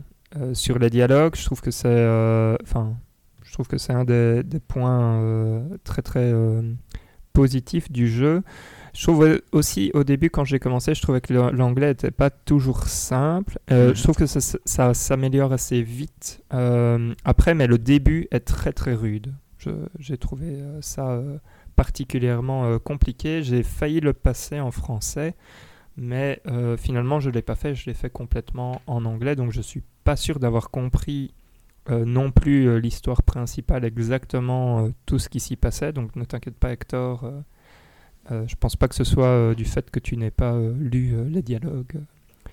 [0.52, 1.34] sur les dialogues.
[1.36, 2.96] Je trouve que c'est, euh, enfin,
[3.42, 6.62] je trouve que c'est un des, des points euh, très très euh,
[7.32, 8.42] positifs du jeu.
[8.92, 12.84] Je trouve aussi au début quand j'ai commencé, je trouvais que l'anglais n'était pas toujours
[12.88, 13.58] simple.
[13.70, 13.96] Euh, Mhm.
[13.96, 18.94] Je trouve que ça, s'améliore assez vite euh, après, mais le début est très très
[18.94, 19.32] rude.
[19.98, 21.36] J'ai trouvé euh, ça euh,
[21.76, 23.42] particulièrement euh, compliqué.
[23.42, 25.34] J'ai failli le passer en français,
[25.96, 27.74] mais euh, finalement je l'ai pas fait.
[27.74, 31.32] Je l'ai fait complètement en anglais, donc je suis pas sûr d'avoir compris
[31.88, 35.92] euh, non plus euh, l'histoire principale exactement euh, tout ce qui s'y passait.
[35.92, 37.32] Donc ne t'inquiète pas, Hector.
[38.28, 42.00] je pense pas que ce soit du fait que tu n'aies pas lu les dialogues.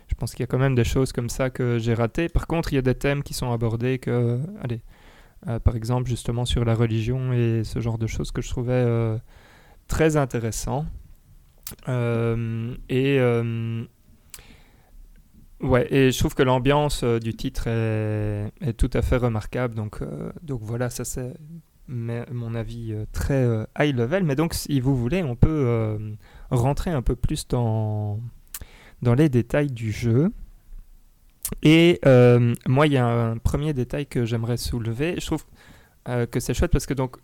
[0.07, 2.29] Je pense qu'il y a quand même des choses comme ça que j'ai ratées.
[2.29, 4.81] Par contre, il y a des thèmes qui sont abordés que, allez,
[5.63, 8.85] par exemple justement sur la religion et ce genre de choses que je trouvais
[9.87, 10.85] très intéressant.
[11.87, 13.19] et
[15.59, 19.73] Ouais, et je trouve que l'ambiance du titre est, tout à fait remarquable.
[19.73, 20.01] Donc,
[20.43, 21.33] donc voilà, ça c'est
[21.87, 23.43] mon avis très
[23.79, 24.23] high level.
[24.23, 25.97] Mais donc, si vous voulez, on peut
[26.51, 28.19] rentrer un peu plus dans,
[29.01, 30.31] dans les détails du jeu.
[31.63, 35.15] Et euh, moi, il y a un premier détail que j'aimerais soulever.
[35.19, 35.45] Je trouve
[36.09, 37.17] euh, que c'est chouette parce que donc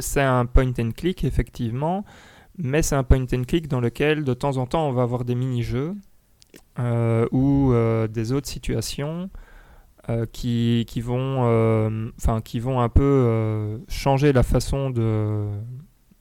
[0.00, 2.04] c'est un point and click effectivement,
[2.58, 5.24] mais c'est un point and click dans lequel de temps en temps on va avoir
[5.24, 5.94] des mini-jeux euh,
[6.78, 7.72] ou
[8.08, 9.30] des autres situations
[10.32, 12.12] qui, qui, vont,
[12.44, 15.48] qui vont un peu changer la façon de,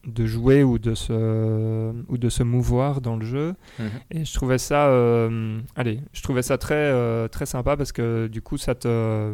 [0.06, 3.90] de jouer ou de se ou de se mouvoir dans le jeu mhm.
[4.12, 8.28] et je trouvais ça euh, allez je trouvais ça très euh, très sympa parce que
[8.28, 9.34] du coup ça te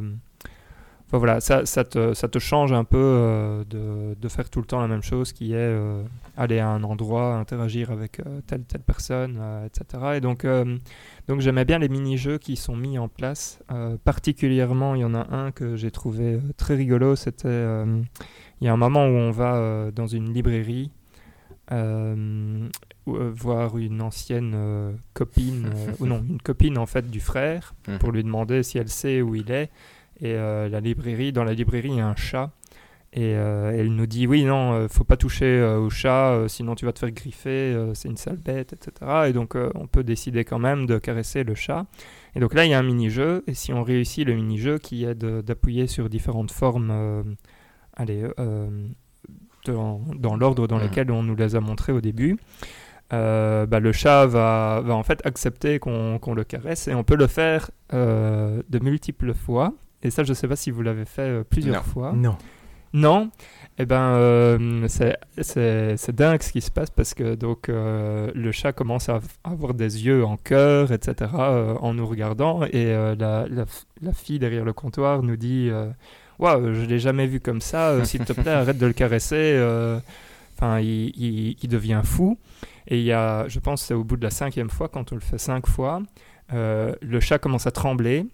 [1.09, 4.59] enfin voilà ça, ça, te, ça te change un peu euh, de, de, faire tout
[4.59, 5.77] le temps la même chose qui est
[6.37, 10.45] aller à un endroit interagir avec telle telle personne etc et donc
[11.27, 13.59] donc j'aimais bien les mini-jeux qui sont mis en place
[14.03, 17.85] particulièrement il y en a un que j'ai trouvé très rigolo c'était
[18.61, 20.91] il y a un moment où on va euh, dans une librairie
[21.71, 22.67] euh,
[23.07, 27.99] euh, voir une ancienne copine, ou non, une copine en fait du frère, mhm.
[27.99, 29.69] pour lui demander si elle sait où il est.
[30.21, 32.51] Et la librairie, dans la librairie, il y a un chat.
[33.13, 36.99] Et elle nous dit oui, non, faut pas toucher au chat, sinon tu vas te
[36.99, 39.23] faire griffer, c'est une sale bête, etc.
[39.27, 41.85] Et donc on peut décider quand même de caresser le chat.
[42.35, 45.05] Et donc là, il y a un mini-jeu, et si on réussit le mini-jeu qui
[45.05, 47.25] est d'appuyer sur différentes formes
[47.99, 48.87] allez, euh,
[49.65, 52.37] dans, l'ordre dans lequel on nous les a montrés au début.
[53.11, 57.15] Euh, bah, le chat va, va, en fait accepter qu'on le caresse et on peut
[57.15, 59.73] le faire euh, de multiples fois.
[60.03, 62.13] Et ça, je ne sais pas si vous l'avez fait plusieurs fois.
[62.13, 62.37] Non.
[62.91, 63.29] Non?
[63.77, 69.19] Eh ben, c'est dingue ce qui se passe parce que donc le chat commence à
[69.43, 72.63] avoir des yeux en cœur, etc., en nous regardant.
[72.63, 73.65] Et la, la,
[74.01, 75.69] la, fille derrière le comptoir nous dit
[76.39, 79.53] waouh, je l'ai jamais vu comme ça, euh, s'il te plaît, arrête de le caresser.
[79.55, 79.99] Euh.
[80.57, 82.37] Enfin, il, devient fou.
[82.87, 85.15] Et il y a, je pense, c'est au bout de la cinquième fois, quand on
[85.15, 86.01] le fait cinq fois,
[86.51, 88.25] euh, le chat commence à trembler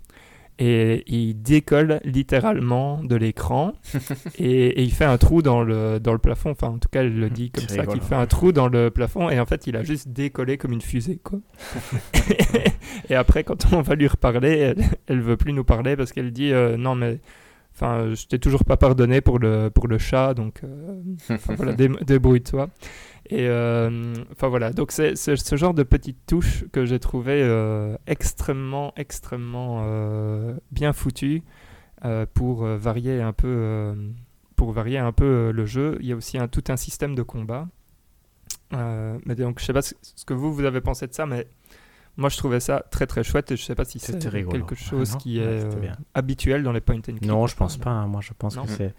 [0.57, 3.73] et il décolle littéralement de l'écran
[4.39, 6.51] et, il fait un trou dans le, dans le plafond.
[6.51, 8.89] Enfin, en tout cas, il le dit comme ça, qu'il fait un trou dans le
[8.89, 11.19] plafond et en fait, il a juste décollé comme une fusée.
[11.23, 11.39] Quoi.
[13.09, 16.31] et après, quand on va lui reparler, elle, elle veut plus nous parler parce qu'elle
[16.31, 17.19] dit non, mais
[17.75, 21.01] Enfin, je t'ai toujours pas pardonné pour le, pour le chat, donc euh,
[21.57, 22.69] voilà, débrouille-toi.
[23.29, 27.97] Et euh, enfin voilà, donc c'est ce genre de petites touches que j'ai trouvé euh,
[28.07, 29.83] extrêmement, extrêmement
[30.71, 31.43] bien foutues
[32.33, 33.93] pour varier un peu,
[34.55, 35.97] pour varier un peu le jeu.
[35.99, 37.67] Il y a aussi un, tout un système de combat.
[38.71, 39.93] mais donc je sais pas ce
[40.25, 41.45] que vous vous avez pensé de ça, mais
[42.17, 45.15] moi, je trouvais ça très très chouette et je sais pas si c'est quelque chose
[45.17, 47.25] qui est euh, habituel dans les point and click.
[47.25, 47.91] Non, je pense pas.
[47.91, 48.07] Hein.
[48.07, 48.93] Moi, je pense que c'est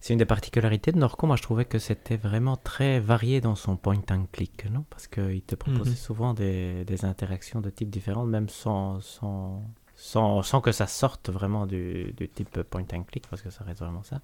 [0.00, 1.26] c'est une des particularités de Norco.
[1.26, 4.86] Moi, je trouvais que c'était vraiment très varié dans son point and click, non?
[4.88, 5.96] Parce qu'il te proposait mhm.
[5.96, 9.62] souvent des, des, interactions de types différents, même sans, sans,
[9.96, 13.62] sans, sans, que ça sorte vraiment du, du type point and click, parce que ça
[13.62, 14.22] reste vraiment ça.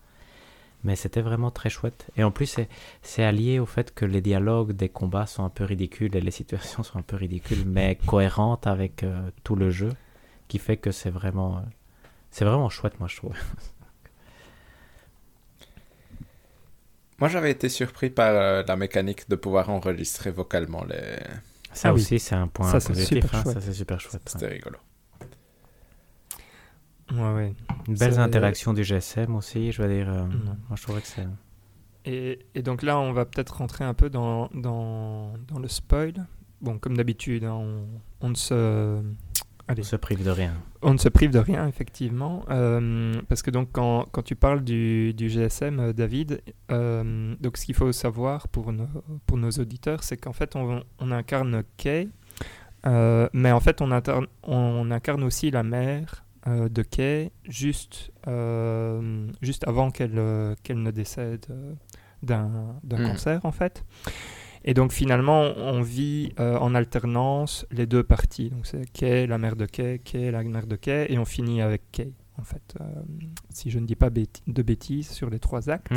[0.87, 2.07] Mais c'était vraiment très chouette.
[2.16, 2.61] Et en plus,
[3.03, 6.30] c'est allié au fait que les dialogues des combats sont un peu ridicules et les
[6.30, 9.91] situations sont un peu ridicules, mais cohérentes avec euh, tout le jeu,
[10.47, 11.64] qui fait que c'est vraiment,
[12.30, 13.34] c'est vraiment chouette, moi, je trouve.
[17.18, 21.16] Moi, j'avais été surpris par euh, la mécanique de pouvoir enregistrer vocalement les.
[21.72, 23.24] Ça ah aussi, c'est un point ça, positif.
[23.32, 24.20] Hein, ça, c'est super chouette.
[24.26, 24.76] C'était rigolo.
[27.12, 27.54] Ouais, ouais.
[27.86, 30.09] Une belle interaction du GSM aussi, je veux dire.
[30.09, 30.24] Euh,
[30.68, 31.26] moi, je trouvais que c'est.
[32.04, 36.26] Et, et, donc là, on va peut-être rentrer un peu dans, dans, dans le spoil.
[36.61, 37.84] Bon, comme d'habitude, hein, on,
[38.20, 39.02] on, ne se.
[39.68, 39.82] Allez.
[39.82, 40.54] On se prive de rien.
[40.82, 42.44] On ne se prive de rien, effectivement.
[42.50, 47.66] Euh, parce que donc, quand, quand, tu parles du, du GSM, euh, David, donc ce
[47.66, 48.88] qu'il faut savoir pour nos,
[49.26, 52.09] pour nos auditeurs, c'est qu'en fait, on, on, incarne Kay,
[52.84, 53.90] mais en fait, on,
[54.44, 60.80] on incarne aussi la mère euh, de Kay juste, euh, juste avant qu'elle euh, qu'elle
[60.80, 61.47] ne décède
[62.22, 62.47] d'un
[62.84, 62.97] hmm.
[62.97, 63.84] cancer en fait.
[64.64, 68.51] Et donc finalement, on vit en alternance les deux parties.
[68.51, 71.62] Donc c'est Kay, la mère de Kay, Kay, la mère de Kay, et on finit
[71.62, 72.74] avec Kay, en fait,
[73.51, 75.92] si je ne dis pas de bêtises sur les trois actes.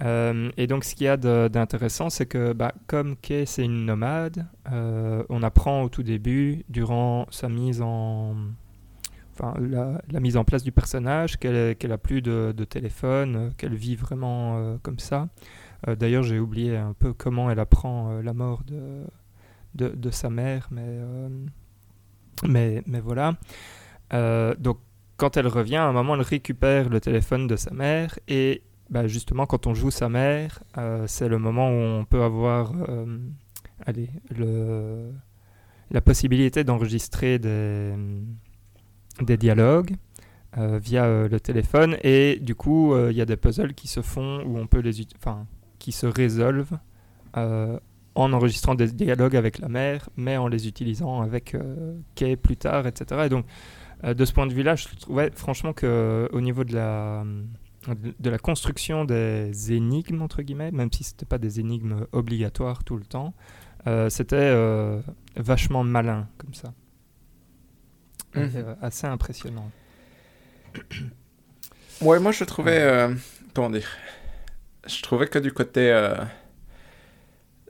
[0.00, 0.50] Hmm.
[0.56, 4.46] et donc, ce qu'il y a d'intéressant, c'est que bah, comme Kay, c'est une nomade,
[4.70, 8.36] on apprend au tout début, durant sa mise en,
[9.40, 13.96] la, mise en place du personnage, qu'elle a plus de, de téléphone, euh, qu'elle vit
[13.96, 15.28] vraiment euh, comme ça.
[15.88, 19.04] Euh, D'ailleurs, j'ai oublié un peu comment elle apprend la mort de,
[19.74, 21.00] de, sa mère, mais,
[22.46, 23.34] mais, mais voilà.
[24.58, 24.78] Donc,
[25.16, 29.06] quand elle revient, à un moment, elle récupère le téléphone de sa mère et bah,
[29.06, 30.62] justement, quand on joue sa mère,
[31.06, 32.72] c'est le moment où on peut avoir
[33.86, 35.12] allez, le,
[35.90, 37.94] la possibilité d'enregistrer des,
[39.20, 39.96] des dialogues
[40.58, 43.88] euh, via euh, le téléphone et du coup, euh, il y a des puzzles qui
[43.88, 45.46] se font où on peut les, enfin,
[45.78, 46.78] qui se résolvent
[47.34, 51.56] en enregistrant des dialogues avec la mère, mais en les utilisant avec
[52.14, 53.22] Kay plus tard, etc.
[53.24, 53.46] Et donc,
[54.04, 57.24] de ce point de vue-là, je trouvais franchement que au niveau de la
[57.88, 62.98] de la construction des énigmes entre guillemets, même si c'était pas des énigmes obligatoires tout
[62.98, 63.32] le temps,
[64.10, 64.54] c'était
[65.36, 66.74] vachement malin comme ça,
[68.36, 69.70] Euh, assez impressionnant.
[72.00, 72.78] Ouais, moi je trouvais.
[72.80, 73.14] euh,
[73.54, 73.86] comment dire
[74.86, 75.90] Je trouvais que du côté.
[75.92, 76.14] euh,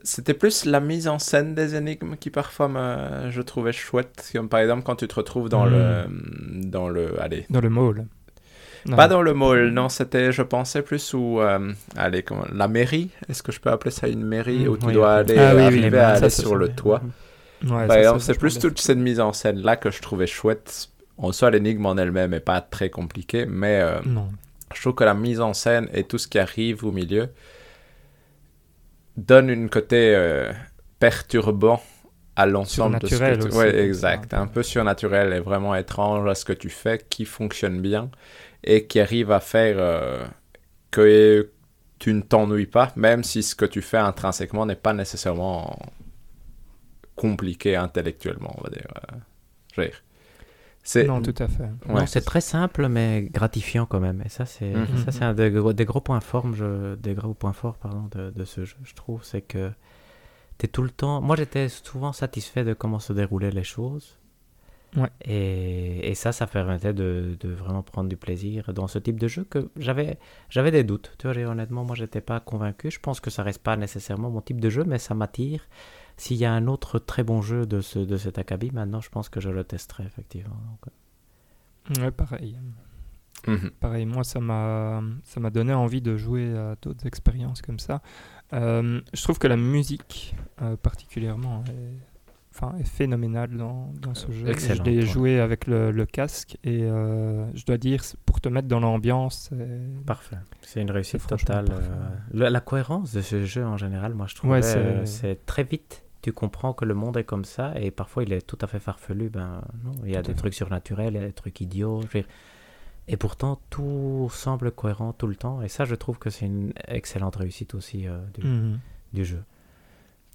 [0.03, 3.29] C'était plus la mise en scène des énigmes qui parfois me...
[3.31, 4.29] je trouvais chouette.
[4.33, 6.05] Comme par exemple quand tu te retrouves dans le.
[6.65, 7.21] Dans le.
[7.21, 7.45] Allez.
[7.49, 8.05] Dans le mall.
[8.85, 12.67] Non, Pas dans le mall, non, c'était, je pensais plus où, euh, allez, comment, la
[12.67, 15.37] mairie, est-ce que je peux appeler ça une mairie, Mm, où tu oui, dois aller,
[15.37, 16.73] Ah oui, oui, arriver mais à aller ça, sur ça, le oui.
[16.75, 17.01] toit?
[17.63, 20.89] Ouais, Par exemple, ça, c'est plus toute cette mise en scène-là que je trouvais chouette.
[21.17, 23.99] En soi, l'énigme en elle-même est pas très compliquée, mais euh,
[24.73, 27.29] je trouve que la mise en scène et tout ce qui arrive au milieu
[29.15, 30.51] donne une côté euh,
[30.99, 31.81] perturbant
[32.35, 33.47] à l'ensemble de ce que tu...
[33.47, 34.33] aussi, Ouais, exact.
[34.33, 34.43] un peu.
[34.43, 38.09] Un peu surnaturel et vraiment étrange à ce que tu fais, qui fonctionne bien
[38.63, 40.25] et qui arrive à faire euh,
[40.89, 41.51] que
[41.99, 45.77] tu ne t'ennuies pas, même si ce que tu fais intrinsèquement n'est pas nécessairement
[47.15, 48.87] compliqué intellectuellement, on va dire.
[48.95, 49.17] Euh,
[49.75, 50.03] je veux dire.
[50.85, 51.05] C'est...
[51.05, 51.63] Non, tout à fait.
[51.87, 52.01] Ouais.
[52.01, 54.21] Non, c'est très simple mais gratifiant quand même.
[54.25, 54.97] Et ça, c'est Mhm.
[55.05, 58.09] ça, c'est un des gros, des gros points forts, je, des gros points forts pardon,
[58.11, 59.71] de, de ce jeu, je trouve, c'est que
[60.57, 61.21] t'es tout le temps.
[61.21, 64.17] Moi, j'étais souvent satisfait de comment se déroulaient les choses.
[64.95, 65.09] Ouais.
[65.25, 69.27] Et, et ça, ça permettait de, de vraiment prendre du plaisir dans ce type de
[69.27, 71.15] jeu que j'avais j'avais des doutes.
[71.17, 72.91] Tu vois, honnêtement, moi, j'étais pas convaincu.
[72.91, 75.61] Je pense que ça reste pas nécessairement mon type de jeu, mais ça m'attire.
[76.23, 79.09] S'il y a un autre très bon jeu de, ce, de cet acabit, maintenant, je
[79.09, 80.55] pense que je le testerai effectivement.
[81.89, 82.57] Donc, Ouais, pareil.
[83.45, 83.71] Mhm.
[83.81, 88.01] Pareil, moi, ça m'a, ça m'a donné envie de jouer à d'autres expériences comme ça.
[88.53, 91.97] Euh, je trouve que la musique, euh, particulièrement, est,
[92.55, 94.47] enfin, est phénoménale dans, dans ce jeu.
[94.47, 95.05] excellent, Je l'ai ouais.
[95.05, 99.49] joué avec le, le casque et euh, je dois dire, pour te mettre dans l'ambiance,
[100.05, 100.37] Parfait.
[100.61, 101.65] C'est une réussite totale.
[101.69, 101.81] euh,
[102.31, 105.63] la, la cohérence de ce jeu en général, moi je trouve, Ouais, c'est c'est- très
[105.65, 106.02] vite.
[106.23, 108.79] Tu comprends que le monde est comme ça et parfois il est tout à fait
[108.79, 109.29] farfelu.
[109.29, 110.39] Ben non, il y a Tout des fait.
[110.39, 112.01] trucs surnaturels, il y a des trucs idiots.
[112.01, 112.31] je veux dire.
[113.09, 115.61] Et pourtant tout semble cohérent tout le temps.
[115.61, 118.79] Et ça, je trouve que c'est une excellente réussite aussi euh, du, Mhm.
[119.11, 119.43] du jeu.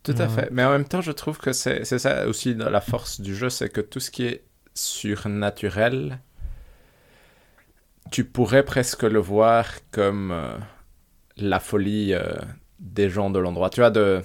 [0.02, 0.28] Tout à Ouais.
[0.28, 0.48] fait.
[0.52, 3.48] Mais en même temps, je trouve que c'est c'est ça aussi la force du jeu,
[3.48, 6.20] c'est que tout ce qui est surnaturel,
[8.10, 10.56] tu pourrais presque le voir comme euh,
[11.38, 12.34] la folie euh,
[12.78, 13.70] des gens de l'endroit.
[13.70, 14.22] Tu vois, de,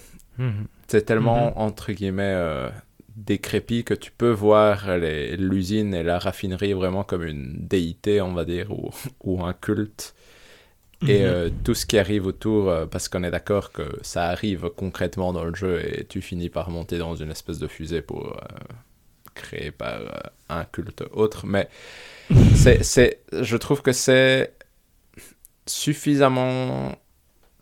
[0.94, 1.54] c'est tellement, Mhm.
[1.58, 2.70] entre guillemets, euh,
[3.16, 4.98] décrépit que tu peux voir
[5.38, 8.92] l'usine et la raffinerie vraiment comme une déité, on va dire, ou,
[9.24, 10.14] ou un culte.
[11.08, 11.26] Et Mhm.
[11.26, 15.34] euh, tout ce qui arrive autour, euh, parce qu'on est d'accord que ça arrive concrètement
[15.34, 18.38] dans le jeu et tu finis par monter dans une espèce de fusée pour euh,
[19.36, 20.00] créer par
[20.50, 21.46] un culte autre.
[21.46, 21.70] Mais
[22.54, 24.54] c'est, je trouve que c'est
[25.66, 26.96] suffisamment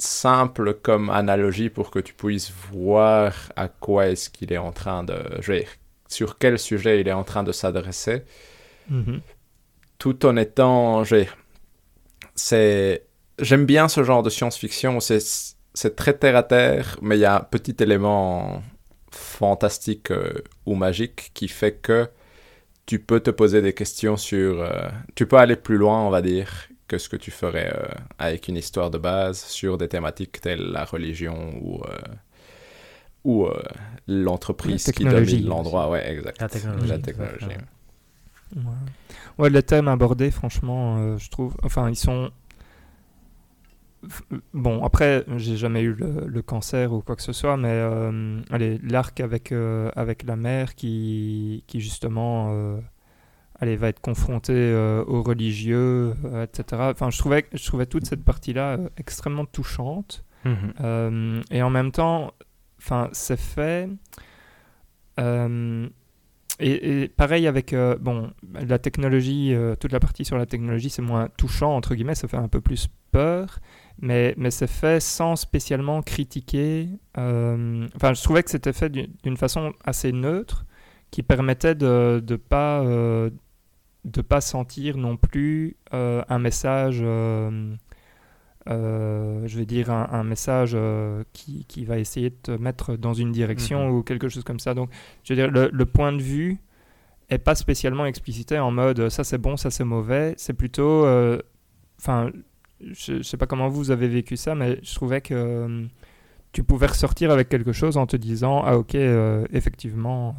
[0.02, 5.04] simple comme analogie pour que tu puisses voir à quoi est-ce qu'il est en train
[5.04, 5.16] de...
[5.42, 5.70] Je veux dire,
[6.08, 8.24] sur quel sujet il est en train de s'adresser
[8.90, 9.22] Mhm.
[10.00, 11.04] tout en étant.
[11.04, 11.30] j'ai-
[12.36, 13.06] C'est.
[13.40, 15.20] J'aime bien ce genre de science-fiction c'est
[15.74, 18.62] c'est très terre à terre, mais il y a un petit élément
[19.12, 20.34] fantastique euh,
[20.66, 22.10] ou magique qui fait que
[22.86, 24.62] tu peux te poser des questions sur.
[24.62, 26.52] euh, tu peux aller plus loin, on va dire,
[26.92, 27.88] que ce que tu ferais euh,
[28.20, 31.82] avec une histoire de base sur des thématiques telles la religion ou.
[31.86, 32.00] euh,
[33.24, 33.62] ou euh,
[34.08, 36.40] l'entreprise La qui technologie domine l'endroit, ouais, exact.
[36.42, 36.98] La technologie, La.
[38.56, 38.62] Ouais.
[39.38, 41.56] Ouais, les thèmes abordés, franchement, euh, je trouve.
[41.64, 42.32] Enfin, ils sont.
[44.54, 48.42] Bon, après, j'ai jamais eu le, le cancer ou quoi que ce soit, mais euh,
[48.50, 52.80] allez, l'arc avec, euh, avec la mère qui, qui justement euh,
[53.62, 56.82] allez, va être confrontée euh, aux religieux, euh, etc.
[56.92, 60.26] Enfin, je trouvais, je trouvais toute cette partie-là euh, extrêmement touchante.
[60.44, 61.44] Mhm.
[61.52, 62.34] Et en même temps,
[62.80, 63.88] enfin, c'est fait.
[66.60, 71.76] et, pareil avec bon, la technologie, toute la partie sur la technologie, c'est moins touchant,
[71.76, 73.60] entre guillemets, ça fait un peu plus peur,
[74.00, 76.90] mais, mais c'est fait sans spécialement critiquer.
[77.16, 80.66] enfin, je trouvais que c'était fait d'une façon assez neutre,
[81.12, 82.84] qui permettait de ne pas,
[84.06, 87.04] de pas sentir non plus un message
[88.70, 93.14] euh, je vais dire, un, message euh, qui, qui, va essayer de te mettre dans
[93.14, 93.96] une direction mhm.
[93.96, 94.74] ou quelque chose comme ça.
[94.76, 94.90] Donc,
[95.24, 96.60] je veux dire, le, point de vue
[97.30, 100.36] est pas spécialement explicité en mode ça c'est bon, ça c'est mauvais.
[100.38, 101.06] C'est plutôt.
[101.06, 101.40] Euh,
[102.00, 102.30] enfin,
[102.82, 105.88] je, ne sais pas comment vous avez vécu ça, mais je trouvais que
[106.52, 108.96] tu pouvais ressortir avec quelque chose en te disant ah ok,
[109.54, 110.36] effectivement,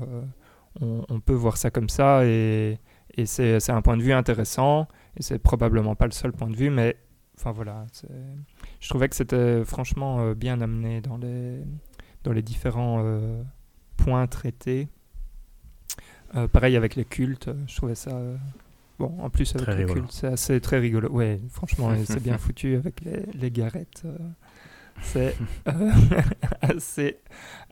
[0.81, 2.79] on, on, peut voir ça comme ça et,
[3.15, 4.89] et c'est un point de vue intéressant.
[5.17, 6.97] Et c'est probablement pas le seul point de vue, mais
[7.39, 7.87] Enfin voilà,
[8.81, 11.61] je trouvais que c'était franchement euh, bien amené dans les,
[12.25, 13.43] dans les différents euh,
[13.97, 14.89] points traités.
[16.37, 18.21] Euh, pareil avec les cultes, je trouvais ça.
[18.99, 21.11] bon, en plus avec les cultes, c'est assez très rigolo.
[21.11, 24.05] Ouais, franchement, c'est bien foutu avec les, les garettes.
[25.01, 25.37] C'est
[26.61, 27.19] assez,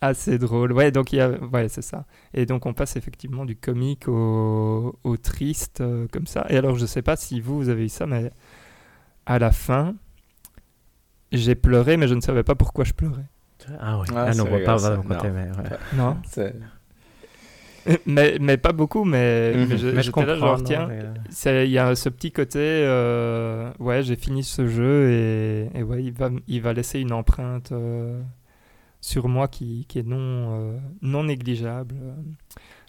[0.00, 0.72] assez drôle.
[0.72, 2.06] Ouais, donc il y a, ouais, c'est ça.
[2.34, 6.46] Et donc on passe effectivement du comique au, au triste comme ça.
[6.48, 8.30] Et alors je sais pas si vous, vous avez eu ça, mais
[9.26, 9.94] à la fin,
[11.32, 13.26] j'ai pleuré, mais je ne savais pas pourquoi je pleurais.
[13.78, 15.48] Ah oui, ah, ah non, on pas va côté, mais
[15.92, 16.16] Non.
[18.06, 21.78] mais, mais pas beaucoup, mais, mais je, mais je là, genre, tiens, euh, il y
[21.78, 26.30] a ce petit côté, euh, ouais, j'ai fini ce jeu et, et, ouais, il va,
[26.46, 28.20] il va laisser une empreinte euh,
[29.00, 31.94] sur moi qui, qui est non, non négligeable.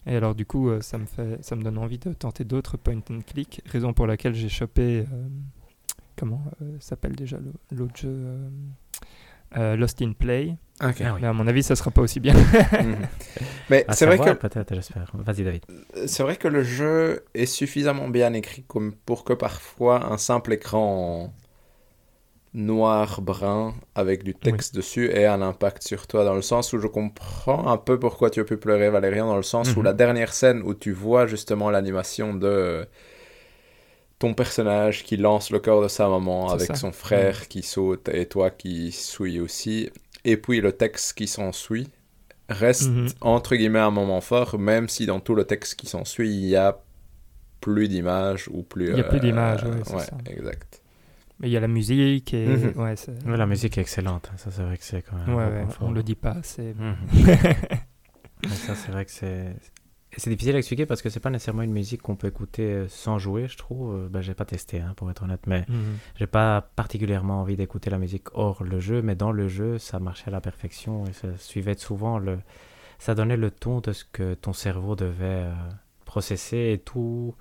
[0.07, 3.01] Et alors, du coup, ça, me fait, ça me donne envie de tenter d'autres point
[3.11, 5.05] and click, raison pour laquelle j'ai chopé
[6.21, 7.39] comment euh, s'appelle déjà
[7.71, 8.25] l'autre jeu
[9.57, 10.55] euh, Lost in Play.
[10.79, 12.33] Ah Mais à mon avis, ça sera pas aussi bien.
[12.81, 12.95] Mhm.
[13.69, 15.11] Mais c'est vrai que peut-être, j'espère.
[15.13, 15.63] Vas-y, David.
[16.07, 20.53] C'est vrai que le jeu est suffisamment bien écrit comme pour que parfois un simple
[20.53, 21.33] écran
[22.53, 26.87] noir-brun avec du texte dessus ait un impact sur toi, dans le sens où je
[26.87, 29.85] comprends un peu pourquoi tu as pu pleurer, Valérian, dans le sens où mhm.
[29.85, 32.85] la dernière scène où tu vois justement l'animation de
[34.21, 38.27] ton personnage qui lance le corps de sa maman avec son frère qui saute et
[38.27, 39.89] toi qui souilles aussi,
[40.23, 41.87] et puis le texte qui s'ensuit,
[42.47, 43.07] reste mhm.
[43.21, 46.55] entre guillemets un moment fort, même si dans tout le texte qui s'ensuit, il y
[46.55, 46.79] a
[47.61, 48.91] plus d'images ou plus.
[48.91, 50.17] Il y a plus d'images, oui, c'est ça.
[50.27, 50.83] exact.
[51.39, 52.45] Mais il y a la musique et.
[52.45, 52.73] Mhm.
[52.75, 52.95] ouais,
[53.25, 54.37] la musique est excellente, hein.
[54.37, 55.35] ça c'est vrai que c'est quand même.
[55.35, 56.75] Ouais, on le dit pas, c'est.
[56.75, 56.95] Mhm.
[58.51, 59.55] ça c'est vrai que c'est
[60.17, 62.87] c'est difficile à expliquer parce que c'est pas nécessairement une musique qu'on peut écouter euh,
[62.89, 63.95] sans jouer, je trouve.
[63.95, 65.97] Euh, ben, j'ai pas testé, hein, pour être honnête, mais mhm.
[66.15, 69.99] j'ai pas particulièrement envie d'écouter la musique hors le jeu, mais dans le jeu, ça
[69.99, 72.39] marchait à la perfection et ça suivait souvent le.
[72.99, 75.53] Ça donnait le ton de ce que ton cerveau devait euh,
[76.05, 77.33] processer et tout.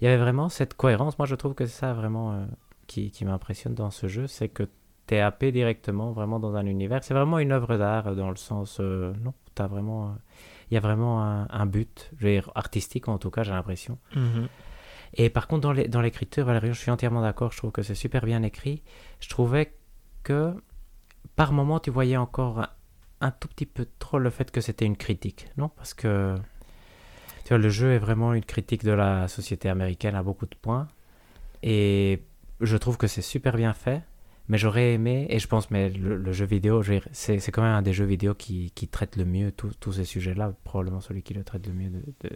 [0.00, 1.18] Il y avait vraiment cette cohérence.
[1.18, 2.48] Moi, je trouve que c'est ça vraiment
[2.88, 4.64] qui, qui m'impressionne dans ce jeu, c'est que
[5.06, 7.04] tu es happé directement vraiment dans un univers.
[7.04, 8.80] C'est vraiment une œuvre d'art dans le sens.
[8.80, 10.16] non, tu as vraiment
[10.74, 12.10] il y a vraiment un, but,
[12.56, 13.98] artistique en tout cas, j'ai l'impression.
[14.16, 14.48] Mhm.
[15.14, 18.24] Et par contre, dans l'écriture, Valérie, je suis entièrement d'accord, je trouve que c'est super
[18.24, 18.82] bien écrit.
[19.20, 19.72] Je trouvais
[20.24, 20.52] que
[21.36, 22.66] par moment, tu voyais encore
[23.20, 25.68] un, tout petit peu trop le fait que c'était une critique, non?
[25.68, 26.34] Parce que
[27.44, 30.56] tu vois, le jeu est vraiment une critique de la société américaine à beaucoup de
[30.60, 30.88] points.
[31.62, 32.24] Et
[32.60, 34.02] je trouve que c'est super bien fait.
[34.48, 36.82] Mais j'aurais aimé, et je pense, mais le, jeu vidéo,
[37.12, 40.52] c'est quand même un des jeux vidéo qui, qui traite le mieux tous ces sujets-là,
[40.64, 41.88] probablement celui qui le traite le mieux.
[41.88, 42.30] De,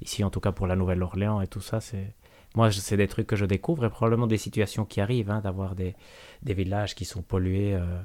[0.00, 2.14] ici, en tout cas, pour la Nouvelle-Orléans et tout ça, c'est.
[2.54, 5.74] Moi, c'est des trucs que je découvre et probablement des situations qui arrivent, hein, d'avoir
[5.74, 5.94] des,
[6.42, 8.02] des, villages qui sont pollués euh,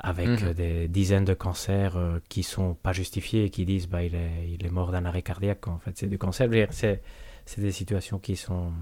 [0.00, 0.52] avec mhm.
[0.52, 4.50] des dizaines de cancers euh, qui sont pas justifiés et qui disent bah, il, est,
[4.50, 5.66] il est mort d'un arrêt cardiaque.
[5.66, 6.48] En fait, c'est du cancer.
[6.72, 7.00] C'est
[7.56, 8.72] des situations qui sont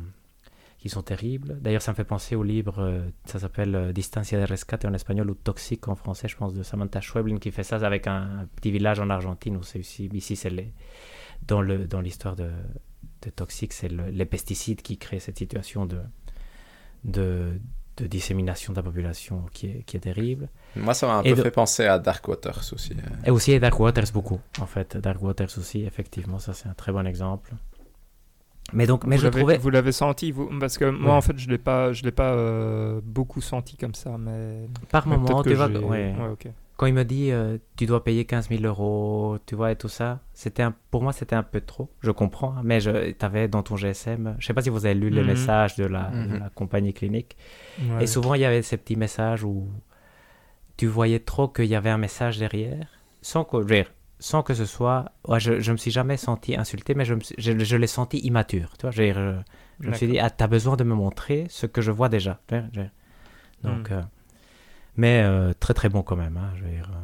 [0.87, 1.59] qui sont terribles.
[1.61, 4.95] D'ailleurs, ça me fait penser au livre, euh, ça s'appelle euh, Distancia de rescate en
[4.95, 8.47] espagnol ou Toxique en français, je pense, de Samantha Schweblin qui fait ça avec un,
[8.55, 10.73] petit village en Argentine où c'est ici, ici c'est les,
[11.49, 12.51] dans le dans l'histoire de,
[13.23, 15.99] de Toxique, c'est les pesticides qui créent cette situation de
[17.03, 17.61] de,
[17.97, 20.49] de dissémination de la population qui est, qui est terrible.
[20.77, 22.93] Moi, ça m'a un peu fait penser à Dark Waters aussi.
[22.93, 23.27] Euh.
[23.27, 24.97] Et aussi à Dark Waters beaucoup, en fait.
[24.97, 27.53] Dark Waters aussi, effectivement, ça c'est un très bon exemple.
[28.73, 29.59] Mais donc, mais vous je trouvais.
[29.59, 32.33] Vous l'avez senti, vous Parce que moi, en fait, je l'ai pas, je l'ai pas
[32.33, 34.67] euh, beaucoup senti comme ça, mais.
[34.91, 35.69] Par moment, tu vois.
[35.69, 36.15] Ouais.
[36.77, 39.89] Quand il me dit, euh, tu dois payer 15 000 euros, tu vois, et tout
[39.89, 41.89] ça, c'était pour moi, c'était un peu trop.
[42.01, 44.95] Je comprends, hein, mais tu avais dans ton GSM, je sais pas si vous avez
[44.95, 45.29] lu les mhm.
[45.29, 46.39] messages de la, mhm.
[46.39, 47.35] la, compagnie clinique,
[47.99, 49.71] et souvent il y avait ces petits messages où
[50.77, 52.89] tu voyais trop qu'il y avait un message derrière,
[53.23, 53.57] sans que,
[54.19, 55.13] sans que ce soit.
[55.29, 57.87] Ouais, je, je me suis jamais senti insulté, mais je, me suis- je, je l'ai
[57.87, 58.73] senti immature.
[58.79, 59.37] Tu vois, je, je,
[59.81, 62.41] je me suis dit, ah, t'as besoin de me montrer ce que je vois déjà.
[62.49, 62.81] Tu vois, je-
[63.69, 63.95] Donc, Mm.
[63.95, 64.03] euh,
[64.97, 66.37] mais euh, très très bon quand même.
[66.37, 66.99] hein, je veux dire, euh.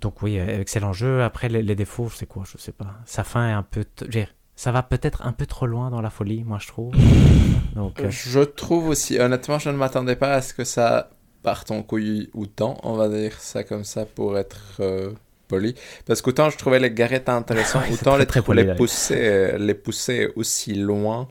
[0.00, 1.22] Donc oui, excellent jeu.
[1.22, 2.96] Après, les, les défauts, c'est quoi Je sais pas.
[3.06, 3.84] Sa fin est un peu.
[3.84, 6.94] t- dire, ça va peut-être un peu trop loin dans la folie, moi je trouve.
[7.74, 11.10] Donc, euh, Je trouve aussi, honnêtement, je ne m'attendais pas à ce que ça
[11.44, 15.12] parte en couille autant, on va dire ça comme ça pour être euh,
[15.48, 15.76] poli.
[16.06, 19.16] Parce qu'autant je trouvais les garettes intéressants, Ouais, autant très, les, très poli, les, pousser,
[19.28, 21.28] euh, les pousser aussi loin.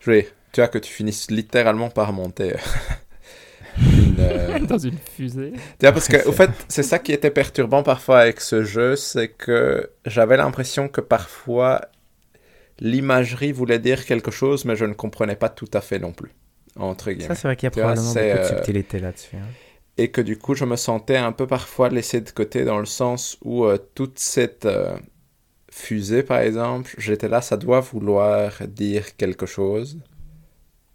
[0.00, 2.54] Je vais, tu vois, que tu finisses littéralement par monter
[3.78, 4.16] une.
[4.20, 5.52] euh, Dans une fusée.
[5.78, 8.96] Tu vois, parce que, au fait, c'est ça qui était perturbant parfois avec ce jeu,
[8.96, 11.82] c'est que j'avais l'impression que parfois
[12.80, 16.32] l'imagerie voulait dire quelque chose, mais je ne comprenais pas tout à fait non plus.
[16.78, 17.28] Entre guillemets.
[17.28, 19.36] ça, c'est vrai qu'il y a Tu vois, probablement c'est, beaucoup de euh, subtilité là-dessus.
[19.36, 19.48] hein.
[19.98, 22.86] Et que du coup, je me sentais un peu parfois laissé de côté dans le
[22.86, 24.96] sens où euh, toute cette euh,
[25.70, 29.98] fusée, par exemple, j'étais là, ça doit vouloir dire quelque chose,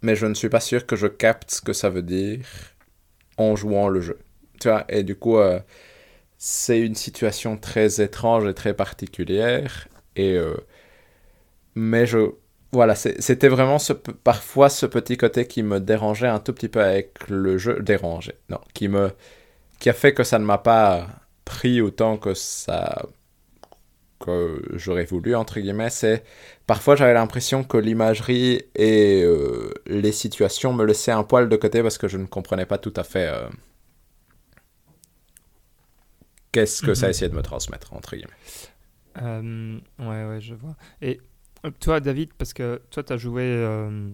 [0.02, 2.44] mais je ne suis pas sûr que je capte ce que ça veut dire
[3.38, 4.18] en jouant le jeu.
[4.60, 5.58] Tu vois, et du coup, euh,
[6.38, 9.88] c'est une situation très étrange et très particulière.
[10.14, 10.38] Et
[11.74, 12.18] mais je
[12.72, 16.82] voilà, c'était vraiment ce, parfois ce petit côté qui me dérangeait un tout petit peu
[16.82, 17.80] avec le jeu.
[17.82, 19.10] Dérangeait, non, qui me
[19.80, 21.08] qui a fait que ça ne m'a pas
[21.46, 23.06] pris autant que ça
[24.20, 26.22] que j'aurais voulu entre guillemets c'est
[26.66, 31.82] parfois j'avais l'impression que l'imagerie et euh, les situations me laissaient un poil de côté
[31.82, 33.48] parce que je ne comprenais pas tout à fait euh,
[36.52, 37.10] qu'est-ce que ça Mhm.
[37.10, 38.32] essayait de me transmettre entre guillemets
[39.20, 40.76] Euh, ouais, ouais, je vois.
[41.02, 41.20] Et
[41.70, 43.42] toi, David, parce que toi, tu as joué.
[43.44, 44.10] euh,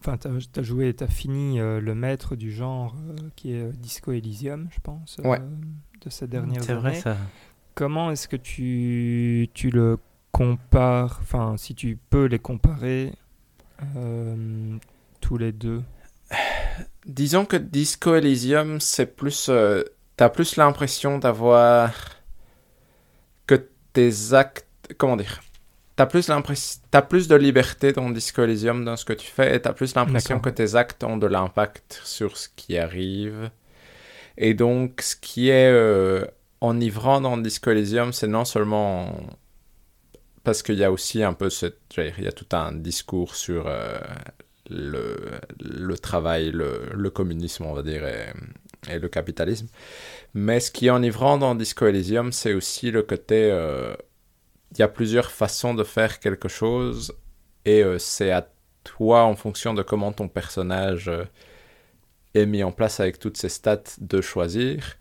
[0.00, 3.52] Enfin, tu as, joué et tu as fini euh, le maître du genre euh, qui
[3.52, 5.40] est euh, Disco Elysium, je pense, euh, Ouais.
[6.02, 7.16] de ces dernières C'est vrai ça.
[7.74, 9.98] Comment est-ce que tu, tu le
[10.30, 13.12] compares, enfin, si tu peux les comparer
[13.96, 14.76] euh,
[15.20, 15.82] tous les deux?
[17.04, 19.48] Disons que Disco Elysium, c'est plus.
[19.50, 19.82] euh,
[20.16, 21.92] T'as plus l'impression d'avoir.
[23.46, 24.66] Que tes actes.
[24.96, 25.42] Comment dire
[25.96, 26.30] T'as plus.
[26.90, 29.94] T'as plus de liberté dans Disco Elysium dans ce que tu fais et t'as plus
[29.94, 33.50] l'impression que tes actes ont de l'impact sur ce qui arrive.
[34.38, 36.24] Et donc, ce qui est euh,
[36.60, 39.14] enivrant dans Disco Elysium, c'est non seulement.
[40.44, 41.72] Parce qu'il y a aussi un peu dire,
[42.18, 43.66] Il y a tout un discours sur.
[43.66, 43.98] euh,
[44.70, 45.16] le,
[45.60, 48.32] le travail, le, le communisme, on va dire, et,
[48.90, 49.68] et le capitalisme.
[50.34, 53.50] Mais ce qui est enivrant dans Disco Elysium, c'est aussi le côté...
[53.52, 53.94] euh,
[54.72, 57.14] Il y a plusieurs façons de faire quelque chose,
[57.64, 58.48] et euh, c'est à
[58.84, 61.24] toi, en fonction de comment ton personnage euh,
[62.34, 64.96] est mis en place avec toutes ses stats, de choisir.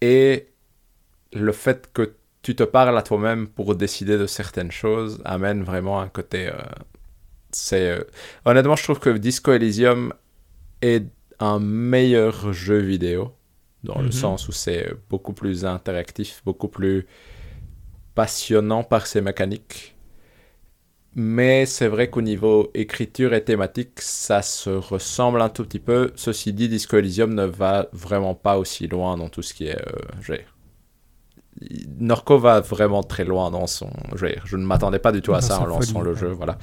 [0.00, 0.48] Et
[1.32, 6.00] le fait que tu te parles à toi-même pour décider de certaines choses amène vraiment
[6.00, 6.48] un côté...
[6.48, 6.54] euh,
[7.52, 7.98] c'est
[8.44, 10.12] honnêtement je trouve que Disco Elysium
[10.82, 11.04] est
[11.40, 13.34] un meilleur jeu vidéo
[13.84, 14.12] dans le Mhm.
[14.12, 17.06] sens où c'est beaucoup plus interactif beaucoup plus
[18.20, 19.96] passionnant par ses mécaniques
[21.14, 26.12] mais c'est vrai qu'au niveau écriture et thématique ça se ressemble un tout petit peu
[26.16, 29.80] ceci dit Disco Elysium ne va vraiment pas aussi loin dans tout ce qui est
[29.80, 30.36] euh,
[31.98, 33.90] Norco va vraiment très loin dans son.
[34.14, 36.04] Je, veux dire, je ne m'attendais pas du tout à Dans ça en lançant folie,
[36.04, 36.20] le ouais.
[36.20, 36.28] jeu.
[36.28, 36.56] Voilà.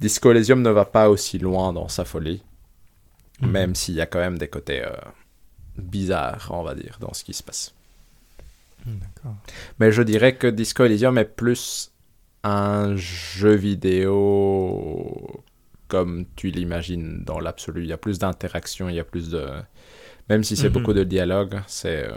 [0.00, 2.42] Disco Elysium ne va pas aussi loin dans sa folie,
[3.42, 3.50] Mhm.
[3.50, 4.92] même s'il y a quand même des côtés euh,
[5.76, 7.74] bizarres, on va dire, dans ce qui se passe.
[8.86, 9.36] D'accord.
[9.78, 11.92] Mais je dirais que Disco Elysium est plus
[12.42, 15.42] un jeu vidéo
[15.88, 17.82] comme tu l'imagines dans l'absolu.
[17.82, 19.46] Il y a plus d'interaction, il y a plus de.
[20.28, 20.72] Même si c'est Mhm.
[20.74, 22.06] beaucoup de dialogue, c'est.
[22.06, 22.14] euh,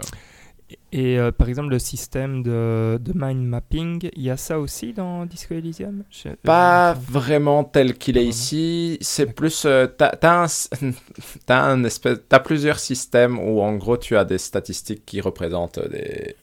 [0.92, 4.92] Et euh, par exemple, le système de, de mind mapping, il y a ça aussi
[4.92, 6.04] dans Disco Elysium?
[6.10, 8.96] Je- Pas je- vraiment tel qu'il est ici.
[9.00, 9.64] C'est plus.
[9.66, 10.70] euh, t'as, t'as un s-
[11.46, 15.80] t'as un espèce, t'as plusieurs systèmes où en gros tu as des statistiques qui représentent
[15.90, 16.34] des,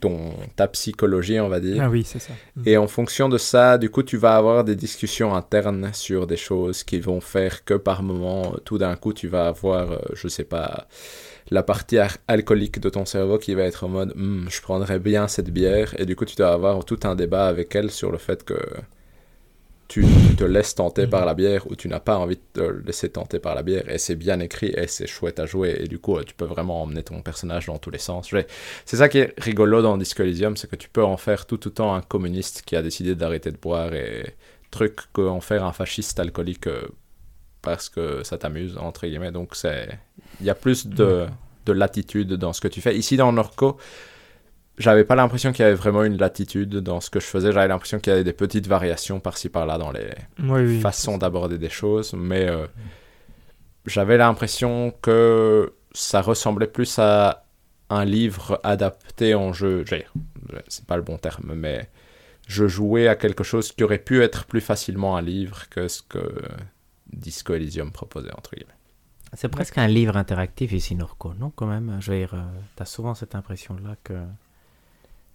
[0.00, 1.82] ton, ta psychologie, on va dire.
[1.84, 2.32] Ah oui, c'est ça.
[2.56, 2.62] Mhm.
[2.66, 6.36] Et en fonction de ça, du coup, tu vas avoir des discussions internes sur des
[6.36, 10.28] choses qui vont faire que par moment, tout d'un coup, tu vas avoir, euh, je
[10.28, 10.86] sais pas,
[11.50, 14.98] la partie ar- alcoolique de ton cerveau qui va être en mode, Hmm, je prendrais
[14.98, 15.94] bien cette bière.
[16.00, 18.54] Et du coup, tu dois avoir tout un débat avec elle sur le fait que
[19.88, 20.04] tu
[20.36, 23.38] te laisses tenter par la bière ou tu n'as pas envie de te laisser tenter
[23.38, 23.88] par la bière.
[23.88, 25.76] Et c'est bien écrit et c'est chouette à jouer.
[25.80, 28.30] Et du coup, euh, tu peux vraiment emmener ton personnage dans tous les sens.
[28.84, 31.66] C'est ça qui est rigolo dans Disco Elysium, c'est que tu peux en faire tout
[31.66, 34.34] autant un communiste qui a décidé d'arrêter de boire et
[34.70, 36.88] truc qu'en faire un fasciste alcoolique euh,
[37.62, 39.32] parce que ça t'amuse, entre guillemets.
[39.32, 39.98] Donc c'est...
[40.40, 41.26] Il y a plus de...
[41.64, 42.96] De latitude dans ce que tu fais.
[42.96, 43.76] Ici, dans Norco,
[44.78, 47.52] j'avais pas l'impression qu'il y avait vraiment une latitude dans ce que je faisais.
[47.52, 50.80] J'avais l'impression qu'il y avait des petites variations par-ci par-là dans les Oui, oui.
[50.80, 52.66] façons d'aborder des choses, mais euh,
[53.86, 57.44] j'avais l'impression que ça ressemblait plus à
[57.88, 59.84] un livre adapté en jeu.
[60.68, 61.88] C'est pas le bon terme, mais
[62.48, 66.02] je jouais à quelque chose qui aurait pu être plus facilement un livre que ce
[66.02, 66.18] que
[67.12, 68.72] Disco Elysium proposait, entre guillemets.
[69.32, 72.34] C'est presque un livre interactif ici, Norco, non Quand même, je veux dire,
[72.76, 74.14] tu as souvent cette impression-là que.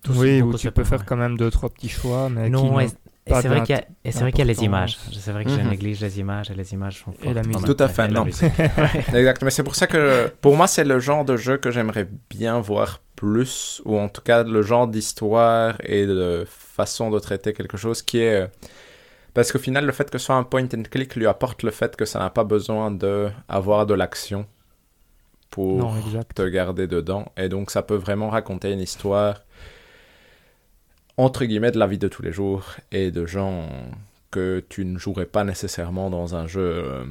[0.04, 1.06] Tout Oui, où tu peux faire ouais.
[1.06, 2.88] quand même deux, trois petits choix, mais Non, et,
[3.26, 4.98] et c'est vrai qu'il y a, et c'est vrai qu'il y a les images.
[5.14, 5.70] C'est vrai que je Mhm.
[5.70, 7.62] néglige les images et les images sont Et la fortes musique.
[7.62, 7.76] même.
[7.76, 8.26] Tout à fait, Et non.
[9.14, 12.08] Exact, mais c'est pour ça que pour moi, c'est le genre de jeu que j'aimerais
[12.30, 17.54] bien voir plus, ou en tout cas le genre d'histoire et de façon de traiter
[17.54, 18.44] quelque chose qui est.
[18.44, 18.48] euh,
[19.34, 21.72] Parce qu'au final, le fait que ce soit un point and click lui apporte le
[21.72, 24.48] fait que ça n'a pas besoin d'avoir de l'action
[25.50, 27.26] pour Non, te garder dedans.
[27.38, 29.42] Et donc, ça peut vraiment raconter une histoire,
[31.22, 33.70] entre guillemets, de la vie de tous les jours et de gens
[34.32, 37.06] que tu ne jouerais pas nécessairement dans un jeu euh,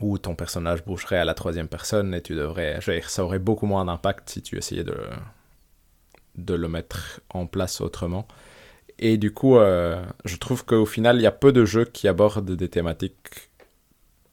[0.00, 2.80] où ton personnage bougerait à la troisième personne et tu devrais.
[3.06, 4.96] ça aurait beaucoup moins d'impact si tu essayais de,
[6.36, 8.26] de le mettre en place autrement.
[8.98, 12.08] Et du coup, euh, je trouve qu'au final, il y a peu de jeux qui
[12.08, 13.50] abordent des thématiques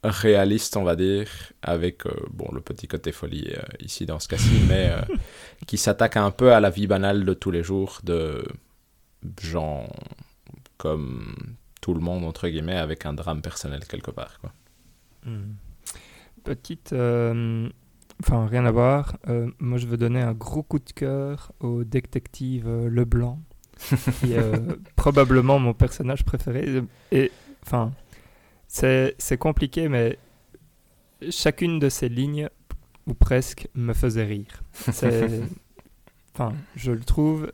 [0.04, 1.28] réalistes, on va dire,
[1.64, 4.92] avec euh, bon, le petit côté folie ici dans ce cas-ci, mais
[5.68, 8.46] qui s'attaquent un peu à la vie banale de tous les jours de
[9.42, 9.88] gens
[10.78, 11.36] comme
[11.82, 14.40] tout le monde, entre guillemets, avec un drame personnel quelque part.
[14.40, 14.52] Quoi.
[15.26, 15.54] Hmm.
[16.44, 16.94] Petite.
[16.94, 17.70] euh,
[18.22, 19.18] Enfin, rien à voir.
[19.28, 23.40] Euh, moi, je veux donner un gros coup de cœur au détective euh, Leblanc,
[24.20, 26.82] qui est euh, probablement mon personnage préféré.
[27.12, 27.32] Et,
[27.66, 27.92] enfin,
[28.68, 30.18] c'est compliqué, mais
[31.30, 32.50] chacune de ces lignes,
[33.06, 34.64] ou presque, me faisait rire.
[36.38, 37.54] Enfin, je le trouve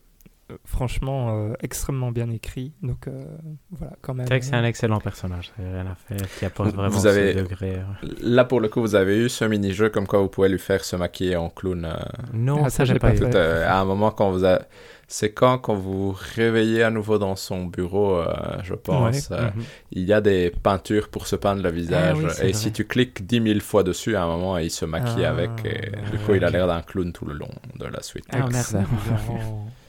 [0.66, 2.74] franchement euh, extrêmement bien écrit.
[2.82, 3.24] Donc, euh,
[3.72, 4.26] voilà, quand même.
[4.28, 7.08] C'est vrai que c'est un excellent personnage, rien à faire, qui apporte Vous- vraiment vous
[7.08, 7.76] avez- ce degré.
[7.78, 8.08] euh.
[8.22, 10.84] Là, pour le coup, vous avez eu ce mini-jeu comme quoi vous pouvez lui faire
[10.84, 11.86] se maquiller en clown.
[11.86, 11.94] euh,
[12.34, 14.60] Non, Ah, ça, j'ai pas pas tout, euh, à un moment quand vous a...
[15.14, 18.34] C'est quand, quand vous réveillez à nouveau dans son bureau, euh,
[18.64, 19.36] je pense, Ouais.
[19.38, 19.64] euh, Mhm.
[19.92, 22.16] il y a des peintures pour se peindre le visage.
[22.16, 22.54] Ah oui, c'est et vrai.
[22.54, 25.50] si tu cliques 10 000 fois dessus, à un moment, il se maquille Ah, avec.
[25.66, 28.24] Et du coup, il a l'air d'un clown tout le long de la suite.
[28.32, 28.86] Ah, merde.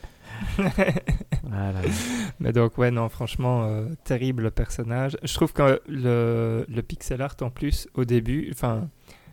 [0.57, 1.81] Voilà.
[2.39, 5.17] Mais donc, ouais, non, franchement, euh, terrible personnage.
[5.23, 8.89] Je trouve que le, le pixel art, en plus, au début, enfin,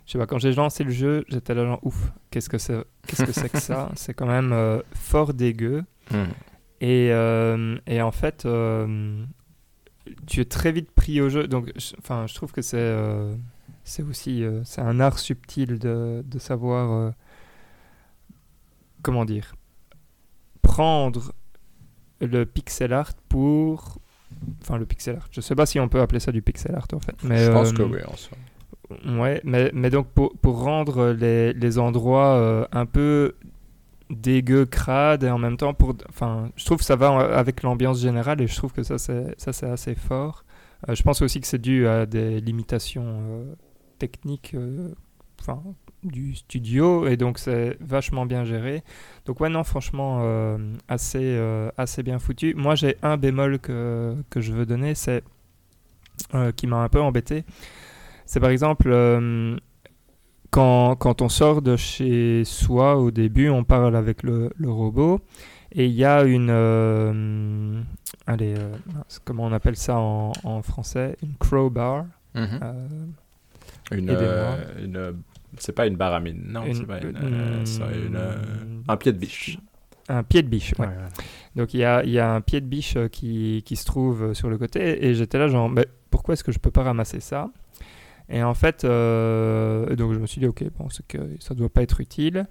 [0.07, 2.83] je sais pas, quand j'ai lancé le jeu, j'étais là, genre, ouf, qu'est-ce que c'est
[3.07, 3.91] qu'est-ce que, c'est que ça?
[3.97, 5.85] C'est quand même euh, fort dégueu.
[6.11, 6.25] Hmm.
[6.81, 8.47] Et, euh, et en fait,
[10.27, 11.47] tu es très vite pris au jeu.
[11.47, 12.97] Donc, je- enfin, je trouve que c'est
[13.85, 17.13] c'est aussi c'est un art subtil de, de savoir
[19.03, 19.55] comment dire
[20.73, 21.33] prendre
[22.21, 23.99] le pixel art pour
[24.63, 25.29] enfin le pixel art.
[25.31, 27.17] Je sais pas si on peut appeler ça du pixel art en fait.
[27.25, 28.37] Mais, je pense euh, que oui, en soi.
[29.07, 33.35] Ouais, mais, mais donc pour, pour rendre les, les endroits euh, un peu
[34.11, 38.01] dégueux, crades, et en même temps, pour, enfin, je trouve que ça va avec l'ambiance
[38.01, 40.45] générale, et je trouve que ça, c'est, assez fort.
[40.89, 43.55] Euh, je pense aussi que c'est dû à des limitations euh,
[43.99, 44.95] techniques euh,
[45.41, 45.63] enfin,
[46.02, 48.82] du studio, et donc c'est vachement bien géré.
[49.27, 50.59] Donc ouais, non, franchement, euh,
[50.89, 52.55] assez, euh, assez bien foutu.
[52.55, 55.22] Moi, j'ai un bémol que, que je veux donner, c'est
[56.35, 57.44] euh, qui m'a un peu embêté.
[58.27, 58.90] C'est par exemple
[60.51, 65.20] quand, quand on sort de chez soi au début, on parle avec le, le robot
[65.72, 67.85] et il y a une.
[68.27, 68.55] allez,
[69.24, 71.16] comment on appelle ça en, en français?
[71.22, 72.06] Une crowbar.
[73.93, 75.14] Une, euh, une,
[75.62, 78.35] c'est pas une baramine, non, une- c'est pas une, euh, euh, une, euh,
[78.89, 79.59] un pied de biche.
[80.09, 80.87] un pied de biche, ouais.
[80.87, 81.09] Ouais, ouais.
[81.57, 83.85] Donc il y a, il y a un pied de biche euh, qui, qui se
[83.85, 86.82] trouve sur le côté et j'étais là genre mais pourquoi est-ce que je peux pas
[86.82, 87.51] ramasser ça?
[88.28, 91.69] Et en fait euh, donc je me suis dit ok bon c'est que ça doit
[91.69, 92.47] pas être utile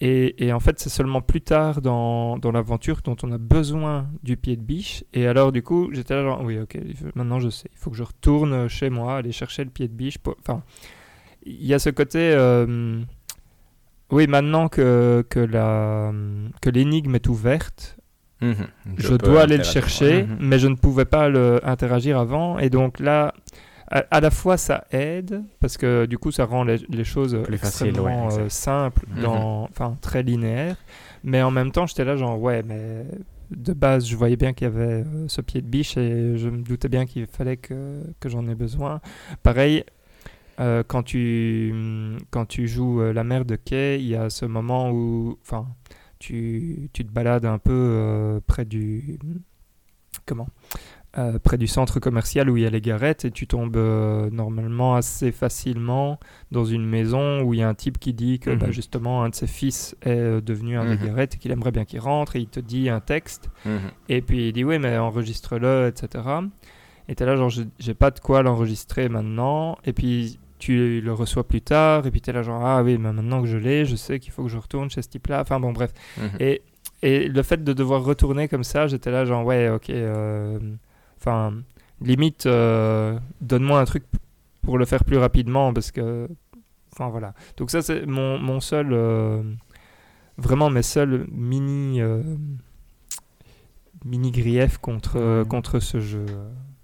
[0.00, 4.08] et, et en fait c'est seulement plus tard dans, dans l'aventure dont on a besoin
[4.22, 6.78] du pied de biche et alors du coup j'étais là genre oui ok
[7.16, 9.92] maintenant je sais il faut que je retourne chez moi aller chercher le pied de
[9.94, 10.62] biche pour- enfin
[11.44, 13.00] il y a ce côté euh,
[14.10, 16.12] oui maintenant que, que la
[16.60, 17.96] que l'énigme est ouverte
[18.42, 18.68] Mhm.
[18.96, 20.36] je, dois aller le chercher, Mhm.
[20.40, 22.58] mais je ne pouvais pas le interagir avant.
[22.58, 23.34] Et donc là,
[23.90, 27.38] à, à la fois ça aide, parce que du coup ça rend les, les choses
[27.44, 29.26] Plus facile, extrêmement ouais, euh, simples, Mhm.
[29.26, 30.76] enfin très linéaires.
[31.22, 33.04] Mais en même temps, j'étais là genre, ouais, mais
[33.50, 36.48] de base, je voyais bien qu'il y avait euh, ce pied de biche et je
[36.48, 39.02] me doutais bien qu'il fallait que, que j'en ai besoin.
[39.42, 39.84] Pareil,
[40.58, 41.72] euh, quand, tu,
[42.30, 45.66] quand tu joues euh, la mère de quai, il y a ce moment où enfin,
[46.18, 49.18] tu, tu te balades un peu euh, près du.
[50.26, 50.48] Comment
[51.18, 54.30] euh, près du centre commercial où il y a les garettes et tu tombes euh,
[54.30, 56.20] normalement assez facilement
[56.52, 58.72] dans une maison où il y a un type qui dit que bah, Mhm.
[58.72, 61.84] justement un de ses fils est euh, devenu un des garettes et qu'il aimerait bien
[61.84, 63.78] qu'il rentre et il te dit un texte Mhm.
[64.08, 66.22] et puis il dit oui mais enregistre-le etc.
[67.08, 71.42] Et t'es là genre j'ai pas de quoi l'enregistrer maintenant et puis tu le reçois
[71.46, 73.96] plus tard et puis t'es là genre ah oui mais maintenant que je l'ai je
[73.96, 76.30] sais qu'il faut que je retourne chez ce type là enfin bon bref Mhm.
[76.38, 76.62] et,
[77.02, 79.90] et le fait de devoir retourner comme ça, j'étais là genre ouais, ok.
[79.90, 80.58] euh,
[81.18, 81.54] Enfin,
[82.00, 84.04] limite, euh, donne-moi un truc
[84.62, 86.28] pour le faire plus rapidement parce que...
[86.92, 87.34] Enfin voilà.
[87.56, 88.88] Donc ça c'est mon, mon seul...
[88.92, 89.42] euh,
[90.38, 92.00] vraiment mes seuls mini...
[94.04, 96.24] mini griefs contre, contre ce jeu.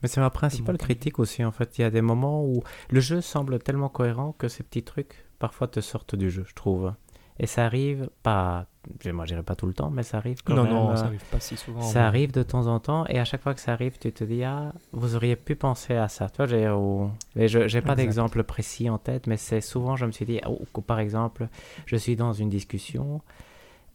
[0.02, 1.78] Mais c'est ma principale critique aussi, en fait.
[1.78, 5.26] Il y a des moments où le jeu semble tellement cohérent que ces petits trucs,
[5.38, 6.92] parfois, te sortent du jeu, je trouve.
[7.38, 8.66] Et ça arrive pas...
[9.04, 10.72] Moi, je dirais pas tout le temps, mais ça arrive quand non, même.
[10.72, 11.82] non, euh, ça arrive pas si souvent.
[11.82, 14.12] Ça mais- arrive de temps en temps, et à chaque fois que ça arrive, tu
[14.12, 16.30] te dis, ah, vous auriez pu penser à ça.
[16.30, 20.40] Tu vois, j'ai, pas d'exemple précis en tête, mais c'est souvent, je me suis dit,
[20.46, 21.48] oh, par exemple,
[21.84, 23.20] je suis dans une discussion,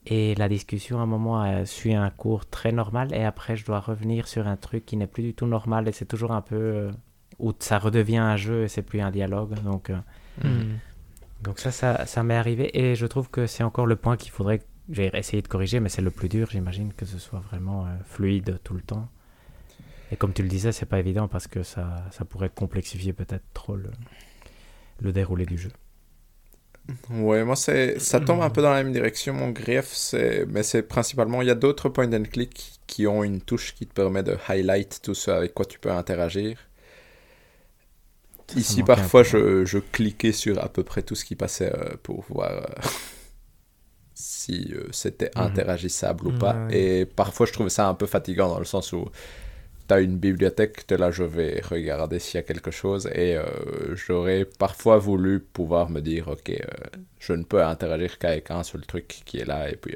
[0.06, 3.80] et la discussion, à un moment, suit un cours très normal, et après, je dois
[3.80, 6.56] revenir sur un truc qui n'est plus du tout normal, et c'est toujours un peu...
[6.56, 6.92] euh,
[7.40, 9.54] où ça redevient un jeu, et c'est plus un dialogue.
[9.64, 9.98] Donc, euh,
[10.42, 10.78] Hmm.
[11.44, 14.32] donc ça, ça, ça m'est arrivé, et je trouve que c'est encore le point qu'il
[14.32, 17.86] faudrait j'ai essayé de corriger, mais c'est le plus dur, j'imagine, que ce soit vraiment
[17.86, 19.08] euh, fluide tout le temps.
[20.12, 23.46] Et comme tu le disais, c'est pas évident parce que ça, ça pourrait complexifier peut-être
[23.54, 23.92] trop le,
[25.00, 25.72] le déroulé du jeu.
[27.10, 29.34] Ouais, moi, c'est, ça tombe un peu dans la même direction.
[29.34, 33.24] Mon grief, c'est, mais c'est principalement, il y a d'autres point and click qui ont
[33.24, 36.58] une touche qui te permet de highlight tout ce avec quoi tu peux interagir.
[38.54, 39.24] Ça, Ici, parfois, peu.
[39.24, 42.90] je, je cliquais sur à peu près tout ce qui passait euh, pour voir euh,
[44.14, 45.72] si euh, c'était Mhm.
[45.76, 46.64] interagissable ou pas.
[46.68, 46.70] Ouais.
[46.70, 49.06] Et parfois, je trouvais ça un peu fatigant dans le sens où
[49.92, 53.08] tu as une bibliothèque, là, je vais regarder s'il y a quelque chose.
[53.14, 53.44] Et euh,
[53.94, 56.64] j'aurais parfois voulu pouvoir me dire, ok, euh,
[57.20, 59.70] je ne peux interagir qu'avec un seul truc qui est là.
[59.70, 59.96] Et puis,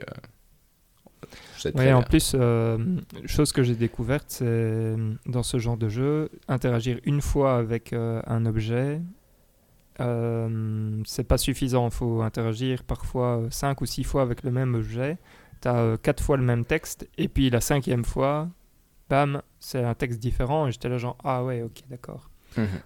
[1.76, 2.78] euh, en plus, euh,
[3.26, 4.96] chose que j'ai découverte, c'est
[5.28, 9.02] dans ce genre de jeu, interagir une fois avec un objet,
[9.98, 11.86] c'est pas suffisant.
[11.88, 15.18] Il faut interagir parfois cinq ou six fois avec le même objet.
[15.62, 18.50] Tu as quatre fois le même texte, et puis la cinquième fois,
[19.10, 20.68] bam, c'est un texte différent.
[20.68, 22.30] Et j'étais là, genre, ah ouais, ok, d'accord.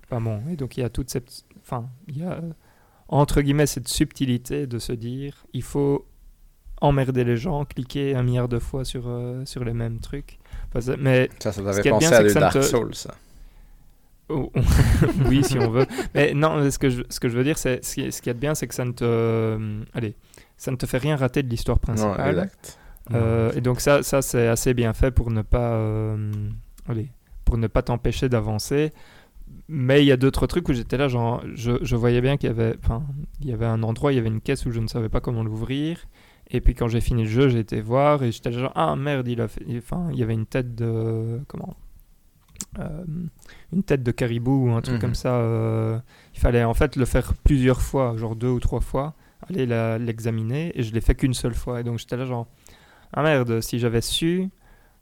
[0.06, 1.44] Enfin bon, et donc il y a toute cette.
[1.62, 2.42] Enfin, il y a
[3.08, 6.08] entre guillemets cette subtilité de se dire il faut
[6.82, 10.40] emmerder les gens, cliquer un milliard de fois sur, euh, sur les mêmes trucs.
[10.70, 13.14] Enfin, ça- mais Ça, ça t'avait pensé bien, à du Dark te- Souls, ça.
[14.30, 14.52] oh,
[15.28, 15.86] oui, si on veut.
[16.16, 18.30] Mais non, ce que je, ce que je veux dire, c'est ce qui, ce qui
[18.30, 19.04] est bien, c'est que ça ne te.
[19.04, 20.16] euh, allez,
[20.58, 22.30] ça ne te fait rien rater de l'histoire Non, principale.
[22.30, 22.80] exact.
[23.14, 26.32] Euh, et donc ça, ça c'est assez bien fait pour ne pas, euh,
[26.88, 27.10] allez,
[27.46, 28.92] pour ne pas t'empêcher d'avancer.
[29.68, 32.48] Mais il y a d'autres trucs où j'étais là, genre, je, je voyais bien qu'il
[32.50, 33.04] y avait, enfin,
[33.42, 35.22] il y avait un endroit, il y avait une caisse où je ne savais pas
[35.22, 36.06] comment l'ouvrir.
[36.52, 38.96] Et puis quand j'ai fini le jeu, j'ai été voir et j'étais là, genre, ah
[38.96, 41.76] merde, il a fait, enfin, il y avait une tête de, comment,
[42.78, 43.04] Euh,
[43.74, 45.02] une tête de caribou ou un truc Mhm.
[45.02, 45.36] comme ça.
[45.38, 45.98] euh,
[46.36, 49.16] il fallait en fait le faire plusieurs fois, genre deux ou trois fois,
[49.50, 51.80] aller l'examiner et je l'ai fait qu'une seule fois.
[51.80, 52.48] Et donc j'étais là, genre,
[53.14, 54.50] ah merde, si j'avais su.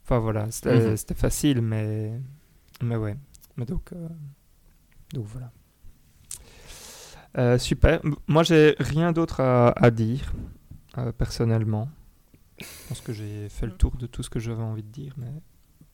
[0.04, 0.96] Enfin voilà, c'était Mhm.
[0.96, 2.18] c'était facile, mais.
[2.82, 3.16] Mais ouais.
[3.56, 3.92] Mais donc.
[3.92, 4.08] euh,
[5.12, 5.50] Donc voilà.
[7.36, 8.00] Euh, super.
[8.26, 10.32] Moi, j'ai rien d'autre à, à dire,
[10.96, 11.88] euh, personnellement.
[12.58, 15.14] Je pense que j'ai fait le tour de tout ce que j'avais envie de dire,
[15.18, 15.32] mais.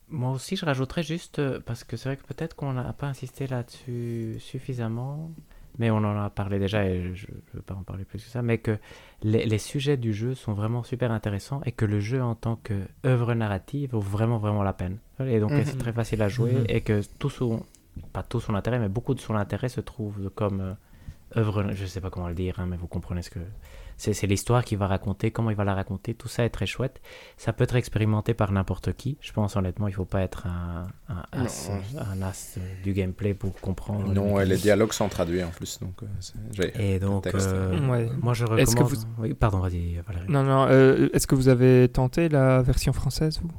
[0.08, 3.08] Moi aussi, je rajouterais juste, euh, parce que c'est vrai que peut-être qu'on n'a pas
[3.08, 5.32] insisté là-dessus suffisamment,
[5.78, 8.28] mais on en a parlé déjà et je ne veux pas en parler plus que
[8.30, 8.78] ça, mais que
[9.22, 12.56] les, les sujets du jeu sont vraiment super intéressants et que le jeu en tant
[12.56, 14.98] qu'œuvre narrative vaut vraiment, vraiment la peine.
[15.20, 15.64] Et donc, Mhm.
[15.64, 16.64] c'est très facile à jouer Mhm.
[16.68, 17.64] et que tout son,
[18.12, 20.74] pas tout son intérêt, mais beaucoup de son intérêt se trouve comme euh,
[21.36, 23.40] œuvre, je ne sais pas comment le dire, hein, mais vous comprenez ce que...
[23.96, 26.66] C'est c'est l'histoire qu'il va raconter, comment il va la raconter, tout ça est très
[26.66, 27.00] chouette.
[27.36, 29.16] Ça peut être expérimenté par n'importe qui.
[29.20, 32.00] Je pense honnêtement, il faut pas être un, un as, Non.
[32.00, 34.12] un as du gameplay pour comprendre.
[34.12, 38.10] Non, et les dialogues sont traduits en plus, donc euh, Et donc, euh, Ouais.
[38.20, 39.06] moi je Est-ce que recommande.
[39.16, 40.26] vous- Oui, pardon, vas-y Valérie.
[40.28, 40.66] Non, non.
[40.68, 43.50] euh, Est-ce que vous avez tenté la version française, vous?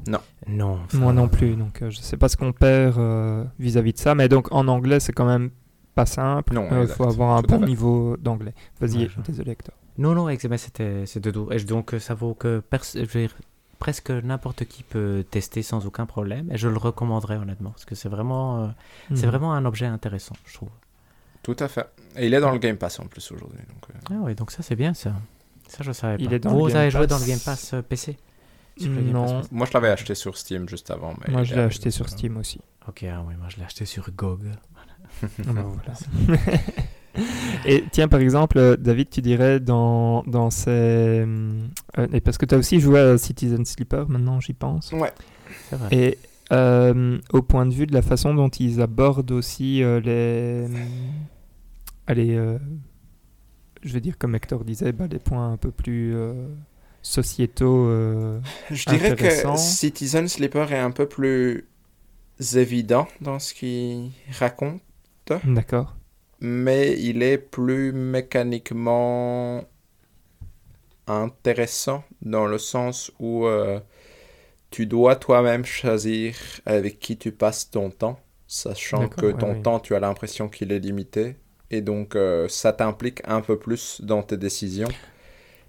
[0.47, 0.79] Non.
[0.89, 3.97] ça- Moi non plus, donc euh, je sais pas ce qu'on perd euh, vis-à-vis de
[3.99, 5.49] ça, mais donc en anglais c'est quand même
[5.95, 6.53] pas simple.
[6.53, 8.53] Non, il faut avoir un tout bon niveau d'anglais.
[8.81, 9.73] Vas-y, Ouais, je- désolé Hector.
[9.97, 10.27] Non, non,
[10.57, 11.49] c'était c'est de tout.
[11.51, 12.61] Et donc euh, ça vaut que
[13.79, 16.49] presque n'importe qui peut tester sans aucun problème.
[16.51, 18.67] Et je le recommanderais honnêtement, parce que c'est vraiment, euh,
[19.13, 19.29] c'est Mhm.
[19.31, 20.69] vraiment un objet intéressant, je trouve.
[21.43, 21.87] Tout à fait.
[22.17, 23.59] Et il est dans le Game Pass en plus aujourd'hui.
[23.69, 23.99] donc, euh.
[24.11, 25.13] Ah oui, donc ça c'est bien ça.
[25.67, 26.35] Ça je savais Il pas.
[26.35, 27.25] est dans le Vous Game avez joué dans le.
[27.25, 28.17] Game Pass euh, PC
[28.81, 31.13] Non, Moi, je l'avais acheté sur Steam juste avant.
[31.25, 32.59] Mais moi je l'ai acheté sur Steam aussi.
[32.87, 34.41] Ok, ah oui, moi je l'ai acheté sur GOG.
[35.47, 36.37] Ah bah voilà.
[37.65, 40.69] Et tiens, par exemple, euh, David, tu dirais dans, dans ces...
[40.69, 41.67] euh,
[42.13, 44.91] et parce que tu as aussi joué à Citizen Sleeper, maintenant j'y pense.
[44.91, 45.11] Ouais.
[45.69, 45.89] C'est vrai.
[45.91, 46.17] Et
[46.51, 50.67] euh, au point de vue de la façon dont ils abordent aussi euh, les...
[52.07, 52.59] Allez, euh,
[53.83, 56.33] je vais dire comme Hector disait, bah, les points un peu plus euh,
[57.01, 57.87] sociétaux.
[57.87, 58.39] euh,
[58.69, 61.65] Je dirais que Citizen Sleeper est un peu plus
[62.55, 64.81] évident dans ce qu'il raconte,
[65.45, 65.95] D'accord.
[66.39, 69.65] Mais il est plus mécaniquement
[71.07, 73.79] intéressant dans le sens où euh,
[74.71, 76.35] tu dois toi-même choisir
[76.65, 79.61] avec qui tu passes ton temps, sachant que ton ouais.
[79.61, 81.37] temps, tu as l'impression qu'il est limité.
[81.71, 84.95] Et donc, euh, ça t'implique un peu plus dans tes décisions.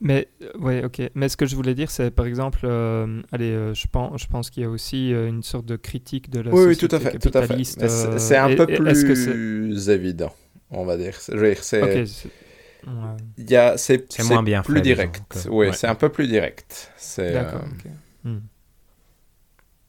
[0.01, 1.03] Mais euh, ouais, ok.
[1.15, 4.27] Mais ce que je voulais dire, c'est par exemple, euh, allez, euh, je pense, je
[4.27, 6.87] pense qu'il y a aussi euh, une sorte de critique de la Oui, oui, société
[6.89, 7.49] tout à fait, tout à fait.
[7.49, 7.87] capitaliste.
[8.19, 10.33] C'est un peu plus évident,
[10.71, 11.15] on va dire.
[11.21, 12.09] C'est- je veux dire, c'est Ok.
[12.09, 12.29] c'est-
[12.89, 13.17] ouais.
[13.39, 15.23] il y a- c'est C'est moins bien plus fait, disons, direct.
[15.29, 15.73] que- oui, ouais.
[15.73, 16.93] c'est un peu plus direct.
[16.97, 17.63] C'est D'accord.
[18.25, 18.29] euh.
[18.29, 18.41] Hmm.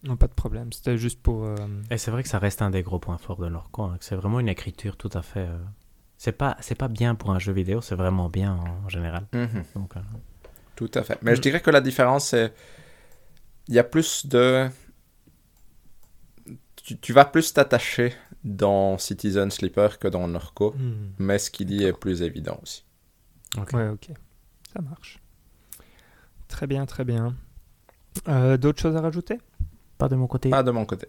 [0.04, 0.72] Non, pas de problème.
[0.72, 1.44] C'était juste pour.
[1.46, 1.56] euh,
[1.90, 3.98] Et c'est vrai que ça reste un des gros points forts de leur coin.
[3.98, 5.42] que C'est vraiment une écriture tout à fait.
[5.48, 5.58] euh,
[6.20, 9.26] C'est pas, c'est pas bien pour un jeu vidéo, c'est vraiment bien en général.
[9.34, 10.00] mhm, Donc, euh,
[10.76, 11.18] tout à fait.
[11.22, 11.42] Mais je Mm.
[11.44, 12.54] dirais que la différence, c'est
[13.68, 14.68] il y a plus de
[16.84, 21.14] tu, tu vas plus t'attacher dans Citizen Sleeper que dans Norco, hmm.
[21.20, 22.86] mais ce qu'il dit est plus évident aussi.
[23.58, 23.74] ok.
[23.74, 24.10] Ouais, ok.
[24.74, 25.20] Ça marche.
[26.48, 27.36] Très bien, très bien.
[28.28, 29.38] Euh, D'autres choses à rajouter?
[29.98, 30.50] Pas de mon côté.
[30.50, 31.08] Pas de mon côté.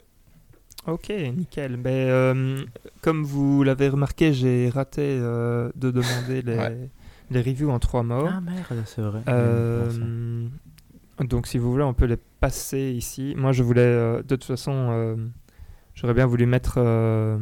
[0.86, 1.76] Ok, nickel.
[1.76, 2.64] Ben, euh,
[3.02, 6.90] comme vous l'avez remarqué, j'ai raté euh, de demander les, Ouais.
[7.30, 8.26] les reviews en trois mots.
[8.28, 9.20] Ah merde, c'est vrai.
[9.28, 10.48] Euh,
[11.20, 13.34] donc, si vous voulez, on peut les passer ici.
[13.36, 15.16] Moi, je voulais, euh, de toute façon, euh,
[16.00, 17.36] j'aurais bien voulu mettre euh,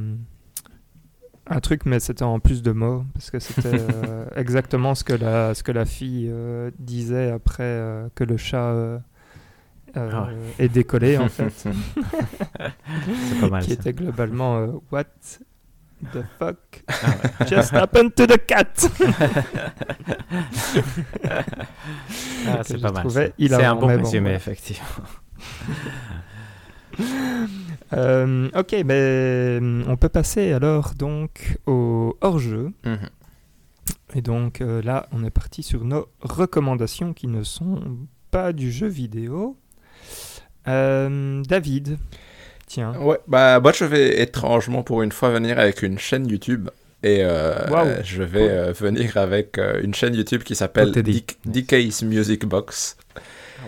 [1.46, 5.12] un truc, mais c'était en plus de mots, parce que c'était euh, exactement ce que
[5.12, 7.82] la, ce que la fille euh, disait après
[8.14, 8.98] que le chat euh,
[9.94, 10.28] Ah
[10.58, 11.52] est décollé, en fait.
[11.54, 13.62] C'est pas mal.
[13.62, 13.74] qui ça.
[13.74, 15.04] était globalement euh, What
[16.12, 18.88] the fuck Ah just happened to the cat?
[22.48, 23.10] Ah, c'est pas mal.
[23.10, 23.32] C'est
[23.64, 24.36] un bon mais bon, résumé, voilà.
[24.36, 24.86] effectivement.
[27.92, 32.72] Euh, ok, ben on peut passer alors donc au hors-jeu.
[32.84, 32.98] Mhm.
[34.16, 37.80] Et donc euh, là, on est parti sur nos recommandations qui ne sont
[38.32, 39.56] pas du jeu vidéo.
[40.66, 41.96] Euh, David,
[42.66, 42.92] tiens.
[42.98, 46.68] Ouais, bah moi je vais étrangement pour une fois venir avec une chaîne YouTube.
[47.02, 52.02] Et euh, je vais euh, venir avec euh, une chaîne YouTube qui s'appelle Oh, DK's
[52.02, 52.96] Music Box,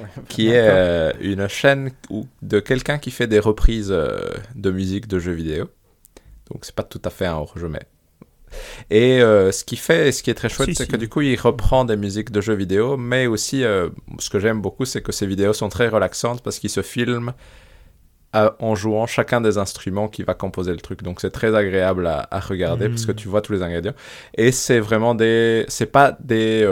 [0.29, 4.19] qui est euh, une chaîne où- de quelqu'un qui fait des reprises euh,
[4.55, 5.69] de musique de jeux vidéo.
[6.51, 7.83] Donc c'est pas tout à fait un hors-jeu, mais...
[8.91, 10.91] Et euh, ce qui fait, ce qui est très chouette, Si, c'est si.
[10.91, 14.63] que du coup, il reprend des musiques de jeux vidéo, mais aussi, ce que j'aime
[14.63, 17.35] beaucoup, c'est que ces vidéos sont très relaxantes parce qu'il se filme
[18.33, 21.03] à- en jouant chacun des instruments qui va composer le truc.
[21.03, 23.95] Donc c'est très agréable à, à regarder parce que tu vois tous les ingrédients.
[24.35, 25.67] Et c'est vraiment des...
[25.69, 26.63] C'est pas des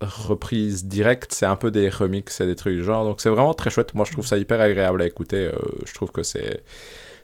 [0.00, 3.04] reprises directes, c'est un peu des remixes et des trucs du genre.
[3.04, 3.94] Donc c'est vraiment très chouette.
[3.94, 5.46] Moi je trouve ça hyper agréable à écouter.
[5.46, 6.62] Euh, je trouve que c'est...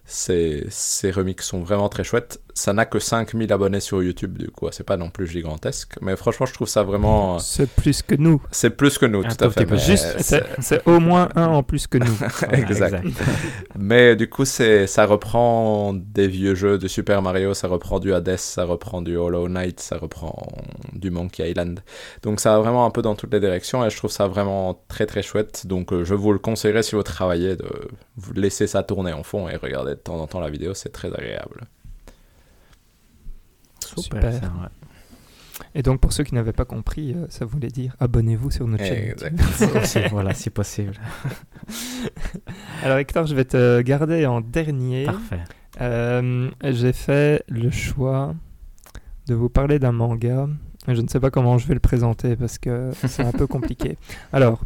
[0.06, 2.40] Ces, ces remixes sont vraiment très chouettes.
[2.56, 5.94] Ça n'a que 5000 abonnés sur YouTube, du coup, c'est pas non plus gigantesque.
[6.00, 7.40] Mais franchement, je trouve ça vraiment.
[7.40, 8.40] C'est plus que nous.
[8.52, 9.76] C'est plus que nous, Un tout à fait.
[9.76, 10.16] Juste,
[10.60, 12.06] c'est- au moins un en plus que nous.
[12.40, 13.04] Voilà, exact.
[13.76, 18.12] Mais du coup, c'est, ça reprend des vieux jeux de Super Mario, ça reprend du
[18.14, 20.46] Hades, ça reprend du Hollow Knight, ça reprend
[20.92, 21.80] du Monkey Island.
[22.22, 24.84] Donc ça va vraiment un peu dans toutes les directions et je trouve ça vraiment
[24.88, 25.66] très très chouette.
[25.66, 27.66] Donc euh, je vous le conseillerais si vous travaillez de
[28.16, 30.90] vous laisser ça tourner en fond et regarder de temps en temps la vidéo, c'est
[30.92, 31.66] très agréable.
[33.86, 34.04] Super.
[34.04, 34.32] Super.
[34.32, 34.68] ça, ouais.
[35.76, 38.84] Et donc, pour ceux qui n'avaient pas compris, euh, ça voulait dire abonnez-vous sur notre
[38.84, 39.14] chaîne.
[40.10, 40.94] Voilà, si possible.
[42.82, 45.04] Alors, Hector, je vais te garder en dernier.
[45.04, 45.40] Parfait.
[45.80, 48.34] Euh, J'ai fait le choix
[49.26, 50.48] de vous parler d'un manga.
[50.86, 53.96] Je ne sais pas comment je vais le présenter parce que c'est un peu compliqué.
[54.32, 54.60] Alors,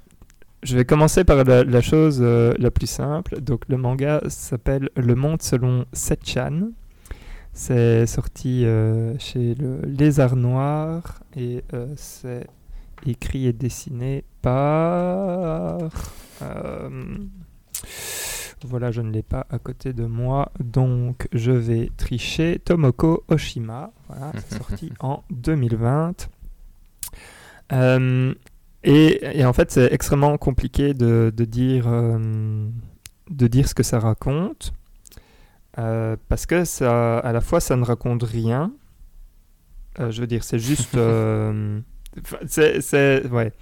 [0.63, 3.41] je vais commencer par la, la chose euh, la plus simple.
[3.41, 6.71] Donc, le manga s'appelle Le Monde selon Setchan.
[7.61, 12.47] C'est sorti euh, chez le Lézard Noir et euh, c'est
[13.05, 15.91] écrit et dessiné par.
[16.43, 17.17] euh,
[18.65, 22.61] Voilà, je ne l'ai pas à côté de moi, donc je vais tricher.
[22.65, 26.29] Tomoko Oshima, voilà, c'est sorti en 2020.
[27.73, 28.35] Euh,
[28.85, 31.89] et, et, en fait, c'est extrêmement compliqué de, de dire,
[33.31, 34.73] de dire ce que ça raconte,
[35.79, 38.73] euh, parce que ça, à la fois, ça ne raconte rien.
[40.01, 40.95] Euh, je veux dire, c'est juste...
[40.97, 41.81] euh,
[42.47, 43.53] c'est, ouais,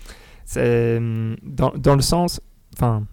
[0.44, 0.98] c'est
[1.42, 2.40] dans, dans le sens...
[2.74, 3.04] Enfin,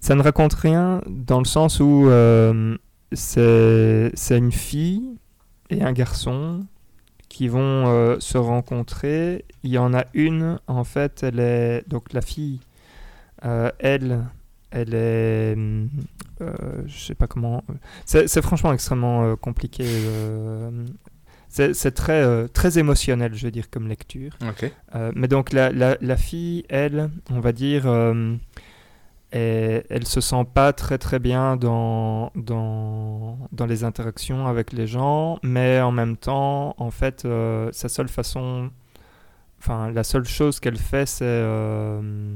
[0.00, 2.76] ça ne raconte rien dans le sens où euh,
[3.12, 5.16] c'est, c'est une fille
[5.70, 6.66] et un garçon
[7.28, 9.44] qui vont se rencontrer.
[9.62, 11.88] Il y en a une, en fait, elle est...
[11.88, 12.60] Donc la fille,
[13.42, 14.24] elle,
[14.72, 15.54] elle est...
[16.40, 17.62] euh, je sais pas comment...
[18.04, 19.84] C'est, franchement extrêmement euh, compliqué.
[19.86, 20.70] euh,
[21.48, 24.32] c'est, très, très émotionnel, je veux dire, comme lecture.
[24.48, 24.70] Ok.
[24.94, 28.34] Euh, mais donc la, la, la fille, elle, on va dire, euh,
[29.30, 34.86] elle, elle se sent pas très très bien dans, dans, dans les interactions avec les
[34.86, 38.70] gens, mais en même temps, en fait, euh, sa seule façon,
[39.58, 42.34] enfin la seule chose qu'elle fait, c'est, euh,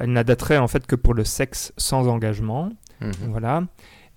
[0.00, 2.70] elle n'a d'attrait en fait que pour le sexe sans engagement.
[3.00, 3.12] Mhm.
[3.30, 3.64] Voilà.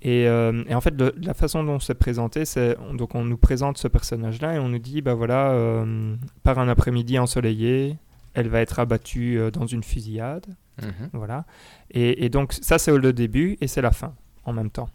[0.04, 3.38] Et, euh, et en fait, la façon dont c'est présenté, c'est on- donc on nous
[3.38, 7.96] présente ce personnage-là et on nous dit, bah voilà, euh, par un après-midi ensoleillé,
[8.36, 10.46] elle va être abattue euh, dans une fusillade,
[10.84, 11.10] Mhm.
[11.14, 11.46] voilà.
[11.90, 14.14] Et, et donc ça, c'est le début et c'est la fin
[14.46, 14.90] en même temps.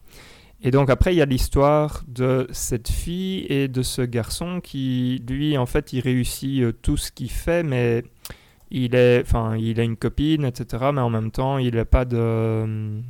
[0.65, 5.21] Et donc après, il y a l'histoire de cette fille et de ce garçon qui,
[5.29, 8.05] lui, en fait, il réussit euh, tout ce qu'il fait, mais
[8.73, 9.25] il est,
[9.59, 10.91] il a une copine, etc.
[10.95, 13.01] Mais en même temps, il n'a pas de,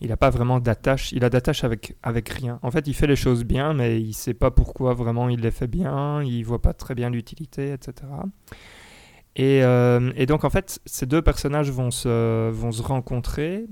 [0.00, 1.12] il n'a pas vraiment d'attache.
[1.12, 2.58] Il a d'attache avec avec rien.
[2.62, 5.50] En fait, il fait les choses bien, mais il sait pas pourquoi vraiment il les
[5.50, 6.22] fait bien.
[6.22, 8.08] Il voit pas très bien l'utilité, etc.
[9.36, 13.66] Et, euh, et donc en fait, ces deux personnages vont se vont se rencontrer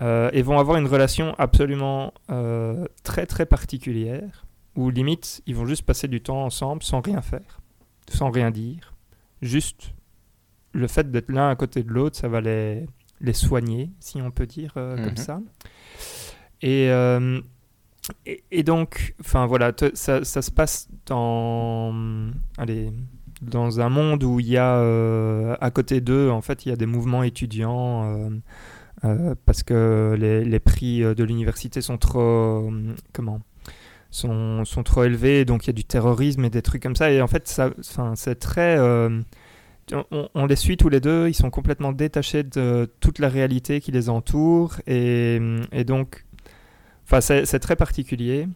[0.00, 4.46] euh, et vont avoir une relation absolument euh, très très particulière,
[4.76, 7.60] où limite ils vont juste passer du temps ensemble sans rien faire,
[8.08, 8.94] sans rien dire,
[9.42, 9.92] juste
[10.78, 12.86] le fait d'être l'un à côté de l'autre, ça va les,
[13.20, 15.04] les soigner, si on peut dire euh, Mhm.
[15.04, 15.40] comme ça.
[16.62, 17.40] Et, euh,
[18.26, 21.94] et, et donc, enfin voilà, te- ça, ça se passe dans,
[22.56, 22.90] allez,
[23.42, 26.72] dans un monde où il y a euh, à côté d'eux, en fait, il y
[26.72, 28.30] a des mouvements étudiants.
[29.44, 32.68] parce que les, les prix de l'université sont trop
[33.12, 33.40] comment
[34.10, 37.12] sont, sont trop élevés donc il y a du terrorisme et des trucs comme ça
[37.12, 37.70] et en fait ça
[38.16, 38.76] c'est très
[40.34, 43.92] on, les suit tous les deux ils sont complètement détachés de toute la réalité qui
[43.92, 45.40] les entoure et,
[45.86, 46.24] donc
[47.20, 48.48] c'est très particulier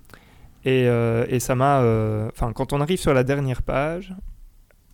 [0.65, 4.15] et, euh, et ça m'a euh, enfin quand on arrive sur la dernière page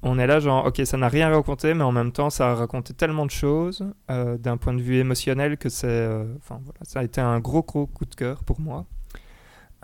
[0.02, 2.55] on est là genre ok ça n'a rien raconté mais en même temps ça a
[2.55, 7.01] raconté tellement de choses euh, d'un point de vue émotionnel que c'est enfin voilà ça
[7.01, 8.86] a été un gros gros coup de cœur pour moi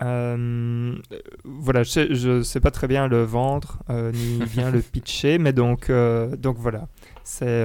[0.01, 0.93] Euh,
[1.45, 5.37] voilà je sais, je sais pas très bien le vendre euh, ni bien le pitcher
[5.37, 6.89] mais donc euh, donc voilà
[7.23, 7.63] c'est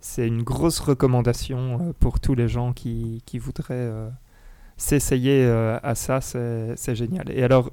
[0.00, 3.92] c'est une grosse recommandation pour tous les gens qui, qui voudraient
[4.76, 7.70] s'essayer à ça c'est génial et alors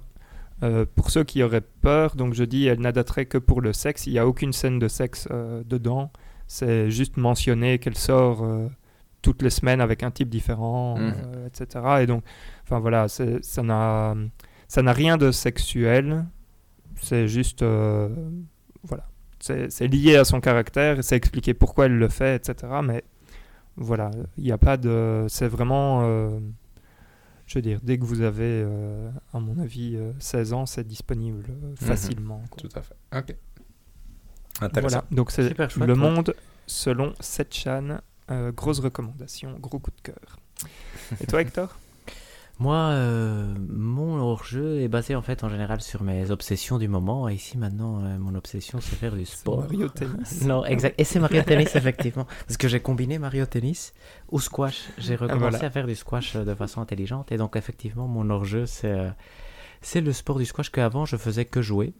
[0.95, 4.07] pour ceux qui auraient peur, donc je dis, elle n'a d'attrait que pour le sexe.
[4.07, 5.27] Il n'y a aucune scène de sexe
[5.65, 6.09] dedans.
[6.47, 8.47] C'est juste mentionné qu'elle sort
[9.23, 11.13] toutes les semaines avec un type différent, Mhm.
[11.35, 11.85] euh, etc.
[12.01, 12.23] Et donc,
[12.63, 13.25] enfin voilà, ça
[13.63, 14.13] n'a,
[14.67, 16.25] ça n'a rien de sexuel.
[17.01, 18.09] C'est juste, euh,
[18.83, 19.05] voilà,
[19.39, 22.71] c'est lié à son caractère et c'est expliqué pourquoi elle le fait, etc.
[22.83, 23.03] Mais
[23.75, 26.01] voilà, il n'y a pas de, c'est vraiment.
[26.03, 26.39] euh,
[27.45, 30.87] je veux dire, dès que vous avez, euh, à mon avis, euh, 16 ans, c'est
[30.87, 32.41] disponible euh, facilement.
[32.49, 32.61] quoi.
[32.61, 32.95] Tout à fait.
[33.17, 33.35] Ok.
[34.61, 34.89] Intéressant.
[35.01, 35.95] Voilà, donc c'est Le.
[35.95, 36.33] Monde
[36.67, 37.97] selon Setchan.
[38.31, 40.39] Euh, grosse recommandation, gros coup de cœur.
[41.19, 41.77] Et toi, Hector?
[42.59, 47.27] Moi, euh, mon hors-jeu est basé en fait en général sur mes obsessions du moment.
[47.27, 49.61] Et ici maintenant, euh, mon obsession c'est faire du sport.
[49.61, 50.41] Mario Tennis.
[50.45, 50.99] Non, exact.
[50.99, 52.27] Et c'est Mario Tennis, effectivement.
[52.47, 53.93] Parce que j'ai combiné Mario Tennis
[54.29, 54.89] au squash.
[54.99, 55.65] J'ai recommencé voilà.
[55.65, 57.31] à faire du squash de façon intelligente.
[57.31, 59.11] Et donc, effectivement, mon hors-jeu, c'est
[59.81, 61.93] c'est le sport du squash qu'avant, je faisais que jouer.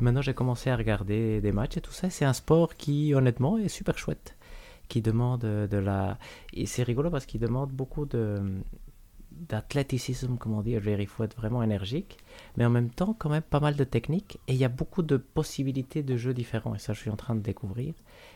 [0.00, 2.10] Et maintenant, j'ai commencé à regarder des matchs et tout ça.
[2.10, 4.36] C'est un sport qui, honnêtement, est super chouette.
[4.88, 6.18] Qui demande euh, de la.
[6.52, 8.40] Et c'est rigolo parce qu'il demande beaucoup de
[9.48, 12.18] d'athléticisme, je veux dire, il faut être vraiment énergique,
[12.56, 15.02] mais en même temps quand même pas mal de techniques, et il y a beaucoup
[15.02, 17.94] de possibilités de jeux différents, et ça je suis en train de découvrir,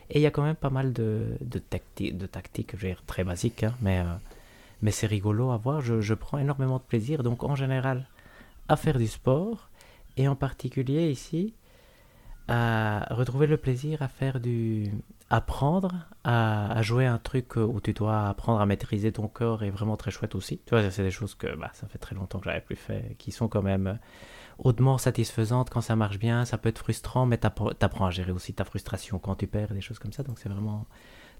[0.09, 2.87] et il y a quand même pas mal de, de, tacti- de tactiques, je veux
[2.89, 4.13] dire, très basiques, hein, mais, euh,
[4.81, 8.07] mais c'est rigolo à voir, je, je prends énormément de plaisir, donc en général,
[8.67, 9.69] à faire du sport,
[10.17, 11.53] et en particulier ici,
[12.47, 14.91] à retrouver le plaisir à faire du,
[15.29, 19.97] apprendre à, jouer un truc où tu dois apprendre à maîtriser ton corps est vraiment
[19.97, 20.59] très chouette aussi.
[20.65, 23.15] Tu vois, c'est des choses que bah, ça fait très longtemps que j'avais plus fait,
[23.17, 23.99] qui sont quand même
[24.59, 26.45] hautement satisfaisantes quand ça marche bien.
[26.45, 29.73] Ça peut être frustrant, mais tu apprends à gérer aussi ta frustration quand tu perds,
[29.73, 30.23] des choses comme ça.
[30.23, 30.85] Donc c'est vraiment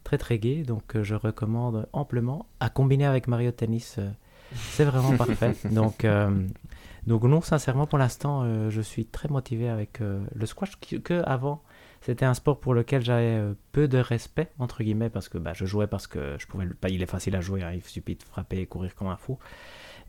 [0.03, 0.63] très très gai.
[0.63, 3.97] Donc euh, je recommande amplement à combiner avec Mario Tennis.
[3.99, 4.09] Euh,
[4.55, 5.55] c'est vraiment parfait.
[5.71, 6.47] Donc, euh,
[7.05, 11.61] donc non, sincèrement, pour l'instant, je suis très motivé avec le squash que avant
[12.01, 15.65] c'était un sport pour lequel j'avais peu de respect, entre guillemets, parce que bah, je
[15.65, 18.23] jouais parce que je pouvais pas, il est facile à jouer, hein, il suffit de
[18.23, 19.37] frapper et courir comme un fou.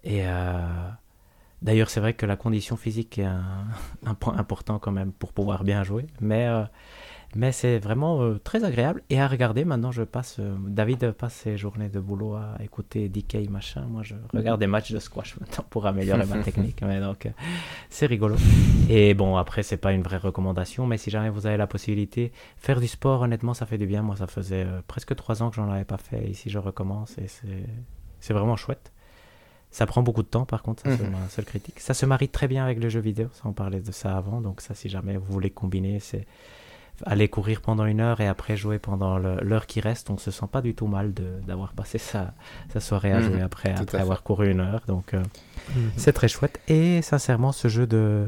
[0.05, 0.23] Et
[1.63, 3.67] d'ailleurs, c'est vrai que la condition physique est un,
[4.07, 6.49] un, point important quand même pour pouvoir bien jouer, mais
[7.37, 9.65] mais c'est vraiment euh, très agréable et à regarder.
[9.65, 10.37] Maintenant, je passe.
[10.41, 13.83] Euh, David passe ses journées de boulot à écouter DK machin.
[13.83, 16.83] Moi, je regarde des matchs de squash maintenant pour améliorer ma technique.
[16.83, 17.31] Mais donc, euh,
[17.89, 18.37] c'est rigolo.
[18.89, 22.33] Et bon, après, c'est pas une vraie recommandation, mais si jamais vous avez la possibilité,
[22.57, 24.03] faire du sport, honnêtement, ça fait du bien.
[24.03, 26.29] Moi, ça faisait presque trois ans que j'en avais pas fait.
[26.29, 27.27] Ici, je recommence et
[28.19, 28.93] c'est vraiment chouette.
[29.71, 31.13] Ça prend beaucoup de temps, par contre, ça c'est mhm.
[31.13, 31.79] ma seule critique.
[31.79, 34.41] Ça se marie très bien avec le jeu vidéo, ça on parlait de ça avant,
[34.41, 36.27] donc ça si jamais vous voulez combiner, c'est
[37.07, 40.47] aller courir pendant une heure et après jouer pendant l'heure qui reste, on se sent
[40.51, 41.13] pas du tout mal
[41.47, 42.35] d'avoir passé sa,
[42.73, 43.27] sa, soirée à mhm.
[43.27, 44.83] jouer après, après avoir couru une heure.
[44.87, 45.23] Donc euh,
[45.75, 45.91] mhm.
[45.97, 46.61] c'est très chouette.
[46.69, 48.27] Et sincèrement, ce jeu de,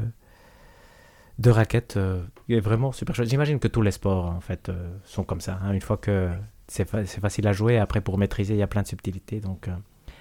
[1.39, 3.29] de raquettes euh, est vraiment super chouette.
[3.29, 5.59] J'imagine que tous les sports en fait euh, sont comme ça.
[5.63, 5.73] Hein.
[5.73, 6.29] Une fois que
[6.67, 9.39] c'est facile à jouer, après pour maîtriser, il y a plein de subtilités.
[9.39, 9.69] Donc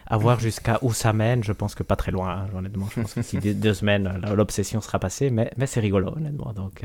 [0.07, 0.43] à voir mhm.
[0.43, 2.87] jusqu'à où ça mène, je pense que pas très loin, hein, honnêtement.
[2.95, 6.53] Je pense que si deux, semaines, l'obsession sera passée, mais, mais c'est rigolo, honnêtement.
[6.53, 6.83] Donc,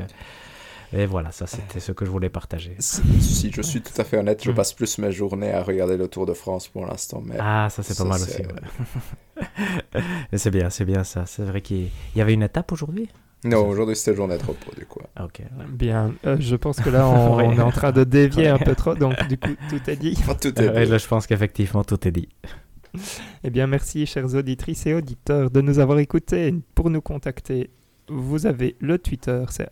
[0.92, 2.74] et voilà, ça c'était ce que je voulais partager.
[2.78, 4.54] Si je suis tout à fait honnête, je mm.
[4.54, 7.22] passe plus mes journées à regarder le Tour de France pour l'instant.
[7.24, 8.42] Mais ah, ça c'est pas mal aussi.
[10.34, 11.26] c'est bien, c'est bien ça.
[11.26, 13.08] C'est vrai qu'il y avait une étape aujourd'hui?
[13.44, 15.00] Non, aujourd'hui c'était journée de repos du coup.
[15.20, 15.42] Ok.
[15.68, 18.94] Bien, euh, je pense que là on, est en train de dévier un peu trop,
[18.94, 20.18] donc du coup tout est dit.
[20.40, 20.90] tout est dit.
[20.90, 22.28] là je pense qu'effectivement tout est dit.
[23.44, 26.52] Eh bien merci chers auditrices et auditeurs de nous avoir écoutés.
[26.74, 27.70] Pour nous contacter,
[28.08, 29.68] vous avez le Twitter, c'est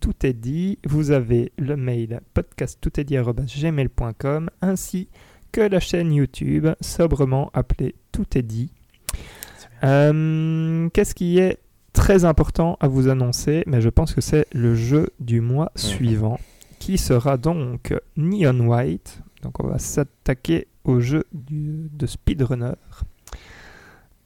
[0.00, 0.78] tout est dit.
[0.84, 5.08] Vous avez le mail podcasttoutestdit.gmail.com ainsi
[5.52, 8.70] que la chaîne YouTube sobrement appelée Tout est dit.
[9.84, 11.58] Euh, qu'est-ce qui est
[11.92, 13.62] très important à vous annoncer?
[13.66, 15.82] Mais je pense que c'est le jeu du mois mhm.
[15.82, 16.40] suivant
[16.78, 19.22] qui sera donc Neon White.
[19.42, 22.74] Donc on va s'attaquer au jeu de speedrunner.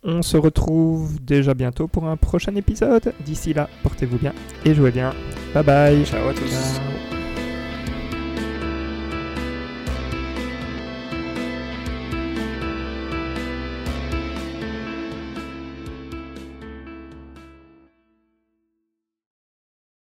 [0.05, 3.15] On se retrouve déjà bientôt pour un prochain épisode.
[3.25, 4.33] D'ici là, portez-vous bien
[4.65, 5.13] et jouez bien.
[5.55, 6.05] Bye bye.
[6.05, 7.12] Ciao à tous.